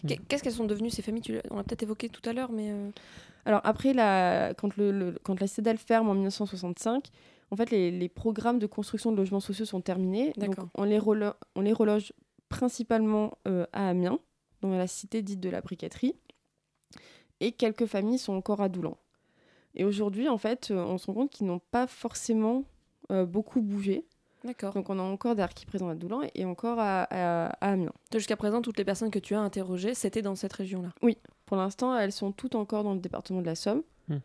Qu'est- 0.08 0.16
Qu'est-ce 0.26 0.42
qu'elles 0.42 0.52
sont 0.52 0.64
devenues 0.66 0.90
ces 0.90 1.02
familles? 1.02 1.22
Tu 1.22 1.38
On 1.50 1.56
l'a 1.58 1.62
peut-être 1.62 1.84
évoqué 1.84 2.08
tout 2.08 2.28
à 2.28 2.32
l'heure, 2.32 2.50
mais 2.50 2.70
euh, 2.72 2.90
Alors 3.44 3.60
après, 3.62 3.92
la, 3.92 4.52
quand, 4.58 4.76
le, 4.76 4.90
le- 4.90 5.18
quand 5.22 5.38
la 5.40 5.46
citadelle 5.46 5.78
ferme 5.78 6.08
en 6.08 6.14
1965, 6.14 7.10
en 7.52 7.56
fait, 7.56 7.70
les, 7.70 7.92
les 7.92 8.08
programmes 8.08 8.58
de 8.58 8.66
construction 8.66 9.12
de 9.12 9.16
logements 9.16 9.38
sociaux 9.38 9.64
sont 9.64 9.80
terminés. 9.80 10.32
Donc 10.36 10.56
on 10.74 10.82
les, 10.82 10.98
on 11.54 11.60
les 11.60 11.72
reloge 11.72 12.12
principalement 12.48 13.38
euh, 13.46 13.64
à 13.72 13.88
Amiens, 13.90 14.18
dans 14.62 14.76
la 14.76 14.88
cité 14.88 15.22
dite 15.22 15.38
de 15.38 15.48
la 15.50 15.60
briqueterie. 15.60 16.14
Et 17.38 17.52
quelques 17.52 17.86
familles 17.86 18.18
sont 18.18 18.32
encore 18.32 18.60
à 18.60 18.68
Doulan. 18.68 18.96
Et 19.76 19.84
aujourd'hui, 19.84 20.28
en 20.28 20.38
fait, 20.38 20.70
euh, 20.70 20.82
on 20.84 20.98
se 20.98 21.06
rend 21.06 21.14
compte 21.14 21.30
qu'ils 21.30 21.46
n'ont 21.46 21.60
pas 21.70 21.86
forcément 21.86 22.64
euh, 23.12 23.24
beaucoup 23.26 23.60
bougé. 23.60 24.04
D'accord. 24.44 24.72
Donc 24.74 24.90
on 24.90 24.98
a 24.98 25.02
encore 25.02 25.34
des 25.34 25.42
harkis 25.42 25.66
présents 25.66 25.88
à 25.88 25.94
Doulan 25.94 26.20
et 26.34 26.44
encore 26.44 26.78
à, 26.78 27.02
à- 27.10 27.46
à 27.60 27.72
Amiens. 27.72 27.92
jusqu'à 28.14 28.36
présent, 28.36 28.62
toutes 28.62 28.78
les 28.78 28.84
personnes 28.84 29.10
que 29.10 29.18
tu 29.18 29.34
as 29.34 29.40
interrogées, 29.40 29.94
c'était 29.94 30.22
dans 30.22 30.34
cette 30.36 30.52
région-là. 30.52 30.90
Oui, 31.02 31.18
pour 31.46 31.56
l'instant, 31.56 31.96
elles 31.96 32.12
sont 32.12 32.32
toutes 32.32 32.54
encore 32.54 32.84
dans 32.84 32.94
le 32.94 33.00
département 33.00 33.40
de 33.40 33.46
la 33.46 33.54
Somme. 33.56 33.82
Hmm. 34.08 34.18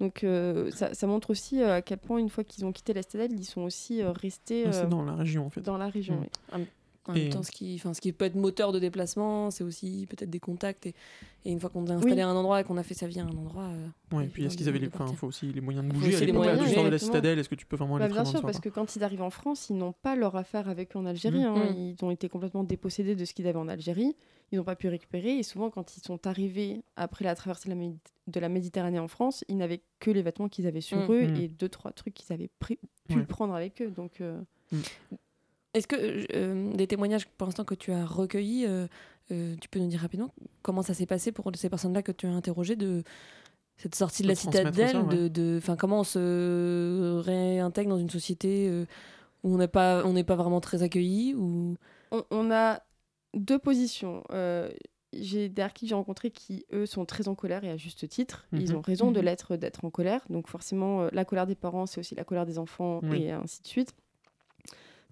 Donc 0.00 0.24
euh, 0.24 0.70
ça, 0.72 0.92
ça 0.94 1.06
montre 1.06 1.30
aussi 1.30 1.62
euh, 1.62 1.76
à 1.76 1.82
quel 1.82 1.98
point, 1.98 2.18
une 2.18 2.28
fois 2.28 2.44
qu'ils 2.44 2.64
ont 2.66 2.72
quitté 2.72 2.92
la 2.92 3.02
citadelle, 3.02 3.32
ils 3.32 3.44
sont 3.44 3.62
aussi 3.62 4.02
euh, 4.02 4.12
restés 4.12 4.66
c'est 4.72 4.84
euh, 4.84 4.86
dans 4.86 5.04
la 5.04 5.14
région, 5.14 5.46
en 5.46 5.50
fait. 5.50 5.60
dans 5.62 5.78
la 5.78 5.88
région. 5.88 6.16
Hmm. 6.16 6.56
oui. 6.58 6.66
En 7.08 7.14
même 7.14 7.30
temps, 7.30 7.42
ce 7.42 7.50
qui, 7.50 7.74
enfin, 7.74 7.94
ce 7.94 8.00
qui 8.00 8.12
peut 8.12 8.24
être 8.26 8.36
moteur 8.36 8.70
de 8.70 8.78
déplacement, 8.78 9.50
c'est 9.50 9.64
aussi 9.64 10.06
peut-être 10.08 10.30
des 10.30 10.38
contacts. 10.38 10.86
Et, 10.86 10.94
et 11.44 11.50
une 11.50 11.58
fois 11.58 11.68
qu'on 11.68 11.84
est 11.86 11.90
installé 11.90 12.14
Oui. 12.14 12.20
à 12.20 12.28
un 12.28 12.36
endroit 12.36 12.60
et 12.60 12.64
qu'on 12.64 12.76
a 12.76 12.84
fait 12.84 12.94
sa 12.94 13.08
vie 13.08 13.18
à 13.18 13.24
un 13.24 13.28
endroit. 13.36 13.64
euh, 13.64 14.16
Ouais, 14.16 14.26
et 14.26 14.28
puis 14.28 14.44
est-ce 14.44 14.56
qu'ils 14.56 14.68
avaient 14.68 14.78
les. 14.78 14.86
Enfin, 14.86 15.06
faut 15.08 15.26
aussi 15.26 15.46
les 15.52 15.60
moyens 15.60 15.84
de 15.84 15.92
bouger. 15.92 16.06
aussi 16.08 16.16
À 16.18 16.20
les 16.20 16.26
l'époque, 16.26 16.38
moyens 16.44 16.58
là, 16.60 16.64
de 16.64 16.68
tu 16.68 16.74
sors 16.76 16.84
de 16.84 16.88
la 16.90 16.98
citadelle, 16.98 17.38
est-ce 17.40 17.48
que 17.48 17.56
tu 17.56 17.66
peux 17.66 17.74
vraiment 17.74 17.96
aller 17.96 18.06
Bah, 18.06 18.12
bien 18.14 18.24
sûr, 18.24 18.40
parce 18.40 18.52
soir, 18.54 18.62
que 18.62 18.68
quand 18.68 18.94
ils 18.94 19.02
arrivent 19.02 19.22
en 19.22 19.30
France, 19.30 19.68
ils 19.68 19.76
n'ont 19.76 19.92
pas 19.92 20.14
leur 20.14 20.36
affaire 20.36 20.68
avec 20.68 20.94
eux 20.94 20.98
en 21.00 21.06
Algérie. 21.06 21.42
hein. 21.42 21.54
Mhm. 21.72 21.76
Ils 21.98 22.04
ont 22.04 22.10
été 22.12 22.28
complètement 22.28 22.62
dépossédés 22.62 23.16
de 23.16 23.24
ce 23.24 23.34
qu'ils 23.34 23.48
avaient 23.48 23.58
en 23.58 23.66
Algérie. 23.68 24.14
Ils 24.52 24.58
n'ont 24.58 24.64
pas 24.64 24.76
pu 24.76 24.86
récupérer. 24.86 25.38
Et 25.38 25.42
souvent, 25.42 25.70
quand 25.70 25.96
ils 25.96 26.02
sont 26.02 26.24
arrivés 26.28 26.82
après 26.94 27.24
la 27.24 27.34
traversée 27.34 27.68
de 27.68 27.74
la, 27.74 27.80
Médi- 27.80 27.98
de 28.28 28.38
la 28.38 28.48
Méditerranée 28.48 29.00
en 29.00 29.08
France, 29.08 29.44
ils 29.48 29.56
n'avaient 29.56 29.82
que 29.98 30.12
les 30.12 30.22
vêtements 30.22 30.48
qu'ils 30.48 30.68
avaient 30.68 30.80
sur 30.82 30.98
Mhm. 30.98 31.10
eux 31.10 31.26
Mhm. 31.26 31.36
et 31.36 31.48
deux, 31.48 31.68
trois 31.68 31.90
trucs 31.90 32.14
qu'ils 32.14 32.32
avaient 32.32 32.50
pris- 32.60 32.78
pu 33.08 33.16
Ouais. 33.16 33.24
prendre 33.24 33.54
avec 33.54 33.82
eux. 33.82 33.90
Donc, 33.90 34.20
euh, 34.20 34.40
Est-ce 35.74 35.86
que 35.86 35.96
euh, 36.36 36.72
des 36.74 36.86
témoignages 36.86 37.26
pour 37.26 37.46
l'instant 37.46 37.64
que 37.64 37.74
tu 37.74 37.92
as 37.92 38.04
recueillis, 38.04 38.66
euh, 38.66 38.86
euh, 39.30 39.54
tu 39.60 39.68
peux 39.68 39.78
nous 39.78 39.88
dire 39.88 40.00
rapidement 40.00 40.32
comment 40.62 40.82
ça 40.82 40.92
s'est 40.94 41.06
passé 41.06 41.32
pour 41.32 41.50
ces 41.54 41.70
personnes-là 41.70 42.02
que 42.02 42.12
tu 42.12 42.26
as 42.26 42.30
interrogées 42.30 42.76
de 42.76 43.02
cette 43.78 43.94
sortie 43.94 44.22
de, 44.22 44.26
De 44.28 44.32
la 44.32 44.34
citadelle, 44.36 44.90
ça, 44.90 45.00
ouais. 45.02 45.30
de, 45.30 45.56
enfin 45.58 45.76
comment 45.76 46.00
on 46.00 46.04
se 46.04 47.18
réintègre 47.24 47.90
dans 47.90 47.98
une 47.98 48.10
société 48.10 48.68
euh, 48.68 48.84
où 49.42 49.54
on 49.54 49.58
n'est 49.58 49.68
pas, 49.68 50.04
on 50.04 50.12
n'est 50.12 50.24
pas 50.24 50.36
vraiment 50.36 50.60
très 50.60 50.82
accueilli 50.82 51.34
ou? 51.34 51.76
On, 52.10 52.22
on 52.30 52.50
a 52.50 52.82
deux 53.34 53.58
positions. 53.58 54.22
Euh, 54.30 54.70
j'ai 55.14 55.48
des 55.48 55.62
harkis 55.62 55.86
que 55.86 55.88
j'ai 55.90 55.94
rencontrés 55.94 56.30
qui, 56.30 56.64
eux, 56.72 56.84
sont 56.86 57.04
très 57.06 57.28
en 57.28 57.34
colère 57.34 57.64
et 57.64 57.70
à 57.70 57.76
juste 57.78 58.06
titre. 58.08 58.46
Ils 58.52 58.70
Mhm. 58.72 58.76
ont 58.76 58.80
raison 58.82 59.10
de 59.10 59.20
Mhm. 59.20 59.24
l'être, 59.24 59.56
d'être 59.56 59.84
en 59.86 59.90
colère. 59.90 60.20
Donc 60.28 60.48
forcément, 60.48 61.02
euh, 61.02 61.08
la 61.12 61.24
colère 61.24 61.46
des 61.46 61.54
parents, 61.54 61.86
c'est 61.86 61.98
aussi 62.00 62.14
la 62.14 62.24
colère 62.24 62.44
des 62.46 62.58
enfants 62.58 63.00
Oui. 63.04 63.22
et 63.24 63.30
ainsi 63.32 63.62
de 63.62 63.66
suite. 63.66 63.94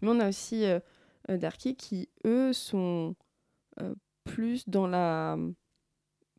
Mais 0.02 0.08
on 0.10 0.20
a 0.20 0.28
aussi 0.28 0.64
euh, 0.64 0.80
euh, 1.30 1.38
qui, 1.76 2.08
eux, 2.26 2.52
sont 2.52 3.14
euh, 3.80 3.94
plus 4.24 4.68
dans 4.68 4.86
la 4.86 5.36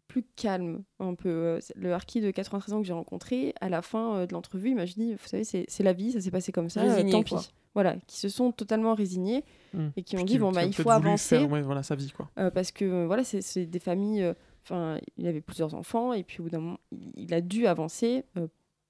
plus 0.07 0.23
calme 0.35 0.83
un 0.99 1.15
peu. 1.15 1.29
Euh, 1.29 1.59
Le 1.75 1.93
harki 1.93 2.19
de 2.21 2.31
93 2.31 2.73
ans 2.73 2.81
que 2.81 2.87
j'ai 2.87 2.93
rencontré, 2.93 3.53
à 3.61 3.69
la 3.69 3.81
fin 3.81 4.25
de 4.25 4.33
l'entrevue, 4.33 4.69
il 4.69 4.75
m'a 4.75 4.85
dit, 4.85 5.13
vous 5.13 5.27
savez, 5.27 5.43
c'est 5.45 5.83
la 5.83 5.93
vie, 5.93 6.11
ça 6.11 6.19
s'est 6.21 6.31
passé 6.31 6.51
comme 6.51 6.69
ça, 6.69 6.81
Résigné, 6.81 7.11
tant 7.11 7.23
quoi. 7.23 7.39
pis. 7.39 7.51
Voilà, 7.73 7.95
qui 8.05 8.17
se 8.17 8.27
sont 8.27 8.51
totalement 8.51 8.93
résignés 8.95 9.45
Hmm. 9.73 9.87
et 9.95 10.03
qui 10.03 10.15
ont 10.15 10.19
Puis 10.19 10.25
dit, 10.25 10.37
bon, 10.37 10.51
bah, 10.51 10.65
il 10.65 10.73
faut 10.75 10.89
avancer. 10.89 11.37
faire, 11.39 11.49
ouais, 11.49 11.61
voilà, 11.61 11.81
sa 11.83 11.95
vie, 11.95 12.11
quoi. 12.11 12.29
Euh, 12.37 12.51
parce 12.51 12.73
que 12.73 13.05
voilà, 13.05 13.23
c'est- 13.23 13.65
des 13.65 13.79
familles. 13.79 14.33
Enfin, 14.63 14.99
il 15.17 15.25
avait 15.27 15.39
plusieurs 15.41 15.73
enfants 15.73 16.11
et 16.11 16.23
puis 16.23 16.41
au 16.41 16.43
bout 16.43 16.49
d'un 16.49 16.59
moment, 16.59 16.77
il, 17.15 17.33
a 17.33 17.39
dû 17.39 17.65
avancer 17.65 18.25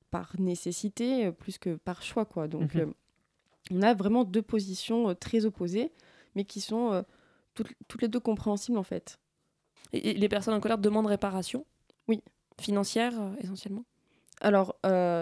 par 0.09 0.34
nécessité 0.39 1.32
plus 1.32 1.59
que 1.59 1.76
par 1.76 2.01
choix, 2.01 2.26
quoi. 2.26 2.47
Donc, 2.47 2.74
Mhm. 2.74 2.93
On 3.70 3.82
a 3.82 3.93
vraiment 3.93 4.24
deux 4.24 4.41
positions 4.41 5.09
euh, 5.09 5.14
très 5.14 5.45
opposées, 5.45 5.91
mais 6.36 6.45
qui 6.45 6.62
sont 6.62 6.91
euh, 6.91 7.01
toutes, 7.53 7.68
toutes 7.88 8.01
les 8.01 8.07
deux 8.07 8.20
compréhensibles 8.20 8.78
en 8.78 8.84
fait. 8.84 9.20
Et- 9.93 10.12
et 10.12 10.14
les 10.14 10.30
personnes 10.30 10.53
en 10.53 10.59
colère 10.59 10.78
demandent 10.78 11.07
réparation? 11.07 11.66
Oui. 12.07 12.22
Financière 12.59 13.14
euh, 13.20 13.36
essentiellement? 13.39 13.84
Alors, 14.39 14.76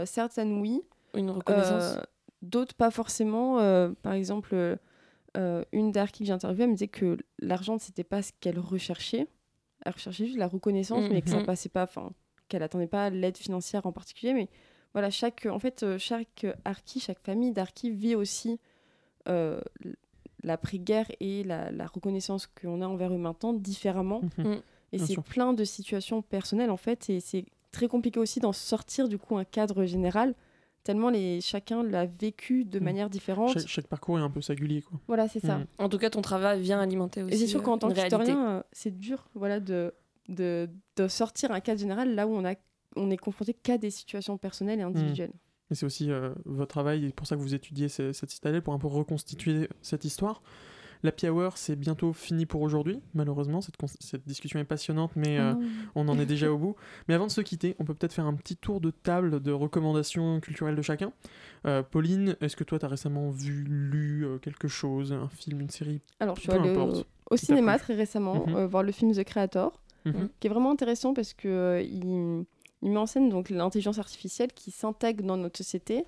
certaines 0.06 0.62
oui, 0.62 0.82
Une 1.14 1.30
reconnaissance? 1.32 1.98
D'autres 2.42 2.74
pas 2.74 2.90
forcément. 2.90 3.58
Par 4.02 4.14
exemple, 4.14 4.78
une 5.36 5.92
d'Arki 5.92 6.20
que 6.20 6.28
j'ai 6.28 6.32
interviewée, 6.32 6.64
elle 6.64 6.70
me 6.70 6.76
disait 6.76 6.88
que 6.88 7.18
l'argent, 7.40 7.78
c'était 7.80 8.06
pas 8.06 8.22
ce 8.22 8.32
qu'elle 8.40 8.60
recherchait. 8.60 9.28
Elle 9.86 9.92
recherchait 9.92 10.26
juste 10.26 10.38
la 10.38 10.48
reconnaissance, 10.48 11.04
mais 11.10 11.22
que 11.22 11.30
ça 11.30 11.40
Mhm. 11.40 11.46
passait 11.46 11.68
pas, 11.70 11.84
enfin, 11.84 12.12
qu'elle 12.48 12.64
attendait 12.64 12.88
pas 12.88 13.10
l'aide 13.10 13.36
financière 13.38 13.86
en 13.86 13.92
particulier. 13.92 14.34
Mais 14.34 14.48
voilà, 14.94 15.10
chaque, 15.10 15.46
en 15.46 15.60
fait, 15.60 15.84
euh, 15.84 15.98
chaque 15.98 16.46
Arki, 16.66 17.00
chaque 17.00 17.20
famille 17.20 17.52
d'Arki 17.52 17.92
vit 17.92 18.16
aussi 18.16 18.60
euh, 19.28 19.62
l'après-guerre 20.44 21.08
et 21.20 21.44
la, 21.44 21.72
la 21.72 21.86
reconnaissance 21.88 22.48
qu'on 22.48 22.82
a 22.82 22.88
envers 22.88 23.14
eux 23.14 23.18
maintenant 23.18 23.54
différemment. 23.54 24.22
Mhm. 24.38 24.48
Mm. 24.56 24.62
Et 24.92 24.98
c'est 24.98 25.22
plein 25.22 25.54
de 25.54 25.64
situations 25.64 26.24
personnelles 26.24 26.72
en 26.72 26.78
fait, 26.78 27.10
et 27.12 27.20
c'est 27.20 27.46
très 27.72 27.88
compliqué 27.88 28.20
aussi 28.20 28.40
d'en 28.40 28.54
sortir 28.54 29.08
du 29.08 29.20
coup 29.20 29.38
un 29.38 29.44
cadre 29.44 29.86
général, 29.86 30.34
tellement 30.84 31.12
les, 31.12 31.42
chacun 31.42 31.84
l'a 31.84 32.06
vécu 32.08 32.66
de 32.66 32.80
Mm. 32.80 32.84
manière 32.84 33.10
différente. 33.12 33.54
Chaque, 33.54 33.68
chaque 33.68 33.88
parcours 33.88 34.18
est 34.18 34.22
un 34.24 34.32
peu 34.32 34.42
singulier, 34.42 34.82
quoi. 34.82 35.00
Voilà, 35.08 35.28
c'est 35.28 35.42
ça. 35.42 35.60
Mm. 35.60 35.68
En 35.78 35.90
tout 35.90 36.00
cas, 36.00 36.10
ton 36.10 36.22
travail 36.24 36.62
vient 36.62 36.80
alimenter 36.80 37.22
aussi 37.22 37.36
Et 37.36 37.38
c'est 37.38 37.46
sûr 37.48 37.60
euh, 37.60 37.64
qu'en 37.64 37.78
tant 37.78 37.92
qu'historien, 37.92 38.50
euh, 38.50 38.64
c'est 38.72 38.98
dur 38.98 39.28
voilà, 39.36 39.60
de, 39.60 39.94
de, 40.30 40.68
de 40.96 41.08
sortir 41.08 41.52
un 41.52 41.60
cadre 41.60 41.80
général 41.80 42.16
là 42.16 42.26
où 42.26 42.32
on, 42.32 42.44
a, 42.46 42.56
on 42.96 43.10
est 43.12 43.18
confronté 43.18 43.54
qu'à 43.54 43.78
des 43.78 43.92
situations 43.92 44.38
personnelles 44.38 44.80
et 44.80 44.84
individuelles. 44.84 45.34
Et 45.72 45.76
c'est 45.76 45.86
aussi 45.86 46.12
euh, 46.12 46.34
votre 46.46 46.70
travail, 46.70 47.06
et 47.06 47.10
pour 47.12 47.28
ça 47.28 47.36
que 47.36 47.42
vous 47.42 47.54
étudiez 47.54 47.90
ce- 47.90 48.12
cette 48.12 48.32
citadelle, 48.32 48.62
pour 48.64 48.74
un 48.74 48.80
peu 48.80 48.88
reconstituer 48.88 49.70
cette 49.82 50.04
histoire. 50.06 50.42
La 51.02 51.14
Hour, 51.32 51.56
c'est 51.58 51.78
bientôt 51.78 52.12
fini 52.12 52.46
pour 52.46 52.62
aujourd'hui, 52.62 53.00
malheureusement. 53.14 53.62
Cette, 53.62 53.76
cette 54.02 54.28
discussion 54.28 54.60
est 54.60 54.66
passionnante, 54.66 55.12
mais 55.16 55.38
Ah 55.38 55.52
euh, 55.52 55.56
on 55.96 56.10
en 56.10 56.20
est 56.20 56.26
déjà 56.26 56.52
au 56.52 56.58
bout. 56.58 56.76
Mais 57.08 57.14
avant 57.14 57.28
de 57.28 57.32
se 57.32 57.40
quitter, 57.40 57.76
on 57.80 57.86
peut 57.86 57.94
peut-être 57.94 58.12
faire 58.12 58.26
un 58.26 58.34
petit 58.34 58.58
tour 58.58 58.82
de 58.82 58.92
table 58.92 59.42
de 59.42 59.52
recommandations 59.54 60.42
culturelles 60.42 60.76
de 60.76 60.82
chacun. 60.82 61.14
Euh, 61.66 61.84
Pauline, 61.84 62.36
est-ce 62.42 62.58
que 62.58 62.66
toi, 62.66 62.80
tu 62.80 62.86
as 62.86 62.90
récemment 62.90 63.30
vu, 63.30 63.64
lu 63.64 64.26
euh, 64.26 64.40
quelque 64.40 64.68
chose, 64.68 65.14
un 65.14 65.30
film, 65.30 65.62
une 65.62 65.70
série? 65.70 66.02
Alors, 66.20 66.36
je 66.36 66.42
suis 66.42 66.52
allée 66.52 66.76
au, 67.32 67.38
cinéma 67.38 67.80
très 67.80 67.96
récemment 67.96 68.46
Mhm. 68.48 68.66
voir 68.66 68.84
le 68.84 68.92
film 68.92 69.14
The 69.14 69.24
Creator, 69.24 69.80
Mhm. 70.04 70.28
qui 70.42 70.48
est 70.48 70.50
vraiment 70.50 70.72
intéressant 70.72 71.14
parce 71.14 71.34
que 71.34 71.48
euh, 71.48 71.82
il, 71.82 72.44
il 72.82 72.92
met 72.92 72.98
en 72.98 73.06
scène 73.06 73.30
donc 73.30 73.50
l'intelligence 73.50 74.00
artificielle 74.00 74.52
qui 74.54 74.72
s'intègre 74.72 75.24
dans 75.24 75.38
notre 75.38 75.58
société 75.58 76.06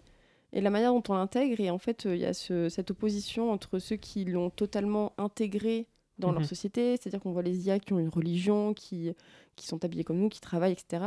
et 0.54 0.62
la 0.62 0.70
manière 0.70 0.94
dont 0.94 1.04
on 1.10 1.14
l'intègre. 1.16 1.60
Et 1.60 1.70
en 1.70 1.78
fait, 1.78 2.06
euh, 2.06 2.16
il 2.16 2.22
y 2.22 2.26
a 2.26 2.34
ce- 2.34 2.70
cette 2.70 2.92
opposition 2.92 3.52
entre 3.52 3.80
ceux 3.80 3.96
qui 3.98 4.26
l'ont 4.26 4.50
totalement 4.50 5.14
intégré 5.18 5.88
dans 6.20 6.32
leur 6.32 6.42
Mhm. 6.42 6.48
société, 6.48 6.98
c'est-à-dire 6.98 7.20
qu'on 7.20 7.32
voit 7.32 7.42
les 7.42 7.66
IA 7.68 7.80
qui 7.80 7.94
ont 7.94 8.00
une 8.00 8.10
religion, 8.10 8.74
qui, 8.74 9.12
qui 9.56 9.66
sont 9.68 9.84
habillés 9.84 10.04
comme 10.04 10.20
nous, 10.20 10.30
qui 10.30 10.40
travaillent, 10.42 10.74
etc. 10.74 11.06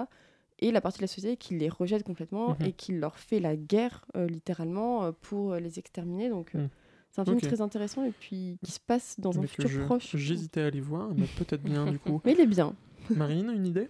Et 0.61 0.71
la 0.71 0.81
partie 0.81 0.99
de 0.99 1.03
la 1.05 1.09
société 1.09 1.37
qui 1.37 1.55
les 1.59 1.69
rejette 1.69 2.03
complètement 2.05 2.51
Mhm. 2.61 2.67
et 2.67 2.73
qui 2.73 2.93
leur 2.93 3.19
fait 3.19 3.39
la 3.41 3.55
guerre, 3.57 4.05
euh, 4.17 4.27
littéralement, 4.27 5.05
euh, 5.05 5.12
pour 5.12 5.55
les 5.57 5.79
exterminer. 5.79 6.29
Donc, 6.31 6.53
Mhm. 6.55 6.69
C'est 7.11 7.21
un 7.21 7.25
film 7.27 7.41
très 7.41 7.61
intéressant 7.61 8.03
et 8.05 8.11
puis 8.11 8.59
qui 8.65 8.73
se 8.73 8.81
passe 8.81 9.15
dans 9.21 9.39
un 9.39 9.43
Mais 9.43 9.47
futur 9.47 9.69
je- 9.69 9.83
proche. 9.83 10.17
J'hésitais 10.17 10.62
à 10.62 10.67
aller 10.67 10.81
voir, 10.81 11.11
mais 11.15 11.27
peut-être 11.39 11.62
bien 11.62 11.87
du 11.87 12.01
coup. 12.01 12.21
Mais 12.25 12.33
il 12.33 12.41
est 12.41 12.47
bien. 12.47 12.75
Marine, 13.11 13.53
une 13.55 13.67
idée? 13.67 13.89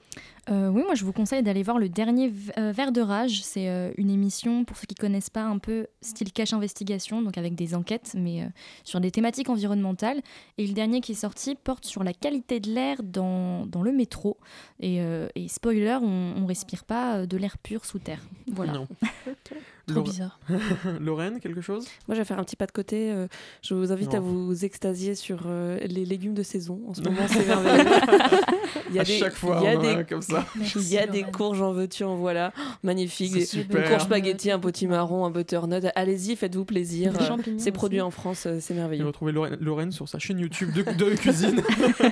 Euh, 0.50 0.68
oui, 0.68 0.82
moi 0.84 0.94
je 0.94 1.04
vous 1.04 1.12
conseille 1.12 1.42
d'aller 1.42 1.62
voir 1.62 1.78
le 1.78 1.88
dernier 1.88 2.32
euh, 2.58 2.72
Verre 2.72 2.92
de 2.92 3.00
rage. 3.00 3.42
C'est 3.42 3.68
euh, 3.68 3.92
une 3.96 4.10
émission, 4.10 4.64
pour 4.64 4.76
ceux 4.76 4.86
qui 4.86 4.94
connaissent 4.94 5.30
pas, 5.30 5.44
un 5.44 5.58
peu 5.58 5.86
style 6.00 6.32
cache 6.32 6.52
investigation, 6.52 7.22
donc 7.22 7.38
avec 7.38 7.54
des 7.54 7.74
enquêtes, 7.74 8.14
mais 8.16 8.42
euh, 8.42 8.46
sur 8.84 9.00
des 9.00 9.10
thématiques 9.10 9.48
environnementales. 9.48 10.20
Et 10.58 10.66
le 10.66 10.72
dernier 10.74 11.00
qui 11.00 11.12
est 11.12 11.16
sorti 11.16 11.54
porte 11.54 11.84
sur 11.84 12.04
la 12.04 12.12
qualité 12.12 12.60
de 12.60 12.70
l'air 12.70 13.02
dans, 13.02 13.66
dans 13.66 13.82
le 13.82 13.92
métro. 13.92 14.36
Et, 14.80 15.00
euh, 15.00 15.28
et 15.34 15.48
spoiler, 15.48 15.98
on, 16.02 16.34
on 16.36 16.46
respire 16.46 16.84
pas 16.84 17.26
de 17.26 17.36
l'air 17.36 17.58
pur 17.58 17.84
sous 17.84 17.98
terre. 17.98 18.20
Voilà. 18.48 18.72
Non. 18.72 18.88
Trop 19.86 20.00
bizarre. 20.02 20.38
Lorraine, 21.00 21.40
quelque 21.40 21.60
chose? 21.60 21.84
Moi, 22.08 22.14
je 22.14 22.20
vais 22.20 22.24
faire 22.24 22.38
un 22.38 22.44
petit 22.44 22.56
pas 22.56 22.66
de 22.66 22.72
côté. 22.72 23.10
euh, 23.12 23.26
je 23.62 23.74
vous 23.74 23.92
invite 23.92 24.14
à 24.14 24.20
vous 24.20 24.64
extasier 24.64 25.14
sur 25.14 25.42
euh, 25.46 25.78
les 25.80 26.04
légumes 26.06 26.34
de 26.34 26.42
saison. 26.42 26.80
En 26.88 26.94
ce 26.94 27.02
moment, 27.02 27.26
c'est 27.28 27.46
merveilleux. 27.46 27.84
Il 28.90 28.96
y 28.96 28.98
a 28.98 29.02
À 29.02 29.04
des, 29.04 29.18
chaque 29.18 29.34
fois, 29.34 29.58
il 29.60 29.64
y 29.64 29.68
a 29.68 29.76
des, 29.76 30.04
comme 30.04 30.22
ça. 30.22 30.46
il 30.76 30.88
y 30.88 30.98
a 30.98 31.06
des 31.06 31.22
courges 31.24 31.60
en 31.62 31.72
veux-tu, 31.72 32.04
en 32.04 32.16
voilà. 32.16 32.52
Oh, 32.56 32.62
magnifique. 32.82 33.30
C'est 33.32 33.38
Des, 33.40 33.44
super. 33.46 33.82
des 33.82 33.88
courges 33.88 34.02
spaghetti, 34.04 34.50
un 34.50 34.58
potimarron, 34.60 35.24
un 35.24 35.30
butternut. 35.30 35.84
Allez-y, 35.96 36.36
faites-vous 36.36 36.64
plaisir. 36.64 37.12
Des 37.12 37.24
champignons 37.24 37.58
C'est 37.58 37.72
produit 37.72 37.98
aussi. 38.00 38.06
en 38.06 38.10
France, 38.10 38.44
euh, 38.46 38.58
c'est 38.60 38.74
Et 38.74 38.76
merveilleux. 38.76 39.06
retrouver 39.06 39.32
Lorraine, 39.32 39.56
Lorraine 39.60 39.90
sur 39.90 40.08
sa 40.08 40.18
chaîne 40.18 40.38
YouTube 40.38 40.72
de, 40.72 40.82
de 40.82 41.14
cuisine. 41.16 41.60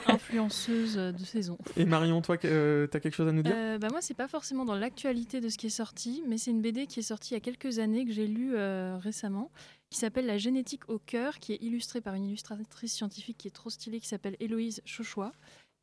Influenceuse 0.08 0.96
de 0.96 1.24
saison. 1.24 1.58
Et 1.76 1.84
Marion, 1.84 2.20
toi, 2.22 2.36
euh, 2.44 2.86
t'as 2.86 3.00
quelque 3.00 3.14
chose 3.14 3.28
à 3.28 3.32
nous 3.32 3.42
dire? 3.42 3.52
Euh, 3.54 3.78
bah 3.78 3.88
moi, 3.90 4.00
c'est 4.00 4.14
pas 4.16 4.28
forcément 4.28 4.64
dans 4.64 4.74
l'actualité 4.74 5.40
de 5.40 5.48
ce 5.48 5.58
qui 5.58 5.66
est 5.66 5.70
sorti, 5.70 6.22
mais 6.28 6.38
c'est 6.38 6.50
une 6.50 6.62
BD 6.62 6.86
qui 6.86 7.00
est 7.00 7.04
sortie 7.04 7.30
il 7.32 7.34
y 7.34 7.36
a 7.36 7.40
quelques 7.40 7.61
années 7.78 8.04
que 8.04 8.12
j'ai 8.12 8.26
lue 8.26 8.54
euh, 8.54 8.98
récemment, 8.98 9.50
qui 9.90 9.98
s'appelle 9.98 10.26
La 10.26 10.38
génétique 10.38 10.88
au 10.88 10.98
cœur, 10.98 11.38
qui 11.38 11.52
est 11.52 11.62
illustrée 11.62 12.00
par 12.00 12.14
une 12.14 12.24
illustratrice 12.24 12.92
scientifique 12.92 13.38
qui 13.38 13.48
est 13.48 13.52
trop 13.52 13.70
stylée, 13.70 14.00
qui 14.00 14.08
s'appelle 14.08 14.36
Héloïse 14.40 14.82
Chauchois. 14.84 15.32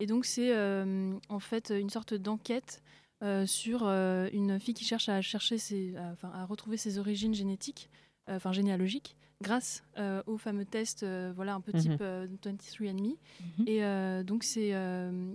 Et 0.00 0.06
donc, 0.06 0.24
c'est 0.24 0.54
euh, 0.54 1.12
en 1.28 1.40
fait 1.40 1.70
une 1.70 1.90
sorte 1.90 2.14
d'enquête 2.14 2.82
euh, 3.22 3.46
sur 3.46 3.86
une 3.86 4.58
fille 4.58 4.74
qui 4.74 4.84
cherche 4.84 5.08
à 5.08 5.20
chercher 5.20 5.58
ses, 5.58 5.94
à, 5.96 6.44
retrouver 6.46 6.76
ses 6.76 6.98
origines 6.98 7.34
génétiques, 7.34 7.90
enfin 8.28 8.52
généalogiques, 8.52 9.16
grâce 9.42 9.82
euh, 9.98 10.22
au 10.26 10.36
fameux 10.36 10.64
test, 10.64 11.02
euh, 11.02 11.32
voilà 11.34 11.54
un 11.54 11.60
peu 11.60 11.72
type 11.72 11.92
Mhm. 11.92 11.98
euh, 12.02 12.26
23andMe. 12.42 13.16
Et 13.66 13.84
euh, 13.84 14.22
donc 14.22 14.44
c'est 14.44 14.70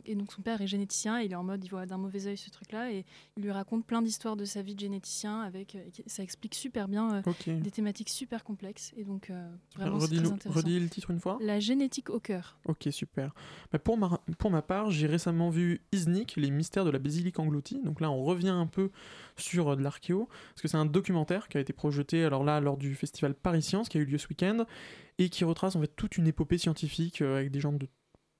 et 0.05 0.15
donc 0.15 0.31
son 0.31 0.41
père 0.41 0.61
est 0.61 0.67
généticien, 0.67 1.19
et 1.21 1.25
il 1.25 1.31
est 1.31 1.35
en 1.35 1.43
mode 1.43 1.63
il 1.63 1.69
voit 1.69 1.85
d'un 1.85 1.97
mauvais 1.97 2.27
œil 2.27 2.37
ce 2.37 2.49
truc-là 2.49 2.91
et 2.91 3.05
il 3.37 3.43
lui 3.43 3.51
raconte 3.51 3.85
plein 3.85 4.01
d'histoires 4.01 4.35
de 4.35 4.45
sa 4.45 4.61
vie 4.61 4.75
de 4.75 4.79
généticien 4.79 5.41
avec 5.41 5.77
ça 6.07 6.23
explique 6.23 6.55
super 6.55 6.87
bien 6.87 7.21
des 7.47 7.71
thématiques 7.71 8.09
super 8.09 8.43
complexes 8.43 8.93
et 8.97 9.03
donc 9.03 9.31
vraiment 9.75 9.97
Redis, 9.97 10.17
très 10.17 10.27
intéressant. 10.31 10.59
redis 10.59 10.79
le 10.79 10.89
titre 10.89 11.11
une 11.11 11.19
fois 11.19 11.37
La 11.41 11.59
génétique 11.59 12.09
au 12.09 12.19
cœur. 12.19 12.57
Ok, 12.67 12.87
super. 12.91 13.33
Bah, 13.71 13.79
pour, 13.79 13.97
ma, 13.97 14.19
pour 14.37 14.51
ma 14.51 14.61
part, 14.61 14.91
j'ai 14.91 15.07
récemment 15.07 15.49
vu 15.49 15.81
Iznik, 15.91 16.35
les 16.35 16.51
mystères 16.51 16.85
de 16.85 16.89
la 16.89 16.99
basilique 16.99 17.39
engloutie. 17.39 17.81
Donc 17.83 18.01
là, 18.01 18.09
on 18.11 18.23
revient 18.23 18.49
un 18.49 18.67
peu 18.67 18.91
sur 19.37 19.75
de 19.75 19.81
l'archéo, 19.83 20.27
parce 20.51 20.61
que 20.61 20.67
c'est 20.67 20.77
un 20.77 20.85
documentaire 20.85 21.47
qui 21.47 21.57
a 21.57 21.61
été 21.61 21.73
projeté 21.73 22.23
alors 22.23 22.43
là 22.43 22.59
lors 22.59 22.77
du 22.77 22.95
festival 22.95 23.33
Paris 23.33 23.61
Science 23.61 23.89
qui 23.95 23.99
a 23.99 24.01
eu 24.01 24.05
lieu 24.05 24.17
ce 24.17 24.27
week-end 24.27 24.65
et 25.19 25.29
qui 25.29 25.45
retrace 25.45 25.75
en 25.75 25.81
fait 25.81 25.91
toute 25.95 26.17
une 26.17 26.27
épopée 26.27 26.57
scientifique 26.57 27.21
euh, 27.21 27.37
avec 27.37 27.51
des 27.51 27.61
gens 27.61 27.71
de 27.71 27.87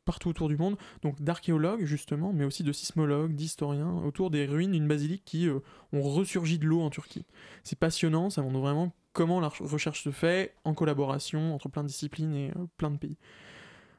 partout 0.04 0.30
autour 0.30 0.50
du 0.50 0.58
monde, 0.58 0.78
donc 1.02 1.20
d'archéologues 1.22 1.86
justement, 1.86 2.32
mais 2.32 2.44
aussi 2.44 2.62
de 2.62 2.72
sismologues, 2.72 3.34
d'historiens, 3.34 3.92
autour 4.04 4.30
des 4.30 4.46
ruines 4.46 4.74
d'une 4.74 4.88
basilique 4.88 5.24
qui 5.26 5.48
euh, 5.48 5.60
ont 5.94 6.02
ressurgi 6.02 6.60
de 6.60 6.66
l'eau 6.66 6.82
en 6.82 6.90
Turquie. 6.90 7.26
C'est 7.64 7.80
passionnant, 7.80 8.30
ça 8.30 8.42
montre 8.42 8.60
vraiment 8.60 8.94
comment 9.14 9.40
la 9.40 9.48
recherche 9.48 10.04
se 10.04 10.12
fait 10.12 10.54
en 10.66 10.74
collaboration 10.74 11.56
entre 11.56 11.70
plein 11.70 11.84
de 11.84 11.88
disciplines 11.88 12.36
et 12.36 12.52
euh, 12.52 12.66
plein 12.78 12.92
de 12.92 12.98
pays. 12.98 13.18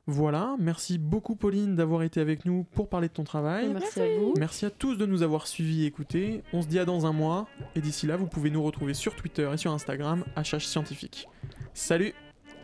Voilà, 0.08 0.54
merci 0.60 0.98
beaucoup 0.98 1.34
Pauline 1.34 1.74
d'avoir 1.74 2.04
été 2.04 2.20
avec 2.20 2.44
nous 2.44 2.62
pour 2.62 2.88
parler 2.88 3.08
de 3.08 3.12
ton 3.12 3.24
travail. 3.24 3.68
Merci 3.72 4.00
à 4.00 4.18
vous. 4.18 4.34
Merci 4.38 4.64
à 4.64 4.70
tous 4.70 4.94
de 4.94 5.04
nous 5.04 5.22
avoir 5.24 5.48
suivis 5.48 5.82
et 5.82 5.86
écoutés. 5.86 6.44
On 6.52 6.62
se 6.62 6.68
dit 6.68 6.78
à 6.78 6.84
dans 6.84 7.06
un 7.06 7.12
mois. 7.12 7.48
Et 7.74 7.80
d'ici 7.80 8.06
là, 8.06 8.16
vous 8.16 8.28
pouvez 8.28 8.50
nous 8.50 8.62
retrouver 8.62 8.94
sur 8.94 9.16
Twitter 9.16 9.50
et 9.52 9.56
sur 9.56 9.72
Instagram, 9.72 10.24
HH 10.36 10.60
Scientifique. 10.60 11.28
Salut 11.74 12.14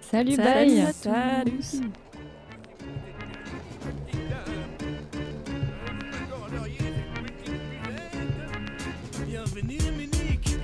Salut, 0.00 0.36
Salut 0.36 0.76
bye 0.76 0.80
à 0.82 1.44
tous. 1.44 1.80
Bienvenue 9.26 9.78
Munich. 9.96 10.56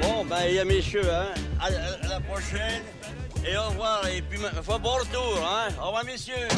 Bon, 0.00 0.24
ben, 0.24 0.36
il 0.48 0.54
y 0.54 0.58
a 0.58 0.64
messieurs, 0.64 1.02
hein. 1.10 1.28
À, 1.60 1.66
à- 1.66 2.06
à 2.06 2.08
la 2.08 2.20
prochaine. 2.20 2.82
Et 3.46 3.56
au 3.56 3.68
revoir. 3.70 4.06
Et 4.08 4.22
puis, 4.22 4.38
faut 4.62 4.78
bon 4.78 4.94
retour, 4.94 5.38
hein. 5.44 5.68
Au 5.80 5.86
revoir, 5.86 6.04
messieurs. 6.04 6.48